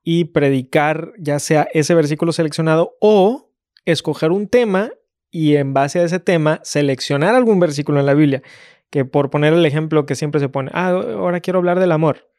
y 0.03 0.25
predicar 0.25 1.13
ya 1.17 1.39
sea 1.39 1.67
ese 1.73 1.93
versículo 1.93 2.31
seleccionado 2.31 2.95
o 2.99 3.51
escoger 3.85 4.31
un 4.31 4.47
tema 4.47 4.91
y 5.29 5.55
en 5.55 5.73
base 5.73 5.99
a 5.99 6.03
ese 6.03 6.19
tema 6.19 6.59
seleccionar 6.63 7.35
algún 7.35 7.59
versículo 7.59 7.99
en 7.99 8.05
la 8.05 8.13
Biblia. 8.13 8.41
Que 8.89 9.05
por 9.05 9.29
poner 9.29 9.53
el 9.53 9.65
ejemplo 9.65 10.05
que 10.05 10.15
siempre 10.15 10.41
se 10.41 10.49
pone, 10.49 10.69
ah, 10.73 10.89
ahora 10.89 11.39
quiero 11.39 11.59
hablar 11.59 11.79
del 11.79 11.93
amor. 11.93 12.29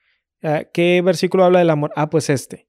Ah, 0.42 0.64
¿Qué 0.72 1.00
versículo 1.02 1.44
habla 1.44 1.60
del 1.60 1.70
amor? 1.70 1.92
Ah, 1.96 2.10
pues 2.10 2.28
este. 2.28 2.66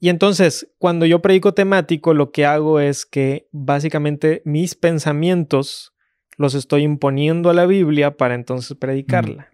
Y 0.00 0.08
entonces, 0.08 0.72
cuando 0.78 1.04
yo 1.06 1.20
predico 1.20 1.52
temático, 1.52 2.14
lo 2.14 2.32
que 2.32 2.46
hago 2.46 2.80
es 2.80 3.04
que 3.04 3.46
básicamente 3.52 4.40
mis 4.46 4.74
pensamientos 4.74 5.92
los 6.40 6.54
estoy 6.54 6.84
imponiendo 6.84 7.50
a 7.50 7.54
la 7.54 7.66
Biblia 7.66 8.16
para 8.16 8.34
entonces 8.34 8.74
predicarla. 8.74 9.50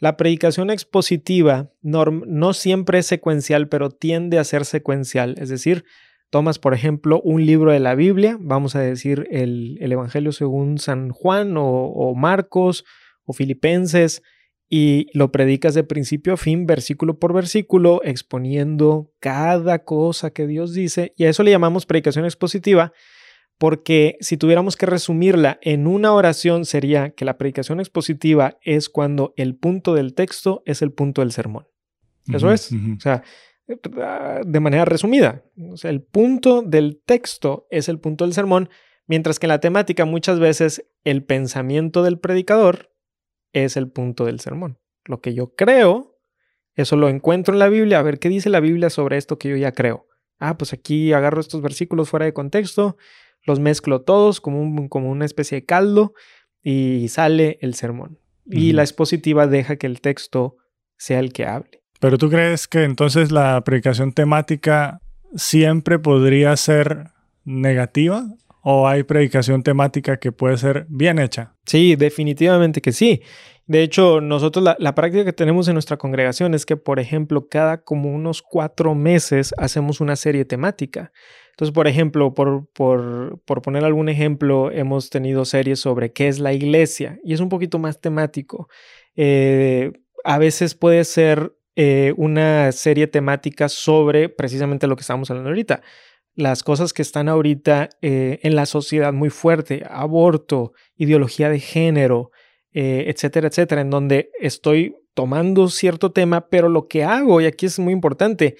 La 0.00 0.18
predicación 0.18 0.68
expositiva 0.68 1.70
no, 1.80 2.52
siempre 2.52 2.98
es 2.98 3.06
secuencial, 3.06 3.68
pero 3.68 3.88
tiende 3.88 4.38
a 4.38 4.44
ser 4.44 4.66
secuencial. 4.66 5.36
Es 5.38 5.48
decir, 5.48 5.86
tomas, 6.28 6.58
por 6.58 6.74
ejemplo, 6.74 7.22
un 7.22 7.46
libro 7.46 7.72
de 7.72 7.80
la 7.80 7.94
Biblia, 7.94 8.36
vamos 8.38 8.76
a 8.76 8.80
decir 8.80 9.28
el, 9.30 9.78
Evangelio 9.80 10.32
según 10.32 10.76
San 10.76 11.08
Juan 11.08 11.54
o 11.56 12.14
Marcos 12.14 12.84
o 13.24 13.32
Filipenses, 13.32 14.22
y 14.68 15.06
lo 15.14 15.32
predicas 15.32 15.72
de 15.74 15.84
principio 15.84 16.34
a 16.34 16.36
fin, 16.36 16.66
versículo 16.66 17.18
por 17.18 17.32
versículo, 17.32 18.02
exponiendo 18.04 19.10
cada 19.20 19.84
cosa 19.84 20.32
que 20.32 20.46
Dios 20.46 20.74
dice. 20.74 21.14
Y 21.16 21.24
a 21.24 21.30
eso 21.30 21.42
le 21.42 21.50
llamamos 21.50 21.86
predicación 21.86 22.26
expositiva, 22.26 22.92
porque 23.60 24.16
si 24.20 24.38
tuviéramos 24.38 24.74
que 24.74 24.86
resumirla 24.86 25.58
en 25.60 25.86
una 25.86 26.14
oración 26.14 26.64
sería 26.64 27.10
que 27.10 27.26
la 27.26 27.36
predicación 27.36 27.78
expositiva 27.78 28.56
es 28.62 28.88
cuando 28.88 29.34
el 29.36 29.54
punto 29.54 29.92
del 29.92 30.14
texto 30.14 30.62
es 30.64 30.80
el 30.80 30.92
punto 30.92 31.20
del 31.20 31.30
sermón. 31.30 31.68
Eso 32.32 32.50
es. 32.50 32.72
O 32.72 33.00
sea, 33.00 33.22
de 34.46 34.60
manera 34.60 34.86
resumida, 34.86 35.44
o 35.70 35.76
sea, 35.76 35.90
el 35.90 36.00
punto 36.00 36.62
del 36.62 37.02
texto 37.04 37.66
es 37.68 37.90
el 37.90 38.00
punto 38.00 38.24
del 38.24 38.32
sermón, 38.32 38.70
mientras 39.06 39.38
que 39.38 39.44
en 39.44 39.50
la 39.50 39.60
temática 39.60 40.06
muchas 40.06 40.40
veces 40.40 40.86
el 41.04 41.22
pensamiento 41.22 42.02
del 42.02 42.18
predicador 42.18 42.94
es 43.52 43.76
el 43.76 43.90
punto 43.90 44.24
del 44.24 44.40
sermón. 44.40 44.78
Lo 45.04 45.20
que 45.20 45.34
yo 45.34 45.54
creo, 45.54 46.18
eso 46.76 46.96
lo 46.96 47.10
encuentro 47.10 47.52
en 47.52 47.58
la 47.58 47.68
Biblia, 47.68 47.98
a 47.98 48.02
ver 48.02 48.20
qué 48.20 48.30
dice 48.30 48.48
la 48.48 48.60
Biblia 48.60 48.88
sobre 48.88 49.18
esto 49.18 49.38
que 49.38 49.50
yo 49.50 49.56
ya 49.56 49.72
creo. 49.72 50.06
Ah, 50.38 50.56
pues 50.56 50.72
aquí 50.72 51.12
agarro 51.12 51.42
estos 51.42 51.60
versículos 51.60 52.08
fuera 52.08 52.24
de 52.24 52.32
contexto, 52.32 52.96
los 53.44 53.60
mezclo 53.60 54.02
todos 54.02 54.40
como, 54.40 54.88
como 54.88 55.10
una 55.10 55.24
especie 55.24 55.60
de 55.60 55.64
caldo 55.64 56.14
y 56.62 57.08
sale 57.08 57.58
el 57.60 57.74
sermón. 57.74 58.18
Y 58.46 58.72
la 58.72 58.82
expositiva 58.82 59.46
deja 59.46 59.76
que 59.76 59.86
el 59.86 60.00
texto 60.00 60.56
sea 60.96 61.20
el 61.20 61.32
que 61.32 61.46
hable. 61.46 61.82
Pero 62.00 62.18
tú 62.18 62.28
crees 62.28 62.66
que 62.66 62.82
entonces 62.82 63.30
la 63.30 63.62
predicación 63.62 64.12
temática 64.12 65.00
siempre 65.36 65.98
podría 66.00 66.56
ser 66.56 67.10
negativa? 67.44 68.26
o 68.62 68.86
hay 68.88 69.02
predicación 69.02 69.62
temática 69.62 70.18
que 70.18 70.32
puede 70.32 70.56
ser 70.58 70.86
bien 70.88 71.18
hecha? 71.18 71.54
Sí, 71.66 71.96
definitivamente 71.96 72.80
que 72.80 72.92
sí. 72.92 73.22
De 73.66 73.82
hecho, 73.82 74.20
nosotros 74.20 74.64
la, 74.78 74.94
práctica 74.94 75.24
que 75.24 75.32
tenemos 75.32 75.68
en 75.68 75.74
nuestra 75.74 75.96
congregación 75.96 76.54
es 76.54 76.66
que, 76.66 76.76
por 76.76 76.98
ejemplo, 76.98 77.46
cada 77.48 77.82
como 77.82 78.10
unos 78.10 78.42
cuatro 78.42 78.94
meses 78.94 79.54
hacemos 79.58 80.00
una 80.00 80.16
serie 80.16 80.44
temática. 80.44 81.12
Entonces, 81.60 81.74
por 81.74 81.88
ejemplo, 81.88 82.32
por, 82.32 82.70
por, 82.72 83.38
por, 83.44 83.60
poner 83.60 83.84
algún 83.84 84.08
ejemplo, 84.08 84.70
hemos 84.70 85.10
tenido 85.10 85.44
series 85.44 85.78
sobre 85.78 86.10
qué 86.10 86.26
es 86.26 86.38
la 86.38 86.54
iglesia 86.54 87.18
y 87.22 87.34
es 87.34 87.40
un 87.40 87.50
poquito 87.50 87.78
más 87.78 88.00
temático. 88.00 88.70
Eh, 89.14 89.92
a 90.24 90.38
veces 90.38 90.74
puede 90.74 91.04
ser 91.04 91.54
eh, 91.76 92.14
una 92.16 92.72
serie 92.72 93.08
temática 93.08 93.68
sobre 93.68 94.30
precisamente 94.30 94.86
lo 94.86 94.96
que 94.96 95.02
estamos 95.02 95.30
hablando 95.30 95.50
ahorita 95.50 95.82
las 96.34 96.62
cosas 96.62 96.94
que 96.94 97.02
están 97.02 97.28
ahorita 97.28 97.90
eh, 98.00 98.38
en 98.42 98.56
la 98.56 98.64
sociedad 98.64 99.12
muy 99.12 99.28
fuerte, 99.28 99.84
aborto, 99.86 100.72
ideología 100.96 101.50
de 101.50 101.60
género, 101.60 102.30
etcétera, 102.72 103.48
etcétera, 103.48 103.82
en 103.82 103.90
donde 103.90 104.30
estoy 104.40 104.96
tomando 105.12 105.68
cierto 105.68 106.12
tema, 106.12 106.48
pero 106.48 106.70
lo 106.70 106.88
que 106.88 107.04
hago, 107.04 107.42
y 107.42 107.46
aquí 107.46 107.66
es 107.66 107.78
muy 107.78 107.92
importante, 107.92 108.56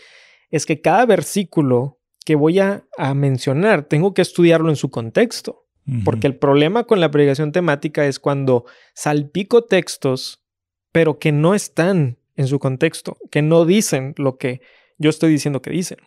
es 0.51 0.67
que 0.67 0.83
cada 0.83 1.07
versículo 1.07 2.00
que 2.24 2.35
voy 2.35 2.59
a, 2.59 2.85
mencionar 3.14 3.85
tengo 3.85 4.14
que 4.14 4.22
estudiarlo 4.22 4.68
en 4.68 4.76
su 4.76 4.90
contexto, 4.90 5.66
porque 6.04 6.28
el 6.28 6.37
problema 6.37 6.85
con 6.85 7.00
la 7.00 7.11
predicación 7.11 7.50
temática 7.50 8.06
es 8.06 8.20
cuando 8.20 8.64
salpico 8.94 9.64
textos, 9.64 10.40
pero 10.92 11.18
que 11.18 11.33
no 11.33 11.54
están 11.54 12.18
en 12.37 12.46
su 12.46 12.59
contexto, 12.59 13.16
que 13.30 13.42
no 13.42 13.64
dicen 13.64 14.14
lo 14.16 14.37
que 14.37 14.61
yo 14.98 15.11
estoy 15.11 15.33
diciendo 15.33 15.62
que 15.62 15.70
dicen. 15.70 15.98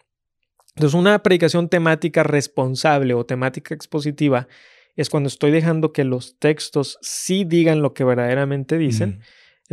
Entonces, 0.76 0.98
una 0.98 1.22
predicación 1.22 1.70
temática 1.70 2.24
responsable 2.24 3.14
o 3.14 3.26
temática 3.26 3.76
expositiva 3.76 4.48
es 4.96 5.10
cuando 5.10 5.28
estoy 5.28 5.52
dejando 5.52 5.92
que 5.92 6.04
los 6.04 6.38
textos 6.40 6.98
sí 7.02 7.44
digan 7.44 7.82
lo 7.82 7.94
que 7.94 8.04
verdaderamente 8.04 8.78
dicen. 8.78 9.22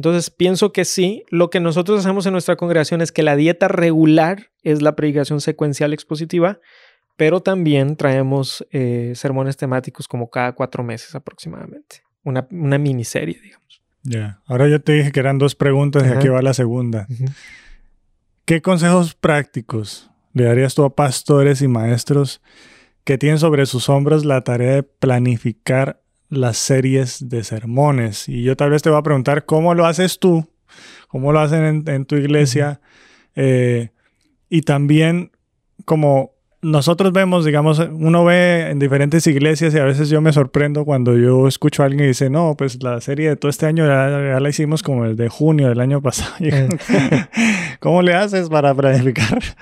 Entonces, 0.00 0.30
pienso 0.30 0.72
que 0.72 0.86
sí. 0.86 1.24
Lo 1.28 1.50
que 1.50 1.60
nosotros 1.60 2.00
hacemos 2.00 2.24
en 2.24 2.32
nuestra 2.32 2.56
congregación 2.56 3.02
es 3.02 3.12
que 3.12 3.22
la 3.22 3.36
dieta 3.36 3.68
regular 3.68 4.50
es 4.62 4.80
la 4.80 4.96
predicación 4.96 5.42
secuencial 5.42 5.92
expositiva, 5.92 6.58
pero 7.18 7.42
también 7.42 7.96
traemos 7.96 8.66
eh, 8.70 9.12
sermones 9.14 9.58
temáticos 9.58 10.08
como 10.08 10.30
cada 10.30 10.54
cuatro 10.54 10.82
meses 10.82 11.14
aproximadamente. 11.14 12.02
Una, 12.24 12.46
miniserie, 12.78 13.38
digamos. 13.42 13.82
Ya. 14.02 14.40
Ahora 14.46 14.68
yo 14.68 14.80
te 14.80 14.92
dije 14.92 15.12
que 15.12 15.20
eran 15.20 15.36
dos 15.36 15.54
preguntas 15.54 16.06
y 16.06 16.08
aquí 16.08 16.28
va 16.28 16.40
la 16.40 16.54
segunda. 16.54 17.06
¿Qué 18.46 18.62
consejos 18.62 19.14
prácticos 19.14 20.10
le 20.32 20.44
darías 20.44 20.74
tú 20.74 20.82
a 20.84 20.96
pastores 20.96 21.60
y 21.60 21.68
maestros 21.68 22.40
que 23.04 23.18
tienen 23.18 23.38
sobre 23.38 23.66
sus 23.66 23.90
hombros 23.90 24.24
la 24.24 24.44
tarea 24.44 24.76
de 24.76 24.82
planificar 24.82 26.00
las 26.30 26.56
series 26.56 27.28
de 27.28 27.44
sermones? 27.44 28.28
Y 28.28 28.42
yo 28.42 28.56
tal 28.56 28.70
vez 28.70 28.82
te 28.82 28.90
voy 28.90 28.98
a 28.98 29.02
preguntar 29.02 29.44
cómo 29.44 29.74
lo 29.74 29.86
haces 29.86 30.18
tú, 30.18 30.48
cómo 31.08 31.32
lo 31.32 31.40
hacen 31.40 31.84
en, 31.86 32.04
tu 32.06 32.16
iglesia, 32.16 32.80
eh, 33.36 33.90
y 34.48 34.62
también 34.62 35.32
como 35.84 36.32
nosotros 36.62 37.12
vemos, 37.12 37.44
digamos, 37.44 37.78
uno 37.78 38.24
ve 38.24 38.70
en 38.70 38.78
diferentes 38.78 39.26
iglesias 39.26 39.74
y 39.74 39.78
a 39.78 39.84
veces 39.84 40.10
yo 40.10 40.20
me 40.20 40.32
sorprendo 40.32 40.84
cuando 40.84 41.16
yo 41.16 41.48
escucho 41.48 41.82
a 41.82 41.86
alguien 41.86 42.04
y 42.04 42.08
dice, 42.08 42.28
no, 42.28 42.54
pues 42.56 42.82
la 42.82 43.00
serie 43.00 43.30
de 43.30 43.36
todo 43.36 43.48
este 43.48 43.66
año 43.66 43.86
ya, 43.86 44.38
la 44.38 44.48
hicimos 44.48 44.82
como 44.82 45.06
el 45.06 45.16
de 45.16 45.28
junio 45.28 45.68
del 45.68 45.80
año 45.80 46.02
pasado. 46.02 46.30
Eh. 46.40 46.68
¿Cómo 47.80 48.02
le 48.02 48.14
haces 48.14 48.48
para 48.48 48.74
planificar? 48.74 49.38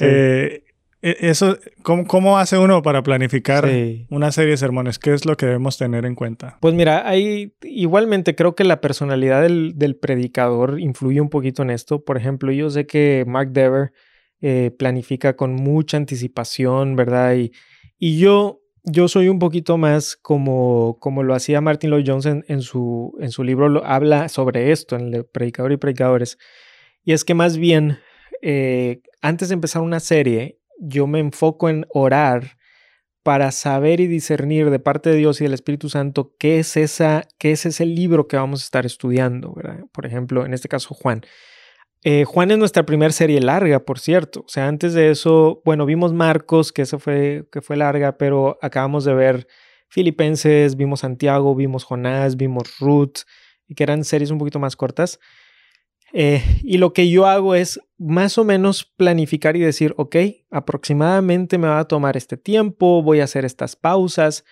Eh, 0.00 0.62
e, 0.62 0.67
eso, 1.00 1.58
¿cómo, 1.82 2.38
hace 2.38 2.58
uno 2.58 2.82
para 2.82 3.02
planificar 3.02 3.68
una 4.10 4.32
serie 4.32 4.50
de 4.50 4.56
sermones? 4.56 4.98
¿Qué 4.98 5.14
es 5.14 5.24
lo 5.26 5.36
que 5.36 5.46
debemos 5.46 5.78
tener 5.78 6.04
en 6.04 6.14
cuenta? 6.14 6.58
Pues 6.60 6.74
mira, 6.74 7.08
hay, 7.08 7.54
igualmente 7.62 8.34
creo 8.34 8.54
que 8.54 8.64
la 8.64 8.80
personalidad 8.80 9.42
del, 9.42 9.74
del 9.76 9.96
predicador 9.96 10.80
influye 10.80 11.20
un 11.20 11.30
poquito 11.30 11.62
en 11.62 11.70
esto. 11.70 12.04
Por 12.04 12.16
ejemplo, 12.16 12.50
yo 12.52 12.68
sé 12.70 12.86
que 12.86 13.24
Mark 13.26 13.52
Dever 13.52 13.92
eh, 14.40 14.70
planifica 14.78 15.34
con 15.34 15.54
mucha 15.54 15.96
anticipación, 15.96 16.94
¿verdad? 16.94 17.34
Y, 17.34 17.50
y 17.98 18.18
yo, 18.18 18.60
yo 18.84 19.08
soy 19.08 19.28
un 19.28 19.40
poquito 19.40 19.78
más 19.78 20.14
como, 20.16 20.98
como 21.00 21.24
lo 21.24 21.34
hacía 21.34 21.60
Martin 21.60 21.90
Lloyd 21.90 22.04
Jones 22.06 22.26
en, 22.26 22.62
su, 22.62 23.16
en 23.20 23.32
su 23.32 23.42
libro, 23.42 23.68
lo, 23.68 23.84
habla 23.84 24.28
sobre 24.28 24.70
esto, 24.70 24.94
en 24.94 25.12
el 25.12 25.24
Predicador 25.24 25.72
y 25.72 25.76
Predicadores. 25.76 26.38
Y 27.02 27.14
es 27.14 27.24
que 27.24 27.34
más 27.34 27.58
bien, 27.58 27.98
eh, 28.40 29.00
antes 29.22 29.48
de 29.48 29.54
empezar 29.54 29.82
una 29.82 29.98
serie, 29.98 30.60
yo 30.78 31.06
me 31.06 31.18
enfoco 31.18 31.68
en 31.68 31.86
orar 31.90 32.58
para 33.22 33.50
saber 33.52 34.00
y 34.00 34.06
discernir 34.06 34.70
de 34.70 34.78
parte 34.78 35.10
de 35.10 35.16
Dios 35.16 35.40
y 35.40 35.44
del 35.44 35.52
Espíritu 35.54 35.88
Santo 35.88 36.34
qué 36.38 36.60
es, 36.60 36.76
esa, 36.76 37.26
qué 37.38 37.50
es 37.52 37.66
ese 37.66 37.84
libro 37.84 38.26
que 38.26 38.36
vamos 38.36 38.62
a 38.62 38.64
estar 38.64 38.86
estudiando, 38.86 39.52
¿verdad? 39.54 39.84
Por 39.92 40.06
ejemplo, 40.06 40.46
en 40.46 40.54
este 40.54 40.68
caso 40.68 40.94
Juan. 40.94 41.22
Eh, 42.04 42.24
Juan 42.24 42.50
es 42.52 42.58
nuestra 42.58 42.86
primera 42.86 43.12
serie 43.12 43.40
larga, 43.40 43.84
por 43.84 43.98
cierto. 43.98 44.40
O 44.46 44.48
sea, 44.48 44.68
antes 44.68 44.94
de 44.94 45.10
eso, 45.10 45.60
bueno, 45.64 45.84
vimos 45.84 46.12
Marcos, 46.12 46.72
que 46.72 46.86
fue, 46.86 47.46
que 47.52 47.60
fue 47.60 47.76
larga, 47.76 48.16
pero 48.16 48.58
acabamos 48.62 49.04
de 49.04 49.14
ver 49.14 49.46
Filipenses, 49.88 50.76
vimos 50.76 51.00
Santiago, 51.00 51.54
vimos 51.54 51.84
Jonás, 51.84 52.36
vimos 52.36 52.78
Ruth, 52.78 53.24
y 53.66 53.74
que 53.74 53.82
eran 53.82 54.04
series 54.04 54.30
un 54.30 54.38
poquito 54.38 54.58
más 54.58 54.76
cortas. 54.76 55.18
Eh, 56.12 56.42
y 56.62 56.78
lo 56.78 56.92
que 56.92 57.10
yo 57.10 57.26
hago 57.26 57.54
es 57.54 57.80
más 57.98 58.38
o 58.38 58.44
menos 58.44 58.84
planificar 58.84 59.56
y 59.56 59.60
decir, 59.60 59.94
ok, 59.96 60.16
aproximadamente 60.50 61.58
me 61.58 61.68
va 61.68 61.80
a 61.80 61.88
tomar 61.88 62.16
este 62.16 62.36
tiempo, 62.36 63.02
voy 63.02 63.20
a 63.20 63.24
hacer 63.24 63.44
estas 63.44 63.76
pausas, 63.76 64.44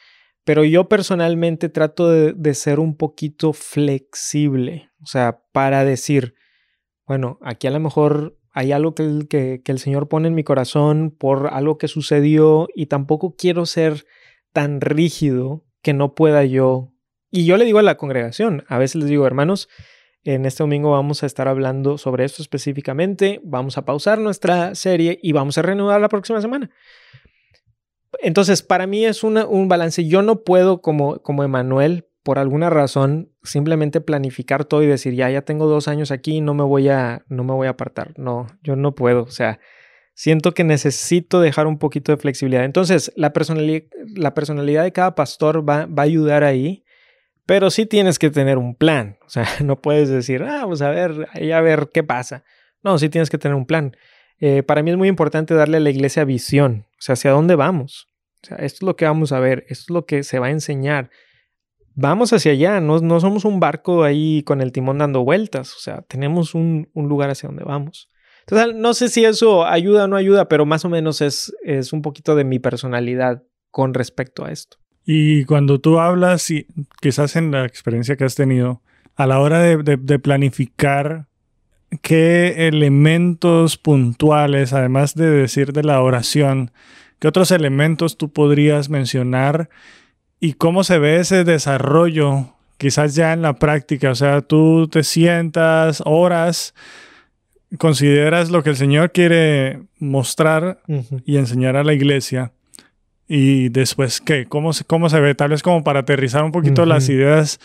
pero 0.45 0.65
yo 0.65 0.89
personalmente 0.89 1.69
trato 1.69 2.11
de, 2.11 2.55
ser 2.55 2.79
un 2.79 2.97
poquito 2.97 3.53
flexible, 3.53 4.91
o 5.03 5.07
sea, 5.07 5.43
para 5.53 5.85
decir, 5.85 6.35
bueno, 7.07 7.39
aquí 7.43 7.67
a 7.67 7.71
lo 7.71 7.81
mejor 7.81 8.39
hay 8.53 8.73
algo 8.73 8.95
que 8.95 9.05
el, 9.05 9.29
que, 9.29 9.63
que 9.65 9.73
el 9.73 9.79
Señor 9.79 10.09
pone 10.09 10.29
en 10.29 10.35
mi 10.35 10.45
corazón 10.45 11.15
por 11.17 11.49
algo 11.53 11.79
que 11.79 11.89
sucedió 11.89 12.69
y 12.75 12.87
tampoco 12.87 13.35
quiero 13.37 13.67
ser 13.67 14.07
tan 14.53 14.81
rígido 14.81 15.65
que 15.83 15.95
no 15.95 16.15
pueda 16.15 16.45
yo. 16.45 16.93
Y 17.31 17.45
yo 17.45 17.57
le 17.57 17.65
digo 17.65 17.79
a 17.79 17.83
la 17.83 17.97
congregación, 17.97 18.65
a 18.69 18.79
veces 18.79 18.97
les 18.97 19.09
digo, 19.11 19.27
hermanos, 19.27 19.69
en 20.35 20.45
este 20.45 20.62
domingo 20.62 20.91
vamos 20.91 21.22
a 21.22 21.27
estar 21.27 21.47
hablando 21.49 21.99
sobre 21.99 22.24
esto 22.24 22.43
específicamente. 22.43 23.41
Vamos 23.45 23.79
a 23.79 23.85
pausar 23.85 24.18
nuestra 24.18 24.74
serie 24.74 25.18
y 25.22 25.33
vamos 25.33 25.57
a 25.57 25.62
reanudar 25.62 26.01
la 26.01 26.09
próxima 26.09 26.41
semana. 26.41 26.70
Entonces, 28.20 28.62
para 28.62 28.87
mí 28.87 29.05
es 29.05 29.22
un 29.22 29.68
balance. 29.68 30.07
Yo 30.07 30.22
no 30.22 30.43
puedo, 30.43 30.81
como, 30.81 31.20
como 31.22 31.45
Emanuel, 31.45 32.09
por 32.22 32.41
alguna 32.41 32.70
razón, 32.70 33.31
simplemente 33.45 34.01
planificar 34.01 34.64
todo 34.64 34.83
y 34.83 34.87
decir, 34.87 35.14
ya, 35.14 35.31
ya 35.31 35.43
tengo 35.43 35.66
dos 35.66 35.87
años 35.87 36.11
aquí, 36.11 36.41
no 36.41 36.55
me 36.55 36.64
voy 36.64 36.89
a, 36.89 37.24
no 37.29 37.45
me 37.45 37.53
voy 37.53 37.68
a 37.68 37.70
apartar. 37.70 38.14
No, 38.18 38.49
yo 38.62 38.74
no 38.74 38.97
puedo. 38.97 39.22
O 39.22 39.31
sea, 39.31 39.61
siento 40.14 40.55
que 40.55 40.64
necesito 40.64 41.41
dejar 41.41 41.68
un 41.68 41.79
poquito 41.79 42.11
de 42.11 42.18
flexibilidad. 42.18 42.64
Entonces, 42.64 43.12
la 43.14 43.33
personalidad, 43.33 43.83
la 44.16 44.35
personalidad 44.35 44.83
de 44.83 44.93
cada 44.93 45.14
pastor 45.14 45.68
va, 45.68 45.87
va 45.87 46.03
a 46.03 46.07
ayudar 46.07 46.43
ahí 46.43 46.85
pero 47.47 47.71
sí 47.71 47.87
tienes 47.87 48.19
que 48.19 48.31
tener 48.31 48.59
un 48.59 48.75
plan. 48.75 49.19
O 49.25 49.31
sea, 49.31 49.47
no 49.65 49.81
puedes 49.81 50.09
decir, 50.09 50.43
ah, 50.43 50.63
vamos 50.63 50.83
a 50.83 50.91
ver, 50.91 51.29
a 51.33 51.61
ver 51.61 51.91
qué 51.95 52.03
pasa. 52.03 52.45
No, 52.83 52.99
sí 52.99 53.09
tienes 53.09 53.31
que 53.31 53.39
tener 53.39 53.55
un 53.55 53.67
plan. 53.67 53.97
Eh, 54.39 54.63
para 54.63 54.83
mí 54.83 54.91
es 54.91 54.97
muy 54.97 55.09
importante 55.09 55.55
darle 55.55 55.79
a 55.79 55.81
la 55.81 55.91
iglesia 55.91 56.25
visión. 56.25 56.87
O 56.93 57.01
sea, 57.01 57.15
¿hacia 57.15 57.31
dónde 57.31 57.55
vamos? 57.55 58.09
O 58.43 58.47
sea, 58.49 58.59
esto 58.59 58.79
es 58.79 58.83
lo 58.83 58.97
que 58.97 59.07
vamos 59.07 59.33
a 59.33 59.41
ver, 59.41 59.65
esto 59.69 59.85
es 59.85 59.91
lo 59.91 60.05
que 60.05 60.23
se 60.23 60.39
va 60.39 60.49
a 60.49 60.51
enseñar. 60.51 61.11
Vamos 61.95 62.33
hacia 62.35 62.53
allá, 62.53 62.81
no, 62.81 62.99
no 62.99 63.21
somos 63.21 63.47
un 63.47 63.59
barco 63.59 64.05
ahí 64.05 64.43
con 64.43 64.61
el 64.61 64.71
timón 64.71 64.99
dando 64.99 65.25
vueltas. 65.25 65.75
O 65.75 65.79
sea, 65.79 66.03
tenemos 66.03 66.55
un, 66.55 66.91
un 66.93 67.09
lugar 67.09 67.31
hacia 67.31 67.49
donde 67.49 67.65
vamos. 67.65 68.11
Entonces, 68.41 68.77
no 68.77 68.93
sé 68.95 69.09
si 69.09 69.25
eso 69.25 69.65
ayuda 69.65 70.05
o 70.05 70.09
no 70.09 70.17
ayuda, 70.17 70.47
pero 70.49 70.67
más 70.67 70.85
o 70.85 70.89
menos 70.89 71.21
es, 71.21 71.53
es 71.65 71.93
un 71.93 72.03
poquito 72.03 72.37
de 72.37 72.45
mi 72.45 72.59
personalidad 72.59 73.43
con 73.71 73.95
respecto 73.95 74.45
a 74.45 74.53
esto. 74.53 74.77
Y 75.07 75.45
cuando 75.45 75.81
tú 75.81 76.01
hablas, 76.01 76.51
y 76.51 76.67
quizás 77.01 77.37
en 77.37 77.53
la 77.53 77.65
experiencia 77.65 78.17
que 78.17 78.25
has 78.25 78.35
tenido, 78.35 78.83
a 79.15 79.27
la 79.29 79.39
hora 79.39 79.61
de, 79.61 80.19
planificar 80.19 81.27
qué 82.03 82.67
elementos 82.67 83.79
puntuales, 83.79 84.73
además 84.73 85.15
de 85.15 85.31
decir 85.31 85.73
de 85.73 85.85
la 85.85 86.03
oración, 86.03 86.73
qué 87.21 87.29
otros 87.29 87.53
elementos 87.53 88.19
tú 88.19 88.33
podrías 88.33 88.91
mencionar 88.91 89.71
y 90.41 90.55
cómo 90.55 90.83
se 90.83 90.99
ve 90.99 91.21
ese 91.21 91.45
desarrollo 91.45 92.53
quizás 92.77 93.15
ya 93.15 93.33
en 93.33 93.41
la 93.41 93.55
práctica, 93.55 94.11
o 94.11 94.15
sea, 94.15 94.43
tú 94.43 94.89
te 94.89 95.03
sientas, 95.03 96.03
horas, 96.05 96.75
consideras 97.79 98.51
lo 98.51 98.63
que 98.63 98.71
el 98.71 98.77
Señor 98.77 99.13
quiere 99.13 99.81
mostrar 99.99 100.83
y 101.25 101.39
enseñar 101.39 101.77
a 101.77 101.85
la 101.85 101.95
iglesia 101.95 102.53
y 103.29 103.68
después, 103.70 104.20
¿qué? 104.20 104.47
¿Cómo 104.47 104.72
se, 104.72 104.85
cómo 104.85 105.09
se 105.09 105.20
ve? 105.20 105.35
Tal 105.35 105.51
vez 105.51 105.62
como 105.62 105.83
para 105.83 106.01
aterrizar 106.01 106.45
un 106.45 106.53
poquito 106.53 106.87
las 106.87 107.09
ideas 107.09 107.59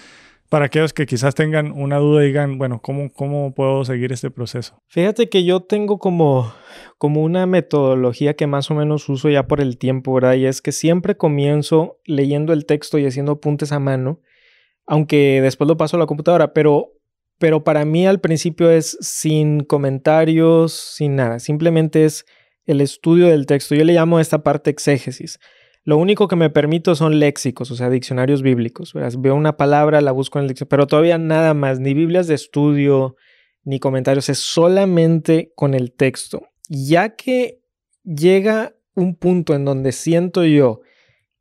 para 0.51 0.65
aquellos 0.65 0.91
que 0.91 1.05
quizás 1.05 1.33
tengan 1.33 1.71
una 1.71 1.97
duda 1.97 2.23
y 2.23 2.27
digan, 2.27 2.57
bueno, 2.57 2.81
¿cómo, 2.81 3.09
cómo 3.13 3.53
puedo 3.53 3.85
seguir 3.85 4.11
este 4.11 4.31
proceso? 4.31 4.81
Fíjate 4.87 5.29
que 5.29 5.45
yo 5.45 5.61
tengo 5.61 5.97
como, 5.97 6.51
como 6.97 7.23
una 7.23 7.45
metodología 7.45 8.33
que 8.33 8.47
más 8.47 8.69
o 8.69 8.75
menos 8.75 9.07
uso 9.07 9.29
ya 9.29 9.47
por 9.47 9.61
el 9.61 9.77
tiempo, 9.77 10.13
¿verdad? 10.13 10.33
Y 10.33 10.47
es 10.47 10.61
que 10.61 10.73
siempre 10.73 11.15
comienzo 11.15 12.01
leyendo 12.03 12.51
el 12.51 12.65
texto 12.65 12.99
y 12.99 13.05
haciendo 13.05 13.31
apuntes 13.31 13.71
a 13.71 13.79
mano, 13.79 14.19
aunque 14.85 15.39
después 15.41 15.69
lo 15.69 15.77
paso 15.77 15.95
a 15.95 16.01
la 16.01 16.05
computadora, 16.05 16.51
pero, 16.51 16.95
pero 17.37 17.63
para 17.63 17.85
mí 17.85 18.05
al 18.05 18.19
principio 18.19 18.69
es 18.69 18.97
sin 18.99 19.61
comentarios, 19.61 20.73
sin 20.73 21.15
nada, 21.15 21.39
simplemente 21.39 22.03
es 22.03 22.25
el 22.71 22.81
estudio 22.81 23.27
del 23.27 23.45
texto. 23.45 23.75
Yo 23.75 23.83
le 23.83 23.93
llamo 23.93 24.17
a 24.17 24.21
esta 24.21 24.43
parte 24.43 24.69
exégesis. 24.69 25.39
Lo 25.83 25.97
único 25.97 26.27
que 26.27 26.35
me 26.35 26.49
permito 26.49 26.93
son 26.95 27.19
léxicos, 27.19 27.71
o 27.71 27.75
sea, 27.75 27.89
diccionarios 27.89 28.41
bíblicos. 28.43 28.93
Veo 28.93 29.35
una 29.35 29.57
palabra, 29.57 30.01
la 30.01 30.11
busco 30.11 30.37
en 30.37 30.43
el 30.43 30.49
diccionario, 30.49 30.69
pero 30.69 30.87
todavía 30.87 31.17
nada 31.17 31.53
más, 31.53 31.79
ni 31.79 31.93
Biblias 31.93 32.27
de 32.27 32.35
estudio, 32.35 33.15
ni 33.63 33.79
comentarios, 33.79 34.29
es 34.29 34.37
solamente 34.37 35.51
con 35.55 35.73
el 35.73 35.91
texto. 35.91 36.47
Ya 36.69 37.15
que 37.15 37.61
llega 38.03 38.75
un 38.95 39.15
punto 39.15 39.55
en 39.55 39.65
donde 39.65 39.91
siento 39.91 40.45
yo 40.45 40.81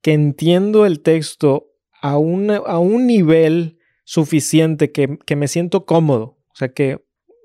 que 0.03 0.13
entiendo 0.13 0.87
el 0.87 1.01
texto 1.01 1.73
a, 2.01 2.13
a 2.13 2.19
un 2.19 3.07
nivel 3.07 3.79
suficiente 4.05 4.91
que, 4.91 5.19
que 5.27 5.37
me 5.37 5.49
siento 5.49 5.85
cómodo, 5.85 6.39
o 6.49 6.55
sea 6.55 6.73
que, 6.73 7.05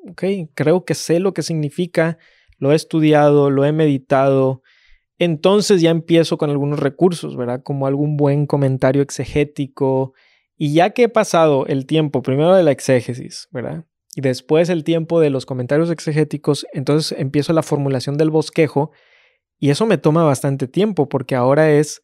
ok, 0.10 0.24
creo 0.54 0.86
que 0.86 0.96
sé 0.96 1.20
lo 1.20 1.34
que 1.34 1.44
significa 1.44 2.18
lo 2.58 2.72
he 2.72 2.76
estudiado, 2.76 3.50
lo 3.50 3.66
he 3.66 3.72
meditado, 3.72 4.62
entonces 5.18 5.82
ya 5.82 5.92
empiezo 5.92 6.38
con 6.38 6.50
algunos 6.50 6.80
recursos, 6.80 7.38
¿verdad? 7.38 7.62
Como 7.64 7.88
algún 7.88 8.18
buen 8.18 8.46
comentario 8.46 9.02
exegético. 9.02 10.14
Y 10.58 10.74
ya 10.74 10.90
que 10.92 11.04
he 11.04 11.10
pasado 11.10 11.66
el 11.68 11.86
tiempo 11.86 12.22
primero 12.22 12.54
de 12.54 12.64
la 12.64 12.72
exégesis, 12.72 13.48
¿verdad? 13.52 13.86
Y 14.16 14.22
después 14.22 14.70
el 14.70 14.84
tiempo 14.84 15.20
de 15.20 15.30
los 15.30 15.46
comentarios 15.46 15.90
exegéticos, 15.90 16.66
entonces 16.74 17.18
empiezo 17.18 17.54
la 17.54 17.64
formulación 17.64 18.18
del 18.18 18.30
bosquejo. 18.30 18.92
Y 19.60 19.70
eso 19.70 19.86
me 19.86 19.98
toma 19.98 20.24
bastante 20.24 20.68
tiempo 20.68 21.08
porque 21.08 21.36
ahora 21.36 21.72
es 21.72 22.02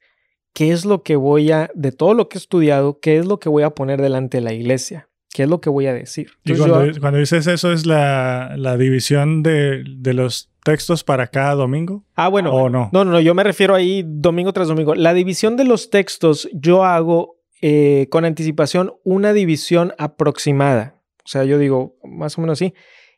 qué 0.54 0.72
es 0.72 0.86
lo 0.86 1.04
que 1.04 1.16
voy 1.18 1.52
a, 1.52 1.70
de 1.74 1.92
todo 1.92 2.14
lo 2.14 2.30
que 2.30 2.38
he 2.38 2.40
estudiado, 2.40 3.00
qué 3.00 3.18
es 3.18 3.26
lo 3.26 3.40
que 3.40 3.50
voy 3.50 3.64
a 3.64 3.72
poner 3.72 4.02
delante 4.02 4.38
de 4.38 4.42
la 4.42 4.54
iglesia. 4.54 5.10
¿Qué 5.34 5.44
es 5.44 5.50
lo 5.50 5.62
que 5.62 5.70
voy 5.70 5.88
a 5.88 5.94
decir? 5.94 6.32
y 6.44 6.56
cuando, 6.56 7.18
dices 7.18 7.48
eso 7.48 7.72
es 7.72 7.86
la, 7.86 8.76
división 8.78 9.44
de, 9.44 9.84
los 10.14 10.50
textos 10.64 11.04
para 11.04 11.28
cada 11.28 11.56
domingo. 11.56 12.04
Ah, 12.16 12.28
bueno. 12.28 12.52
¿O 12.54 12.70
no? 12.70 12.90
No, 12.92 13.06
no, 13.06 13.20
yo 13.20 13.34
me 13.34 13.44
refiero 13.44 13.74
ahí 13.74 14.04
domingo 14.06 14.52
tras 14.52 14.68
domingo. 14.68 14.94
La 14.94 15.14
división 15.14 15.56
de 15.56 15.64
los 15.64 15.90
textos 15.90 16.50
yo 16.54 16.84
hago 16.84 17.40
eh, 17.62 18.08
con 18.10 18.26
anticipación 18.26 18.94
una 19.04 19.32
división 19.32 19.94
aproximada. 19.98 21.02
O 21.24 21.28
sea, 21.28 21.46
yo 21.46 21.58
digo 21.58 21.96
más 22.04 22.38
o 22.38 22.42
menos 22.42 22.60
así. 22.60 22.74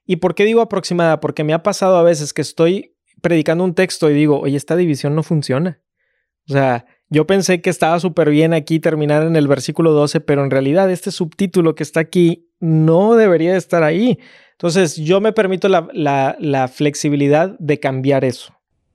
¿Y 0.05 0.17
por 0.17 0.35
qué 0.35 0.45
digo 0.45 0.61
aproximada? 0.61 1.19
Porque 1.19 1.43
me 1.43 1.53
ha 1.53 1.63
pasado 1.63 1.97
a 1.97 2.03
veces 2.03 2.33
que 2.33 2.41
estoy 2.41 2.95
predicando 3.21 3.63
un 3.63 3.73
texto 3.73 4.09
y 4.09 4.13
digo, 4.13 4.39
oye, 4.39 4.57
esta 4.57 4.75
división 4.75 5.15
no 5.15 5.23
funciona. 5.23 5.81
O 6.47 6.53
sea, 6.53 6.85
yo 7.09 7.27
pensé 7.27 7.61
que 7.61 7.69
estaba 7.69 7.99
súper 7.99 8.29
bien 8.29 8.53
aquí 8.53 8.79
terminar 8.79 9.23
en 9.23 9.35
el 9.35 9.47
versículo 9.47 9.91
12, 9.91 10.19
pero 10.21 10.43
en 10.43 10.51
realidad 10.51 10.89
este 10.91 11.11
subtítulo 11.11 11.75
que 11.75 11.83
está 11.83 11.99
aquí 11.99 12.49
no 12.59 13.15
debería 13.15 13.51
de 13.51 13.57
estar 13.57 13.83
ahí. 13.83 14.19
Entonces 14.53 14.95
yo 14.95 15.21
me 15.21 15.33
permito 15.33 15.67
la, 15.69 16.71
flexibilidad 16.73 17.55
de 17.59 17.79
cambiar 17.79 18.23
eso. 18.23 18.53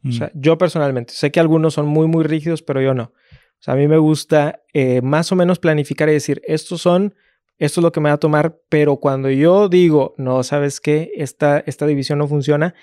O 0.08 0.12
sea, 0.12 0.28
mm. 0.28 0.40
yo 0.40 0.58
personalmente, 0.58 1.12
sé 1.12 1.30
que 1.30 1.40
algunos 1.40 1.74
son 1.74 1.86
muy, 1.86 2.06
muy 2.06 2.24
rígidos, 2.24 2.62
pero 2.62 2.80
yo 2.80 2.94
no. 2.94 3.04
O 3.04 3.62
sea, 3.62 3.74
a 3.74 3.76
mí 3.76 3.88
me 3.88 3.98
gusta 3.98 4.62
eh, 4.72 5.02
más 5.02 5.32
o 5.32 5.36
menos 5.36 5.58
planificar 5.58 6.08
y 6.08 6.12
decir, 6.12 6.40
estos 6.46 6.80
son, 6.80 7.14
esto 7.58 7.80
es 7.80 7.82
lo 7.82 7.92
que 7.92 8.00
me 8.00 8.08
va 8.08 8.14
a 8.14 8.18
tomar, 8.18 8.58
pero 8.68 8.98
cuando 8.98 9.30
yo 9.30 9.68
digo, 9.68 10.14
no, 10.16 10.42
¿sabes 10.44 10.80
qué? 10.80 11.10
Esta, 11.16 11.58
esta 11.66 11.86
división 11.86 12.20
no 12.20 12.28
funciona. 12.28 12.74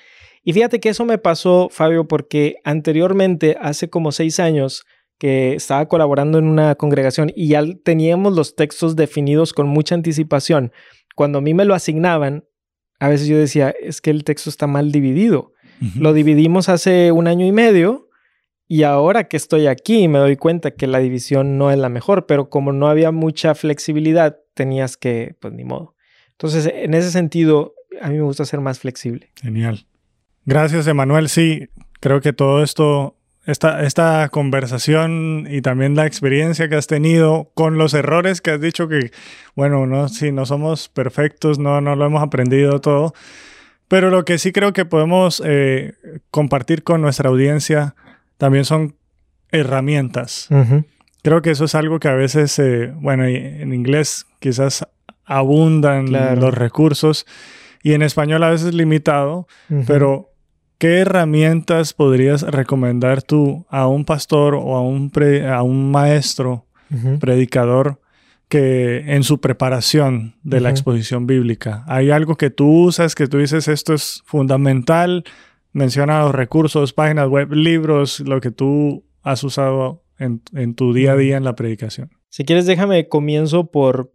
Y 0.44 0.54
fíjate 0.54 0.80
que 0.80 0.90
eso 0.90 1.06
me 1.06 1.18
pasó, 1.18 1.70
Fabio, 1.72 2.08
porque 2.08 2.58
anteriormente, 2.66 3.58
hace 3.60 3.90
como 3.90 4.12
seis 4.12 4.40
años, 4.40 4.86
que 5.18 5.54
estaba 5.54 5.86
colaborando 5.88 6.38
en 6.38 6.46
una 6.46 6.76
congregación 6.76 7.32
y 7.36 7.50
ya 7.50 7.64
teníamos 7.84 8.36
los 8.36 8.56
textos 8.56 8.96
definidos 8.96 9.54
con 9.54 9.68
mucha 9.68 9.96
anticipación. 9.96 10.72
Cuando 11.16 11.38
a 11.40 11.42
mí 11.42 11.54
me 11.54 11.66
lo 11.66 11.74
asignaban, 11.74 12.46
a 13.00 13.10
veces 13.10 13.28
yo 13.28 13.38
decía, 13.38 13.74
es 13.82 14.02
que 14.02 14.12
el 14.12 14.24
texto 14.24 14.50
está 14.50 14.68
mal 14.68 14.92
dividido. 14.92 15.54
Lo 16.00 16.14
dividimos 16.14 16.70
hace 16.70 17.12
un 17.12 17.28
año 17.28 17.46
y 17.46 17.52
medio 17.52 18.08
y 18.68 18.84
ahora 18.84 19.28
que 19.28 19.38
estoy 19.38 19.68
aquí 19.68 20.08
me 20.08 20.20
doy 20.20 20.38
cuenta 20.38 20.72
que 20.72 20.88
la 20.88 21.00
división 21.00 21.58
no 21.58 21.70
es 21.70 21.78
la 21.78 21.90
mejor, 21.90 22.26
pero 22.26 22.50
como 22.50 22.72
no 22.72 22.88
había 22.88 23.12
mucha 23.12 23.56
flexibilidad, 23.56 24.38
tenías 24.54 24.96
que, 24.96 25.36
pues 25.42 25.54
ni 25.54 25.66
modo. 25.66 25.96
Entonces, 26.32 26.72
en 26.74 26.94
ese 26.94 27.12
sentido, 27.12 27.76
a 28.02 28.10
mí 28.10 28.16
me 28.16 28.24
gusta 28.24 28.46
ser 28.46 28.62
más 28.62 28.80
flexible. 28.80 29.32
Genial. 29.36 29.86
Gracias, 30.46 30.88
Emanuel. 30.88 31.30
Sí, 31.30 31.68
creo 32.00 32.22
que 32.22 32.34
todo 32.34 32.64
esto 32.64 33.18
esta, 33.46 33.84
esta 33.84 34.30
conversación 34.30 35.48
y 35.50 35.62
también 35.62 35.96
la 35.96 36.06
experiencia 36.06 36.68
que 36.68 36.76
has 36.76 36.88
tenido 36.88 37.52
con 37.54 37.78
los 37.78 37.94
errores 37.94 38.42
que 38.42 38.52
has 38.52 38.62
dicho 38.62 38.88
que, 38.88 39.12
bueno, 39.56 39.86
no, 39.86 40.10
si 40.10 40.32
no 40.32 40.46
somos 40.46 40.90
perfectos, 40.90 41.60
no, 41.60 41.80
no 41.82 41.96
lo 41.96 42.06
hemos 42.06 42.24
aprendido 42.24 42.82
todo, 42.82 43.14
pero 43.88 44.10
lo 44.10 44.26
que 44.26 44.40
sí 44.40 44.52
creo 44.52 44.74
que 44.74 44.86
podemos 44.86 45.42
eh, 45.46 45.94
compartir 46.32 46.84
con 46.84 47.02
nuestra 47.02 47.30
audiencia 47.30 47.96
también 48.38 48.66
son 48.66 48.96
herramientas. 49.52 50.50
Creo 51.22 51.42
que 51.42 51.52
eso 51.52 51.66
es 51.66 51.76
algo 51.76 52.00
que 52.00 52.08
a 52.08 52.14
veces, 52.14 52.58
eh, 52.60 52.92
bueno, 52.96 53.26
en 53.26 53.74
inglés 53.74 54.26
quizás 54.40 54.88
abundan 55.24 56.12
los 56.12 56.54
recursos 56.54 57.26
y 57.82 57.94
en 57.94 58.02
español 58.02 58.44
a 58.44 58.50
veces 58.50 58.74
limitado, 58.74 59.48
pero 59.88 60.35
¿qué 60.86 61.00
herramientas 61.00 61.94
podrías 61.96 62.44
recomendar 62.44 63.24
tú 63.24 63.66
a 63.70 63.88
un 63.88 64.06
pastor 64.06 64.54
o 64.54 64.76
a 64.76 64.82
un, 64.84 65.12
a 65.50 65.64
un 65.64 65.90
maestro, 65.90 66.68
predicador, 67.20 68.00
que 68.50 69.00
en 69.16 69.24
su 69.24 69.42
preparación 69.42 70.36
de 70.44 70.62
la 70.62 70.70
exposición 70.70 71.26
bíblica? 71.26 71.84
¿Hay 71.88 72.12
algo 72.12 72.36
que 72.36 72.52
tú 72.52 72.84
usas, 72.84 73.16
que 73.16 73.26
tú 73.26 73.40
dices 73.40 73.68
esto 73.68 73.96
es 73.96 74.22
fundamental? 74.26 75.24
Menciona 75.74 76.22
los 76.22 76.36
recursos, 76.36 76.94
páginas 76.94 77.30
web, 77.30 77.52
libros, 77.52 78.20
lo 78.20 78.40
que 78.40 78.52
tú 78.52 79.08
has 79.24 79.44
usado 79.44 80.04
en, 80.20 80.76
tu 80.76 80.94
día 80.94 81.14
a 81.14 81.18
día 81.18 81.36
en 81.36 81.46
la 81.46 81.56
predicación. 81.56 82.12
Si 82.30 82.46
quieres, 82.46 82.68
déjame 82.68 83.08
comienzo 83.08 83.72
por 83.72 84.12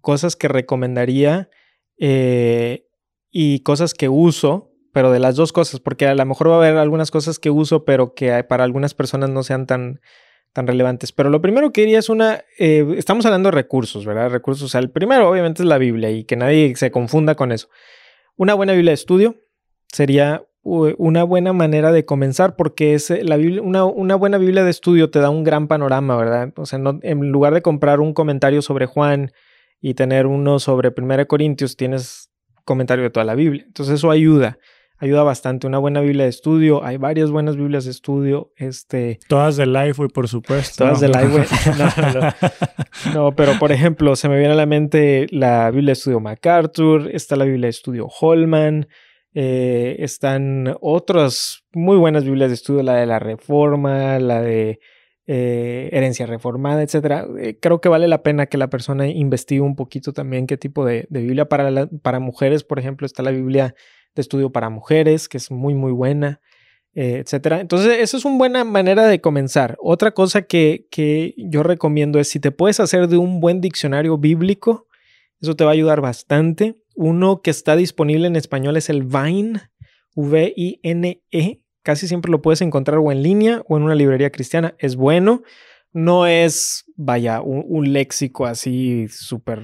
cosas 0.00 0.34
que 0.34 0.48
recomendaría 0.48 1.48
eh, 1.96 2.88
y 3.30 3.60
cosas 3.60 3.94
que 3.94 4.08
uso, 4.08 4.67
pero 4.92 5.10
de 5.10 5.18
las 5.18 5.36
dos 5.36 5.52
cosas, 5.52 5.80
porque 5.80 6.06
a 6.06 6.14
lo 6.14 6.24
mejor 6.24 6.50
va 6.50 6.54
a 6.54 6.58
haber 6.58 6.76
algunas 6.76 7.10
cosas 7.10 7.38
que 7.38 7.50
uso, 7.50 7.84
pero 7.84 8.14
que 8.14 8.44
para 8.44 8.64
algunas 8.64 8.94
personas 8.94 9.30
no 9.30 9.42
sean 9.42 9.66
tan, 9.66 10.00
tan 10.52 10.66
relevantes. 10.66 11.12
Pero 11.12 11.30
lo 11.30 11.40
primero 11.40 11.72
que 11.72 11.82
diría 11.82 11.98
es 11.98 12.08
una, 12.08 12.44
eh, 12.58 12.86
estamos 12.96 13.26
hablando 13.26 13.48
de 13.48 13.56
recursos, 13.56 14.04
¿verdad? 14.04 14.30
Recursos, 14.30 14.64
o 14.64 14.68
sea, 14.68 14.80
el 14.80 14.90
primero 14.90 15.30
obviamente 15.30 15.62
es 15.62 15.68
la 15.68 15.78
Biblia 15.78 16.10
y 16.10 16.24
que 16.24 16.36
nadie 16.36 16.74
se 16.76 16.90
confunda 16.90 17.34
con 17.34 17.52
eso. 17.52 17.68
Una 18.36 18.54
buena 18.54 18.72
Biblia 18.72 18.90
de 18.90 18.96
estudio 18.96 19.36
sería 19.88 20.44
una 20.62 21.22
buena 21.22 21.52
manera 21.52 21.92
de 21.92 22.04
comenzar 22.04 22.56
porque 22.56 22.94
es 22.94 23.10
eh, 23.10 23.24
la 23.24 23.36
Biblia, 23.36 23.62
una, 23.62 23.84
una, 23.84 24.16
buena 24.16 24.36
Biblia 24.36 24.64
de 24.64 24.70
estudio 24.70 25.10
te 25.10 25.18
da 25.18 25.30
un 25.30 25.44
gran 25.44 25.66
panorama, 25.66 26.16
¿verdad? 26.16 26.52
O 26.56 26.66
sea, 26.66 26.78
no, 26.78 26.98
en 27.02 27.30
lugar 27.30 27.54
de 27.54 27.62
comprar 27.62 28.00
un 28.00 28.12
comentario 28.12 28.60
sobre 28.60 28.86
Juan 28.86 29.32
y 29.80 29.94
tener 29.94 30.26
uno 30.26 30.58
sobre 30.58 30.92
1 30.94 31.26
Corintios, 31.26 31.76
tienes 31.76 32.30
comentario 32.64 33.04
de 33.04 33.10
toda 33.10 33.24
la 33.24 33.34
Biblia. 33.34 33.64
Entonces 33.66 33.94
eso 33.94 34.10
ayuda, 34.10 34.58
ayuda 34.98 35.22
bastante. 35.22 35.66
Una 35.66 35.78
buena 35.78 36.00
Biblia 36.00 36.24
de 36.24 36.30
estudio, 36.30 36.84
hay 36.84 36.96
varias 36.96 37.30
buenas 37.30 37.56
Biblias 37.56 37.84
de 37.84 37.90
estudio. 37.90 38.52
Este, 38.56 39.18
todas 39.28 39.56
de 39.56 39.66
Lifeway, 39.66 40.08
por 40.08 40.28
supuesto. 40.28 40.84
Todas 40.84 41.00
de 41.00 41.08
Lifeway. 41.08 41.46
no, 41.78 43.14
no, 43.14 43.32
pero 43.34 43.58
por 43.58 43.72
ejemplo, 43.72 44.16
se 44.16 44.28
me 44.28 44.38
viene 44.38 44.54
a 44.54 44.56
la 44.56 44.66
mente 44.66 45.26
la 45.30 45.70
Biblia 45.70 45.88
de 45.88 45.98
estudio 45.98 46.20
MacArthur, 46.20 47.10
está 47.12 47.36
la 47.36 47.44
Biblia 47.44 47.66
de 47.66 47.70
estudio 47.70 48.08
Holman. 48.20 48.88
Eh, 49.34 49.96
están 50.00 50.74
otras 50.80 51.64
muy 51.72 51.96
buenas 51.96 52.24
Biblias 52.24 52.50
de 52.50 52.54
estudio, 52.54 52.82
la 52.82 52.94
de 52.96 53.06
la 53.06 53.18
Reforma, 53.18 54.18
la 54.18 54.42
de 54.42 54.80
eh, 55.26 55.90
herencia 55.92 56.26
reformada, 56.26 56.82
etcétera. 56.82 57.26
Eh, 57.38 57.58
creo 57.60 57.80
que 57.80 57.90
vale 57.90 58.08
la 58.08 58.22
pena 58.22 58.46
que 58.46 58.56
la 58.56 58.68
persona 58.68 59.06
investigue 59.06 59.60
un 59.60 59.76
poquito 59.76 60.12
también 60.12 60.46
qué 60.46 60.56
tipo 60.56 60.84
de, 60.84 61.06
Biblia 61.10 61.44
para, 61.48 61.86
para 62.02 62.18
mujeres, 62.18 62.64
por 62.64 62.78
ejemplo, 62.78 63.06
está 63.06 63.22
la 63.22 63.30
Biblia 63.30 63.74
estudio 64.20 64.50
para 64.50 64.70
mujeres, 64.70 65.28
que 65.28 65.36
es 65.36 65.50
muy, 65.50 65.74
muy 65.74 65.92
buena, 65.92 66.40
eh, 66.94 67.22
etcétera. 67.24 67.60
Entonces, 67.60 67.98
esa 68.00 68.16
es 68.16 68.24
una 68.24 68.38
buena 68.38 68.64
manera 68.64 69.06
de 69.06 69.20
comenzar. 69.20 69.76
Otra 69.80 70.12
cosa 70.12 70.42
que, 70.42 70.86
que 70.90 71.34
yo 71.36 71.62
recomiendo 71.62 72.18
es 72.18 72.28
si 72.28 72.40
te 72.40 72.50
puedes 72.50 72.80
hacer 72.80 73.08
de 73.08 73.16
un 73.16 73.40
buen 73.40 73.60
diccionario 73.60 74.18
bíblico, 74.18 74.86
eso 75.40 75.54
te 75.54 75.64
va 75.64 75.70
a 75.70 75.74
ayudar 75.74 76.00
bastante. 76.00 76.76
Uno 76.94 77.42
que 77.42 77.50
está 77.50 77.76
disponible 77.76 78.26
en 78.26 78.36
español 78.36 78.76
es 78.76 78.90
el 78.90 79.04
Vine, 79.04 79.60
V-I-N-E, 80.14 81.60
Casi 81.88 82.06
siempre 82.06 82.30
lo 82.30 82.42
puedes 82.42 82.60
encontrar 82.60 82.98
o 82.98 83.10
en 83.10 83.22
línea 83.22 83.62
o 83.66 83.78
en 83.78 83.82
una 83.82 83.94
librería 83.94 84.28
cristiana. 84.28 84.74
Es 84.78 84.94
bueno. 84.94 85.42
No 85.90 86.26
es, 86.26 86.84
vaya, 86.96 87.40
un, 87.40 87.94
léxico 87.94 88.44
así 88.44 89.08
súper 89.08 89.62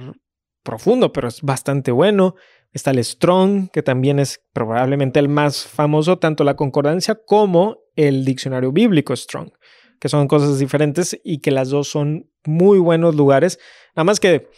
profundo, 0.65 1.13
pero 1.13 1.29
es 1.29 1.41
bastante 1.41 1.91
bueno. 1.91 2.35
Está 2.73 2.91
el 2.91 3.01
Strong, 3.01 3.69
que 3.71 3.81
también 3.81 4.19
es 4.19 4.41
probablemente 4.51 5.19
el 5.19 5.29
más 5.29 5.65
famoso, 5.65 6.17
tanto 6.17 6.43
la 6.43 6.57
concordancia 6.57 7.15
como 7.25 7.77
el 7.95 8.25
diccionario 8.25 8.73
bíblico 8.73 9.15
Strong, 9.15 9.51
que 10.01 10.09
son 10.09 10.27
cosas 10.27 10.59
diferentes 10.59 11.17
y 11.23 11.39
que 11.39 11.51
las 11.51 11.69
dos 11.69 11.87
son 11.87 12.29
muy 12.43 12.79
buenos 12.79 13.15
lugares. 13.15 13.59
Nada 13.95 14.03
más 14.03 14.19
que 14.19 14.49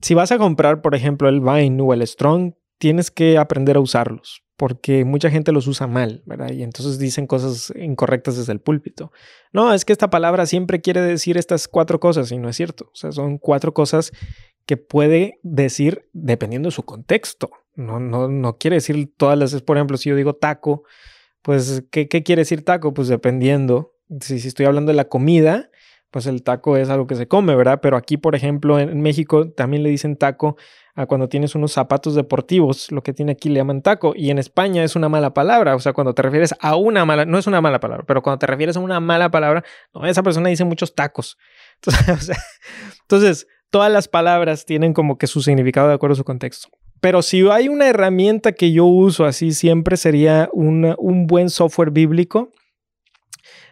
si 0.00 0.14
vas 0.14 0.30
a 0.30 0.38
comprar, 0.38 0.82
por 0.82 0.94
ejemplo, 0.94 1.28
el 1.28 1.40
Vine 1.40 1.82
o 1.82 1.92
el 1.92 2.06
Strong, 2.06 2.52
tienes 2.78 3.10
que 3.10 3.38
aprender 3.38 3.76
a 3.76 3.80
usarlos 3.80 4.44
porque 4.58 5.04
mucha 5.04 5.30
gente 5.30 5.52
los 5.52 5.68
usa 5.68 5.86
mal, 5.86 6.24
¿verdad? 6.26 6.50
Y 6.50 6.64
entonces 6.64 6.98
dicen 6.98 7.28
cosas 7.28 7.72
incorrectas 7.76 8.36
desde 8.36 8.52
el 8.52 8.60
púlpito. 8.60 9.12
No, 9.52 9.72
es 9.72 9.84
que 9.84 9.92
esta 9.92 10.10
palabra 10.10 10.46
siempre 10.46 10.80
quiere 10.80 11.00
decir 11.00 11.38
estas 11.38 11.68
cuatro 11.68 12.00
cosas 12.00 12.32
y 12.32 12.38
no 12.38 12.48
es 12.48 12.56
cierto. 12.56 12.90
O 12.92 12.96
sea, 12.96 13.12
son 13.12 13.38
cuatro 13.38 13.72
cosas 13.72 14.10
que 14.68 14.76
puede 14.76 15.40
decir 15.42 16.10
dependiendo 16.12 16.66
de 16.66 16.72
su 16.72 16.82
contexto. 16.82 17.48
No, 17.74 18.00
no, 18.00 18.28
no 18.28 18.58
quiere 18.58 18.76
decir 18.76 19.10
todas 19.16 19.38
las, 19.38 19.62
por 19.62 19.78
ejemplo, 19.78 19.96
si 19.96 20.10
yo 20.10 20.14
digo 20.14 20.34
taco, 20.34 20.82
pues, 21.40 21.84
¿qué, 21.90 22.06
qué 22.06 22.22
quiere 22.22 22.42
decir 22.42 22.66
taco? 22.66 22.92
Pues 22.92 23.08
dependiendo. 23.08 23.94
Si, 24.20 24.38
si 24.38 24.48
estoy 24.48 24.66
hablando 24.66 24.92
de 24.92 24.96
la 24.96 25.08
comida, 25.08 25.70
pues 26.10 26.26
el 26.26 26.42
taco 26.42 26.76
es 26.76 26.90
algo 26.90 27.06
que 27.06 27.14
se 27.14 27.26
come, 27.26 27.56
¿verdad? 27.56 27.80
Pero 27.80 27.96
aquí, 27.96 28.18
por 28.18 28.34
ejemplo, 28.34 28.78
en 28.78 29.00
México 29.00 29.50
también 29.52 29.82
le 29.82 29.88
dicen 29.88 30.16
taco 30.16 30.58
a 30.94 31.06
cuando 31.06 31.30
tienes 31.30 31.54
unos 31.54 31.72
zapatos 31.72 32.14
deportivos, 32.14 32.92
lo 32.92 33.02
que 33.02 33.14
tiene 33.14 33.32
aquí 33.32 33.48
le 33.48 33.60
llaman 33.60 33.80
taco, 33.80 34.12
y 34.14 34.28
en 34.28 34.38
España 34.38 34.84
es 34.84 34.96
una 34.96 35.08
mala 35.08 35.32
palabra, 35.32 35.76
o 35.76 35.78
sea, 35.78 35.94
cuando 35.94 36.12
te 36.12 36.20
refieres 36.20 36.54
a 36.60 36.76
una 36.76 37.06
mala, 37.06 37.24
no 37.24 37.38
es 37.38 37.46
una 37.46 37.62
mala 37.62 37.80
palabra, 37.80 38.04
pero 38.06 38.20
cuando 38.20 38.40
te 38.40 38.46
refieres 38.46 38.76
a 38.76 38.80
una 38.80 39.00
mala 39.00 39.30
palabra, 39.30 39.64
esa 40.02 40.22
persona 40.22 40.50
dice 40.50 40.64
muchos 40.64 40.94
tacos. 40.94 41.38
Entonces 43.02 43.46
todas 43.70 43.92
las 43.92 44.08
palabras 44.08 44.64
tienen 44.64 44.92
como 44.92 45.18
que 45.18 45.26
su 45.26 45.42
significado 45.42 45.88
de 45.88 45.94
acuerdo 45.94 46.14
a 46.14 46.16
su 46.16 46.24
contexto. 46.24 46.68
Pero 47.00 47.22
si 47.22 47.48
hay 47.48 47.68
una 47.68 47.86
herramienta 47.86 48.52
que 48.52 48.72
yo 48.72 48.84
uso 48.84 49.24
así 49.24 49.52
siempre 49.52 49.96
sería 49.96 50.48
un 50.52 51.26
buen 51.26 51.48
software 51.48 51.90
bíblico 51.90 52.50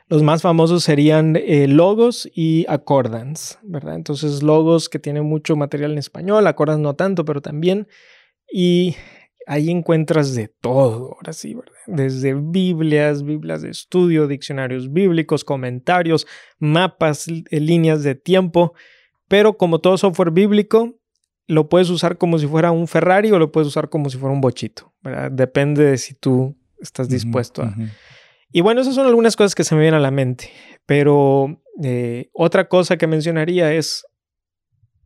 los 0.09 0.23
más 0.23 0.41
famosos 0.41 0.85
serían 0.85 1.35
eh, 1.35 1.67
Logos 1.67 2.31
y 2.33 2.65
Accordance, 2.69 3.57
¿verdad? 3.63 3.97
Entonces, 3.97 4.41
Logos 4.41 4.89
que 4.89 5.01
tiene 5.01 5.21
mucho 5.21 5.57
material 5.57 5.93
en 5.93 5.99
español, 5.99 6.47
Accordance 6.47 6.81
no 6.81 6.95
tanto, 6.95 7.25
pero 7.25 7.41
también. 7.41 7.89
Y 8.49 8.95
ahí 9.49 9.69
encuentras 9.69 10.37
de 10.37 10.47
todo, 10.47 11.15
ahora 11.15 11.33
sí, 11.33 11.55
¿verdad? 11.55 11.73
Desde 11.89 12.35
Biblias, 12.35 13.25
Biblias 13.25 13.63
de 13.63 13.71
estudio, 13.71 14.29
diccionarios 14.29 14.93
bíblicos, 14.93 15.43
comentarios, 15.43 16.25
mapas, 16.61 17.27
eh, 17.27 17.59
líneas 17.59 18.05
de 18.05 18.15
tiempo. 18.15 18.75
Pero 19.29 19.57
como 19.57 19.81
todo 19.81 19.99
software 19.99 20.31
bíblico, 20.31 20.95
lo 21.47 21.69
puedes 21.69 21.91
usar 21.91 22.19
como 22.19 22.39
si 22.39 22.47
fuera 22.47 22.71
un 22.71 22.89
Ferrari 22.89 23.31
o 23.31 23.39
lo 23.39 23.53
puedes 23.53 23.69
usar 23.69 23.89
como 23.89 24.11
si 24.11 24.19
fuera 24.19 24.33
un 24.33 24.41
bochito, 24.41 24.93
¿verdad? 25.03 25.31
Depende 25.31 25.85
de 25.85 25.99
si 25.99 26.15
tú 26.15 26.57
estás 26.81 27.09
dispuesto 27.09 27.63
a. 27.63 27.75
Y 28.53 28.61
bueno, 28.61 28.81
esas 28.81 28.95
son 28.95 29.07
algunas 29.07 29.37
cosas 29.37 29.55
que 29.55 29.65
se 29.65 29.75
me 29.75 29.83
vienen 29.83 29.99
a 29.99 30.03
la 30.03 30.11
mente, 30.11 30.51
pero 30.87 31.61
eh, 31.83 32.31
otra 32.33 32.69
cosa 32.69 32.97
que 32.97 33.07
mencionaría 33.07 33.73
es 33.73 34.07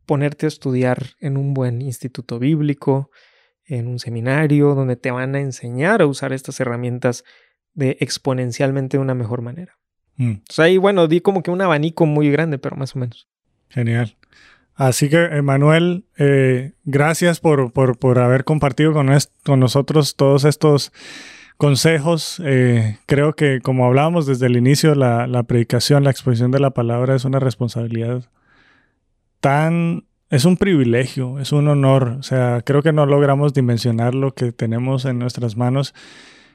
ponerte 0.05 0.45
a 0.45 0.49
estudiar 0.49 1.11
en 1.19 1.37
un 1.37 1.53
buen 1.53 1.81
instituto 1.81 2.39
bíblico, 2.39 3.09
en 3.65 3.87
un 3.87 3.99
seminario 3.99 4.75
donde 4.75 4.95
te 4.95 5.11
van 5.11 5.35
a 5.35 5.39
enseñar 5.39 6.01
a 6.01 6.07
usar 6.07 6.33
estas 6.33 6.59
herramientas 6.59 7.23
de 7.73 7.97
exponencialmente 7.99 8.97
de 8.97 9.01
una 9.01 9.15
mejor 9.15 9.41
manera. 9.41 9.77
Mm. 10.17 10.33
O 10.49 10.53
sea, 10.53 10.65
ahí, 10.65 10.77
bueno, 10.77 11.07
di 11.07 11.21
como 11.21 11.41
que 11.41 11.51
un 11.51 11.61
abanico 11.61 12.05
muy 12.05 12.29
grande, 12.29 12.57
pero 12.57 12.75
más 12.75 12.95
o 12.95 12.99
menos. 12.99 13.27
Genial. 13.71 14.15
Así 14.75 15.09
que, 15.09 15.25
Emanuel, 15.25 16.05
eh, 16.17 16.73
gracias 16.85 17.39
por, 17.39 17.71
por, 17.71 17.97
por, 17.97 18.19
haber 18.19 18.43
compartido 18.43 18.93
con, 18.93 19.09
con 19.43 19.59
nosotros 19.59 20.15
todos 20.15 20.43
estos 20.43 20.91
consejos. 21.57 22.41
Eh, 22.43 22.97
creo 23.05 23.35
que 23.35 23.61
como 23.61 23.85
hablábamos 23.85 24.25
desde 24.25 24.47
el 24.47 24.57
inicio, 24.57 24.95
la, 24.95 25.27
la, 25.27 25.43
predicación, 25.43 26.03
la 26.03 26.09
exposición 26.09 26.51
de 26.51 26.59
la 26.59 26.71
palabra 26.71 27.15
es 27.15 27.25
una 27.25 27.39
responsabilidad 27.39 28.23
tan... 29.39 30.05
Es 30.29 30.45
un 30.45 30.55
privilegio, 30.55 31.39
es 31.39 31.51
un 31.51 31.67
honor. 31.67 32.15
O 32.17 32.23
sea, 32.23 32.61
creo 32.65 32.81
que 32.81 32.93
no 32.93 33.05
logramos 33.05 33.53
dimensionar 33.53 34.15
lo 34.15 34.33
que 34.33 34.53
tenemos 34.53 35.03
en 35.03 35.19
nuestras 35.19 35.57
manos. 35.57 35.93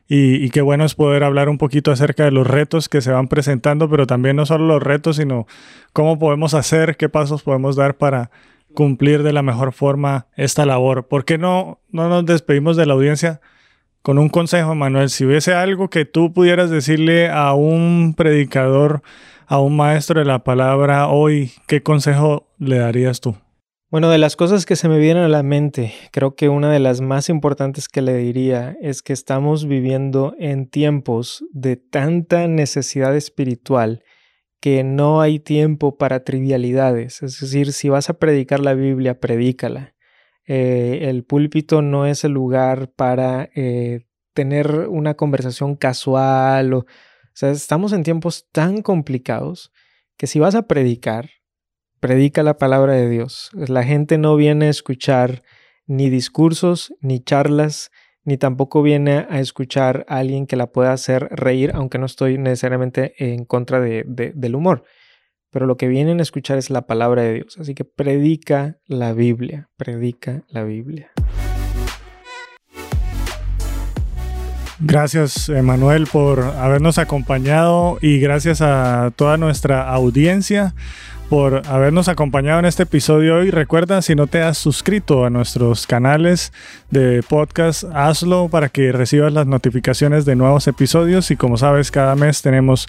Y, 0.08 0.50
qué 0.50 0.60
bueno 0.60 0.84
es 0.84 0.94
poder 0.94 1.24
hablar 1.24 1.48
un 1.48 1.58
poquito 1.58 1.90
acerca 1.90 2.24
de 2.24 2.30
los 2.30 2.46
retos 2.46 2.88
que 2.88 3.00
se 3.00 3.10
van 3.10 3.26
presentando, 3.26 3.90
pero 3.90 4.06
también 4.06 4.36
no 4.36 4.46
solo 4.46 4.66
los 4.66 4.82
retos, 4.82 5.16
sino 5.16 5.46
cómo 5.92 6.18
podemos 6.18 6.54
hacer, 6.54 6.96
qué 6.96 7.08
pasos 7.08 7.42
podemos 7.42 7.74
dar 7.74 7.96
para 7.96 8.30
cumplir 8.72 9.24
de 9.24 9.32
la 9.32 9.42
mejor 9.42 9.72
forma 9.72 10.26
esta 10.36 10.64
labor. 10.64 11.08
¿Por 11.08 11.24
qué 11.24 11.38
no, 11.38 11.80
no 11.90 12.08
nos 12.08 12.24
despedimos 12.24 12.76
de 12.76 12.86
la 12.86 12.94
audiencia? 12.94 13.40
con 14.06 14.18
un 14.18 14.28
consejo, 14.28 14.76
Manuel, 14.76 15.10
si 15.10 15.24
hubiese 15.24 15.52
algo 15.52 15.90
que 15.90 16.04
tú 16.04 16.32
pudieras 16.32 16.70
decirle 16.70 17.28
a 17.28 17.54
un 17.54 18.14
predicador, 18.16 19.02
a 19.48 19.58
un 19.58 19.74
maestro 19.74 20.20
de 20.20 20.24
la 20.24 20.44
palabra 20.44 21.08
hoy, 21.08 21.50
¿qué 21.66 21.82
consejo 21.82 22.46
le 22.56 22.78
darías 22.78 23.20
tú? 23.20 23.36
Bueno, 23.88 24.10
de 24.10 24.18
las 24.18 24.34
cosas 24.34 24.66
que 24.66 24.74
se 24.74 24.88
me 24.88 24.98
vienen 24.98 25.22
a 25.22 25.28
la 25.28 25.44
mente, 25.44 25.94
creo 26.10 26.34
que 26.34 26.48
una 26.48 26.72
de 26.72 26.80
las 26.80 27.00
más 27.00 27.28
importantes 27.28 27.88
que 27.88 28.02
le 28.02 28.16
diría 28.16 28.76
es 28.80 29.00
que 29.00 29.12
estamos 29.12 29.66
viviendo 29.68 30.34
en 30.40 30.68
tiempos 30.68 31.44
de 31.52 31.76
tanta 31.76 32.48
necesidad 32.48 33.14
espiritual 33.14 34.02
que 34.60 34.82
no 34.82 35.20
hay 35.20 35.38
tiempo 35.38 35.98
para 35.98 36.24
trivialidades. 36.24 37.22
Es 37.22 37.38
decir, 37.40 37.72
si 37.72 37.88
vas 37.88 38.10
a 38.10 38.18
predicar 38.18 38.60
la 38.60 38.74
Biblia, 38.74 39.20
predícala 39.20 39.94
Eh, 40.48 41.08
el 41.10 41.24
púlpito 41.24 41.82
no 41.82 42.06
es 42.06 42.24
el 42.24 42.32
lugar 42.32 42.92
para 42.92 43.50
eh, 43.56 44.06
tener 44.34 44.88
una 44.88 45.14
conversación 45.14 45.76
casual. 45.76 46.72
O, 46.74 46.78
o 46.80 46.86
sea, 47.34 47.50
estamos 47.50 47.92
en 47.92 48.02
tiempos 48.04 48.48
tan 48.52 48.82
complicados 48.82 49.72
que 50.16 50.26
si 50.28 50.38
vas 50.40 50.54
a 50.54 50.66
predicar, 50.68 51.30
predica 52.00 52.42
la 52.42 52.58
palabra 52.58 52.94
de 52.94 53.08
Dios. 53.08 53.50
La 53.52 53.84
gente 53.84 54.18
no 54.18 54.36
viene 54.36 54.66
a 54.66 54.70
escuchar 54.70 55.42
ni 55.86 56.10
discursos, 56.10 56.94
ni 57.00 57.20
charlas, 57.20 57.90
ni 58.24 58.36
tampoco 58.36 58.82
viene 58.82 59.26
a 59.30 59.40
escuchar 59.40 60.04
a 60.08 60.18
alguien 60.18 60.46
que 60.46 60.56
la 60.56 60.66
pueda 60.66 60.92
hacer 60.92 61.28
reír, 61.30 61.70
aunque 61.74 61.98
no 61.98 62.06
estoy 62.06 62.38
necesariamente 62.38 63.14
en 63.18 63.44
contra 63.44 63.80
de, 63.80 64.04
del 64.06 64.54
humor. 64.56 64.84
Pero 65.50 65.66
lo 65.66 65.76
que 65.76 65.88
vienen 65.88 66.18
a 66.18 66.22
escuchar 66.22 66.58
es 66.58 66.70
la 66.70 66.86
palabra 66.86 67.22
de 67.22 67.34
Dios. 67.34 67.56
Así 67.58 67.74
que 67.74 67.84
predica 67.84 68.78
la 68.86 69.12
Biblia, 69.12 69.70
predica 69.76 70.42
la 70.48 70.64
Biblia. 70.64 71.12
Gracias, 74.78 75.48
Emanuel, 75.48 76.06
por 76.06 76.40
habernos 76.40 76.98
acompañado 76.98 77.96
y 78.02 78.18
gracias 78.18 78.60
a 78.60 79.10
toda 79.16 79.38
nuestra 79.38 79.88
audiencia 79.88 80.74
por 81.28 81.62
habernos 81.66 82.08
acompañado 82.08 82.60
en 82.60 82.64
este 82.66 82.84
episodio 82.84 83.42
y 83.42 83.50
recuerda 83.50 84.02
si 84.02 84.14
no 84.14 84.26
te 84.26 84.42
has 84.42 84.58
suscrito 84.58 85.24
a 85.24 85.30
nuestros 85.30 85.86
canales 85.86 86.52
de 86.90 87.22
podcast 87.28 87.84
hazlo 87.94 88.48
para 88.48 88.68
que 88.68 88.92
recibas 88.92 89.32
las 89.32 89.46
notificaciones 89.46 90.24
de 90.24 90.36
nuevos 90.36 90.66
episodios. 90.68 91.30
Y 91.30 91.36
como 91.36 91.56
sabes 91.56 91.90
cada 91.90 92.14
mes 92.14 92.42
tenemos 92.42 92.86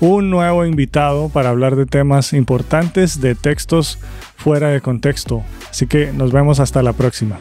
un 0.00 0.30
nuevo 0.30 0.66
invitado 0.66 1.28
para 1.28 1.50
hablar 1.50 1.76
de 1.76 1.86
temas 1.86 2.32
importantes 2.32 3.20
de 3.20 3.34
textos 3.34 3.98
fuera 4.36 4.68
de 4.68 4.80
contexto. 4.80 5.42
Así 5.70 5.86
que 5.86 6.12
nos 6.12 6.32
vemos 6.32 6.60
hasta 6.60 6.82
la 6.82 6.92
próxima 6.92 7.38